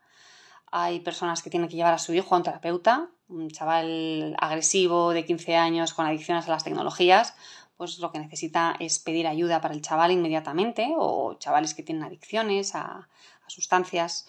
Hay 0.71 1.01
personas 1.01 1.43
que 1.43 1.49
tienen 1.49 1.67
que 1.67 1.75
llevar 1.75 1.93
a 1.93 1.97
su 1.97 2.13
hijo 2.13 2.33
a 2.33 2.37
un 2.37 2.43
terapeuta, 2.43 3.09
un 3.27 3.49
chaval 3.49 4.35
agresivo 4.39 5.11
de 5.11 5.25
15 5.25 5.57
años 5.57 5.93
con 5.93 6.05
adicciones 6.05 6.47
a 6.47 6.51
las 6.51 6.63
tecnologías, 6.63 7.35
pues 7.75 7.99
lo 7.99 8.13
que 8.13 8.19
necesita 8.19 8.75
es 8.79 8.99
pedir 8.99 9.27
ayuda 9.27 9.59
para 9.59 9.73
el 9.73 9.81
chaval 9.81 10.11
inmediatamente, 10.11 10.93
o 10.95 11.33
chavales 11.33 11.73
que 11.73 11.83
tienen 11.83 12.03
adicciones 12.03 12.73
a, 12.75 13.09
sustancias, 13.47 14.27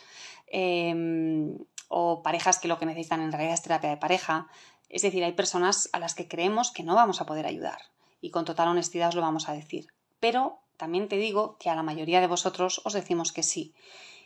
em, 0.48 1.58
o 1.86 2.22
parejas 2.24 2.58
que 2.58 2.66
lo 2.66 2.76
que 2.76 2.86
necesitan 2.86 3.20
en 3.20 3.30
realidad 3.30 3.54
es 3.54 3.62
terapia 3.62 3.90
de 3.90 3.96
pareja. 3.98 4.48
Es 4.88 5.02
decir, 5.02 5.22
hay 5.22 5.32
personas 5.32 5.88
a 5.92 6.00
las 6.00 6.16
que 6.16 6.26
creemos 6.26 6.72
que 6.72 6.82
no 6.82 6.96
vamos 6.96 7.20
a 7.20 7.26
poder 7.26 7.46
ayudar 7.46 7.91
y 8.22 8.30
con 8.30 8.46
total 8.46 8.68
honestidad 8.68 9.10
os 9.10 9.14
lo 9.16 9.20
vamos 9.20 9.50
a 9.50 9.52
decir. 9.52 9.88
Pero 10.20 10.58
también 10.78 11.08
te 11.08 11.18
digo 11.18 11.56
que 11.58 11.68
a 11.68 11.74
la 11.74 11.82
mayoría 11.82 12.22
de 12.22 12.26
vosotros 12.26 12.80
os 12.84 12.94
decimos 12.94 13.32
que 13.32 13.42
sí. 13.42 13.74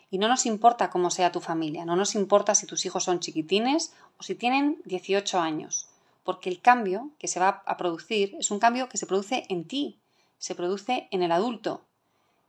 Y 0.09 0.19
no 0.19 0.29
nos 0.29 0.47
importa 0.47 0.91
cómo 0.91 1.11
sea 1.11 1.33
tu 1.33 1.41
familia, 1.41 1.85
no 1.85 1.97
nos 1.97 2.15
importa 2.15 2.55
si 2.55 2.67
tus 2.67 2.87
hijos 2.87 3.03
son 3.03 3.19
chiquitines 3.19 3.93
o 4.21 4.23
si 4.23 4.37
tienen 4.37 4.81
18 4.85 5.41
años, 5.41 5.89
porque 6.23 6.49
el 6.49 6.61
cambio 6.61 7.11
que 7.19 7.27
se 7.27 7.41
va 7.41 7.65
a 7.67 7.77
producir 7.77 8.37
es 8.39 8.53
un 8.53 8.61
cambio 8.61 8.89
que 8.89 8.99
se 8.99 9.07
produce 9.07 9.45
en 9.49 9.65
ti, 9.65 9.99
se 10.39 10.55
produce 10.55 11.09
en 11.11 11.23
el 11.23 11.33
adulto. 11.33 11.81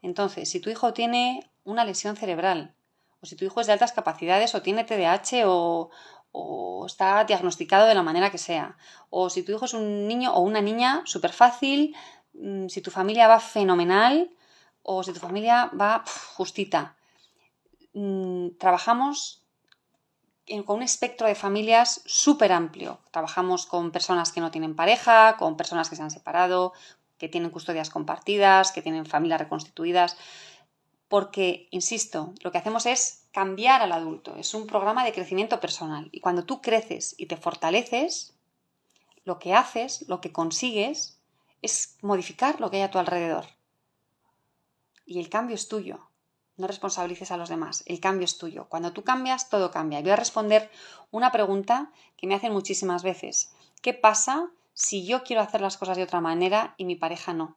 Entonces, 0.04 0.50
si 0.50 0.60
tu 0.60 0.70
hijo 0.70 0.94
tiene 0.94 1.50
una 1.64 1.84
lesión 1.84 2.16
cerebral, 2.16 2.76
o 3.22 3.26
si 3.26 3.36
tu 3.36 3.46
hijo 3.46 3.60
es 3.60 3.68
de 3.68 3.74
altas 3.74 3.94
capacidades, 3.94 4.54
o 4.54 4.62
tiene 4.62 4.84
TDAH, 4.84 5.48
o, 5.48 5.90
o 6.32 6.86
está 6.86 7.24
diagnosticado 7.24 7.88
de 7.88 7.96
la 7.96 8.04
manera 8.04 8.32
que 8.32 8.38
sea. 8.38 8.78
O 9.10 9.30
si 9.30 9.44
tu 9.44 9.52
hijo 9.52 9.66
es 9.66 9.74
un 9.74 10.08
niño 10.08 10.34
o 10.34 10.42
una 10.42 10.62
niña 10.62 11.02
súper 11.06 11.34
fácil, 11.34 11.96
mm, 12.34 12.68
si 12.68 12.82
tu 12.82 12.92
familia 12.92 13.28
va 13.28 13.40
fenomenal 13.40 14.32
o 14.84 15.04
si 15.04 15.14
tu 15.14 15.20
familia 15.20 15.72
va 15.80 16.04
justita. 16.36 16.96
Mm, 17.94 18.58
trabajamos 18.60 19.44
con 20.66 20.78
un 20.78 20.84
espectro 20.84 21.28
de 21.28 21.36
familias 21.36 22.02
súper 22.06 22.54
amplio. 22.54 23.00
Trabajamos 23.12 23.66
con 23.66 23.92
personas 23.92 24.32
que 24.32 24.40
no 24.40 24.52
tienen 24.52 24.76
pareja, 24.76 25.36
con 25.38 25.58
personas 25.58 25.90
que 25.90 25.98
se 25.98 26.04
han 26.04 26.12
separado, 26.12 26.72
que 27.18 27.28
tienen 27.28 27.50
custodias 27.50 27.90
compartidas, 27.90 28.72
que 28.72 28.82
tienen 28.82 29.06
familias 29.06 29.42
reconstituidas 29.42 30.16
porque, 31.08 31.68
insisto, 31.72 32.34
lo 32.44 32.52
que 32.52 32.58
hacemos 32.58 32.86
es 32.86 33.27
cambiar 33.38 33.84
al 33.84 33.92
adulto, 33.92 34.36
es 34.36 34.56
un 34.56 34.66
programa 34.66 35.06
de 35.06 35.14
crecimiento 35.14 35.60
personal. 35.60 36.10
Y 36.12 36.22
cuando 36.22 36.44
tú 36.44 36.60
creces 36.60 37.14
y 37.20 37.28
te 37.28 37.38
fortaleces, 37.38 38.34
lo 39.26 39.38
que 39.38 39.54
haces, 39.54 40.06
lo 40.08 40.22
que 40.22 40.32
consigues, 40.32 41.20
es 41.62 41.98
modificar 42.02 42.60
lo 42.60 42.72
que 42.72 42.78
hay 42.78 42.82
a 42.82 42.90
tu 42.90 42.98
alrededor. 42.98 43.46
Y 45.06 45.20
el 45.20 45.30
cambio 45.30 45.54
es 45.54 45.68
tuyo. 45.68 46.10
No 46.56 46.66
responsabilices 46.66 47.30
a 47.30 47.38
los 47.38 47.48
demás, 47.48 47.84
el 47.86 48.00
cambio 48.00 48.26
es 48.26 48.40
tuyo. 48.40 48.66
Cuando 48.70 48.92
tú 48.92 49.04
cambias, 49.04 49.50
todo 49.50 49.70
cambia. 49.70 50.02
Voy 50.02 50.10
a 50.10 50.16
responder 50.16 50.72
una 51.12 51.32
pregunta 51.32 51.92
que 52.16 52.26
me 52.26 52.34
hacen 52.34 52.52
muchísimas 52.52 53.04
veces. 53.04 53.52
¿Qué 53.84 53.94
pasa 53.94 54.50
si 54.74 55.06
yo 55.06 55.24
quiero 55.24 55.44
hacer 55.44 55.62
las 55.62 55.78
cosas 55.78 55.96
de 55.96 56.02
otra 56.02 56.22
manera 56.22 56.74
y 56.78 56.86
mi 56.86 56.96
pareja 56.96 57.34
no? 57.34 57.56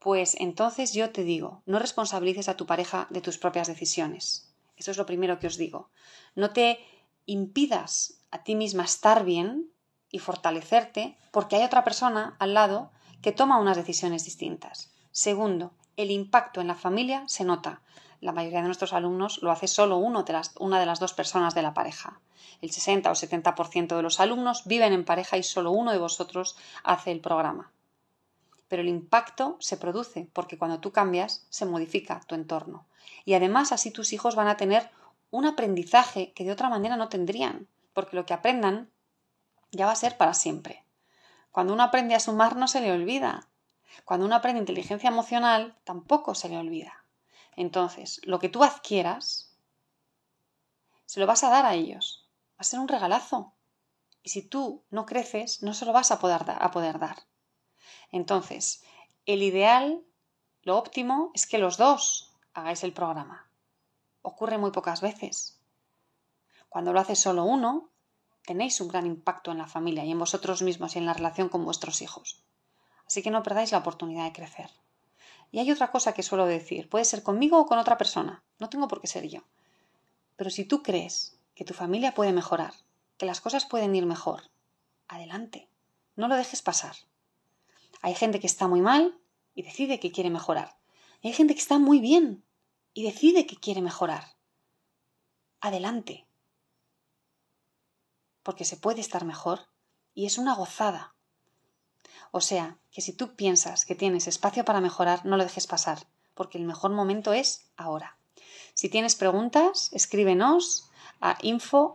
Pues 0.00 0.34
entonces 0.40 0.94
yo 0.94 1.10
te 1.10 1.22
digo, 1.22 1.62
no 1.64 1.78
responsabilices 1.78 2.48
a 2.48 2.56
tu 2.56 2.66
pareja 2.66 3.06
de 3.10 3.20
tus 3.20 3.38
propias 3.38 3.68
decisiones. 3.68 4.50
Eso 4.76 4.90
es 4.90 4.96
lo 4.96 5.06
primero 5.06 5.38
que 5.38 5.46
os 5.46 5.56
digo. 5.56 5.90
No 6.34 6.50
te 6.50 6.78
impidas 7.26 8.20
a 8.30 8.42
ti 8.42 8.54
misma 8.54 8.84
estar 8.84 9.24
bien 9.24 9.70
y 10.10 10.18
fortalecerte 10.18 11.16
porque 11.32 11.56
hay 11.56 11.64
otra 11.64 11.84
persona 11.84 12.36
al 12.38 12.54
lado 12.54 12.90
que 13.22 13.32
toma 13.32 13.58
unas 13.58 13.76
decisiones 13.76 14.24
distintas. 14.24 14.92
Segundo, 15.10 15.72
el 15.96 16.10
impacto 16.10 16.60
en 16.60 16.68
la 16.68 16.74
familia 16.74 17.24
se 17.26 17.44
nota. 17.44 17.82
La 18.20 18.32
mayoría 18.32 18.60
de 18.60 18.66
nuestros 18.66 18.92
alumnos 18.92 19.42
lo 19.42 19.50
hace 19.50 19.68
solo 19.68 19.96
uno 19.96 20.22
de 20.24 20.32
las, 20.32 20.52
una 20.58 20.80
de 20.80 20.86
las 20.86 21.00
dos 21.00 21.14
personas 21.14 21.54
de 21.54 21.62
la 21.62 21.74
pareja. 21.74 22.20
El 22.60 22.70
60 22.70 23.10
o 23.10 23.14
70% 23.14 23.96
de 23.96 24.02
los 24.02 24.20
alumnos 24.20 24.64
viven 24.64 24.92
en 24.92 25.04
pareja 25.04 25.36
y 25.36 25.42
solo 25.42 25.70
uno 25.70 25.92
de 25.92 25.98
vosotros 25.98 26.56
hace 26.82 27.12
el 27.12 27.20
programa 27.20 27.72
pero 28.74 28.82
el 28.82 28.88
impacto 28.88 29.56
se 29.60 29.76
produce 29.76 30.28
porque 30.32 30.58
cuando 30.58 30.80
tú 30.80 30.90
cambias 30.90 31.46
se 31.48 31.64
modifica 31.64 32.20
tu 32.26 32.34
entorno. 32.34 32.86
Y 33.24 33.34
además 33.34 33.72
así 33.72 33.90
tus 33.90 34.12
hijos 34.12 34.34
van 34.34 34.48
a 34.48 34.56
tener 34.56 34.90
un 35.30 35.46
aprendizaje 35.46 36.32
que 36.32 36.44
de 36.44 36.52
otra 36.52 36.68
manera 36.68 36.96
no 36.96 37.08
tendrían, 37.08 37.68
porque 37.92 38.16
lo 38.16 38.26
que 38.26 38.34
aprendan 38.34 38.90
ya 39.72 39.86
va 39.86 39.92
a 39.92 39.96
ser 39.96 40.16
para 40.16 40.34
siempre. 40.34 40.84
Cuando 41.50 41.72
uno 41.72 41.82
aprende 41.82 42.14
a 42.14 42.20
sumar 42.20 42.56
no 42.56 42.68
se 42.68 42.80
le 42.80 42.92
olvida. 42.92 43.48
Cuando 44.04 44.26
uno 44.26 44.34
aprende 44.34 44.60
inteligencia 44.60 45.08
emocional 45.08 45.78
tampoco 45.84 46.34
se 46.34 46.48
le 46.48 46.58
olvida. 46.58 47.04
Entonces, 47.56 48.20
lo 48.24 48.38
que 48.38 48.48
tú 48.48 48.64
adquieras 48.64 49.56
se 51.06 51.20
lo 51.20 51.26
vas 51.26 51.44
a 51.44 51.50
dar 51.50 51.66
a 51.66 51.74
ellos. 51.74 52.28
Va 52.52 52.58
a 52.58 52.64
ser 52.64 52.80
un 52.80 52.88
regalazo. 52.88 53.54
Y 54.22 54.30
si 54.30 54.42
tú 54.42 54.84
no 54.90 55.06
creces, 55.06 55.62
no 55.62 55.74
se 55.74 55.84
lo 55.84 55.92
vas 55.92 56.10
a 56.10 56.18
poder, 56.18 56.42
a 56.46 56.70
poder 56.70 56.98
dar. 56.98 57.24
Entonces, 58.10 58.82
el 59.26 59.42
ideal, 59.42 60.02
lo 60.62 60.76
óptimo, 60.76 61.30
es 61.34 61.46
que 61.46 61.58
los 61.58 61.76
dos 61.76 62.33
hagáis 62.54 62.84
el 62.84 62.92
programa. 62.92 63.48
Ocurre 64.22 64.58
muy 64.58 64.70
pocas 64.70 65.00
veces. 65.00 65.58
Cuando 66.68 66.92
lo 66.92 67.00
hace 67.00 67.16
solo 67.16 67.44
uno, 67.44 67.90
tenéis 68.46 68.80
un 68.80 68.88
gran 68.88 69.06
impacto 69.06 69.50
en 69.50 69.58
la 69.58 69.66
familia 69.66 70.04
y 70.04 70.12
en 70.12 70.18
vosotros 70.18 70.62
mismos 70.62 70.94
y 70.94 70.98
en 70.98 71.06
la 71.06 71.12
relación 71.12 71.48
con 71.48 71.64
vuestros 71.64 72.00
hijos. 72.00 72.42
Así 73.06 73.22
que 73.22 73.30
no 73.30 73.42
perdáis 73.42 73.72
la 73.72 73.78
oportunidad 73.78 74.24
de 74.24 74.32
crecer. 74.32 74.70
Y 75.50 75.58
hay 75.58 75.70
otra 75.70 75.90
cosa 75.90 76.14
que 76.14 76.22
suelo 76.22 76.46
decir, 76.46 76.88
puede 76.88 77.04
ser 77.04 77.22
conmigo 77.22 77.58
o 77.58 77.66
con 77.66 77.78
otra 77.78 77.98
persona, 77.98 78.42
no 78.58 78.68
tengo 78.68 78.88
por 78.88 79.00
qué 79.00 79.06
ser 79.06 79.28
yo. 79.28 79.42
Pero 80.36 80.50
si 80.50 80.64
tú 80.64 80.82
crees 80.82 81.38
que 81.54 81.64
tu 81.64 81.74
familia 81.74 82.14
puede 82.14 82.32
mejorar, 82.32 82.74
que 83.18 83.26
las 83.26 83.40
cosas 83.40 83.66
pueden 83.66 83.94
ir 83.94 84.06
mejor, 84.06 84.50
adelante, 85.06 85.68
no 86.16 86.28
lo 86.28 86.36
dejes 86.36 86.62
pasar. 86.62 86.96
Hay 88.02 88.14
gente 88.14 88.40
que 88.40 88.46
está 88.46 88.68
muy 88.68 88.80
mal 88.80 89.18
y 89.54 89.62
decide 89.62 90.00
que 90.00 90.12
quiere 90.12 90.30
mejorar. 90.30 90.76
Hay 91.24 91.32
gente 91.32 91.54
que 91.54 91.60
está 91.60 91.78
muy 91.78 92.00
bien 92.00 92.44
y 92.92 93.02
decide 93.02 93.46
que 93.46 93.56
quiere 93.56 93.80
mejorar. 93.80 94.36
Adelante. 95.60 96.28
Porque 98.42 98.66
se 98.66 98.76
puede 98.76 99.00
estar 99.00 99.24
mejor 99.24 99.60
y 100.12 100.26
es 100.26 100.36
una 100.36 100.54
gozada. 100.54 101.14
O 102.30 102.42
sea, 102.42 102.78
que 102.90 103.00
si 103.00 103.14
tú 103.14 103.36
piensas 103.36 103.86
que 103.86 103.94
tienes 103.94 104.26
espacio 104.26 104.66
para 104.66 104.82
mejorar, 104.82 105.24
no 105.24 105.38
lo 105.38 105.44
dejes 105.44 105.66
pasar, 105.66 106.06
porque 106.34 106.58
el 106.58 106.64
mejor 106.64 106.92
momento 106.92 107.32
es 107.32 107.70
ahora. 107.76 108.18
Si 108.74 108.90
tienes 108.90 109.14
preguntas, 109.14 109.88
escríbenos 109.92 110.90
a 111.24 111.38
info 111.40 111.94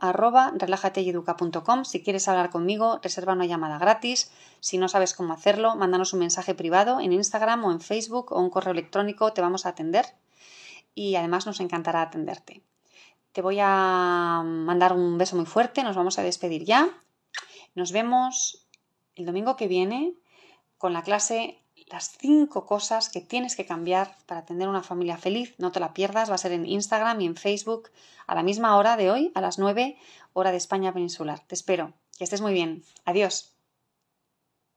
Si 1.83 2.03
quieres 2.03 2.27
hablar 2.27 2.49
conmigo, 2.49 2.99
reserva 3.03 3.33
una 3.33 3.45
llamada 3.45 3.77
gratis. 3.77 4.31
Si 4.59 4.79
no 4.79 4.87
sabes 4.87 5.13
cómo 5.13 5.33
hacerlo, 5.33 5.75
mándanos 5.75 6.13
un 6.13 6.19
mensaje 6.21 6.55
privado 6.55 6.99
en 6.99 7.13
Instagram 7.13 7.63
o 7.63 7.71
en 7.71 7.79
Facebook 7.79 8.31
o 8.31 8.41
un 8.41 8.49
correo 8.49 8.71
electrónico, 8.71 9.31
te 9.31 9.41
vamos 9.41 9.67
a 9.67 9.69
atender 9.69 10.07
y 10.95 11.15
además 11.15 11.45
nos 11.45 11.59
encantará 11.59 12.01
atenderte. 12.01 12.63
Te 13.31 13.43
voy 13.43 13.59
a 13.61 14.41
mandar 14.43 14.93
un 14.93 15.19
beso 15.19 15.35
muy 15.35 15.45
fuerte, 15.45 15.83
nos 15.83 15.95
vamos 15.95 16.17
a 16.17 16.23
despedir 16.23 16.65
ya. 16.65 16.89
Nos 17.75 17.91
vemos 17.91 18.65
el 19.13 19.27
domingo 19.27 19.55
que 19.55 19.67
viene 19.67 20.15
con 20.79 20.91
la 20.91 21.03
clase 21.03 21.61
las 21.89 22.11
cinco 22.17 22.65
cosas 22.65 23.09
que 23.09 23.21
tienes 23.21 23.55
que 23.55 23.65
cambiar 23.65 24.15
para 24.25 24.45
tener 24.45 24.67
una 24.67 24.83
familia 24.83 25.17
feliz. 25.17 25.55
No 25.57 25.71
te 25.71 25.79
la 25.79 25.93
pierdas, 25.93 26.29
va 26.29 26.35
a 26.35 26.39
ser 26.39 26.51
en 26.51 26.65
Instagram 26.65 27.19
y 27.21 27.25
en 27.25 27.35
Facebook 27.35 27.89
a 28.27 28.35
la 28.35 28.43
misma 28.43 28.77
hora 28.77 28.95
de 28.95 29.11
hoy, 29.11 29.31
a 29.35 29.41
las 29.41 29.57
9 29.57 29.97
hora 30.33 30.51
de 30.51 30.57
España 30.57 30.93
peninsular. 30.93 31.39
Te 31.47 31.55
espero. 31.55 31.93
Que 32.17 32.23
estés 32.23 32.41
muy 32.41 32.53
bien. 32.53 32.83
Adiós. 33.05 33.58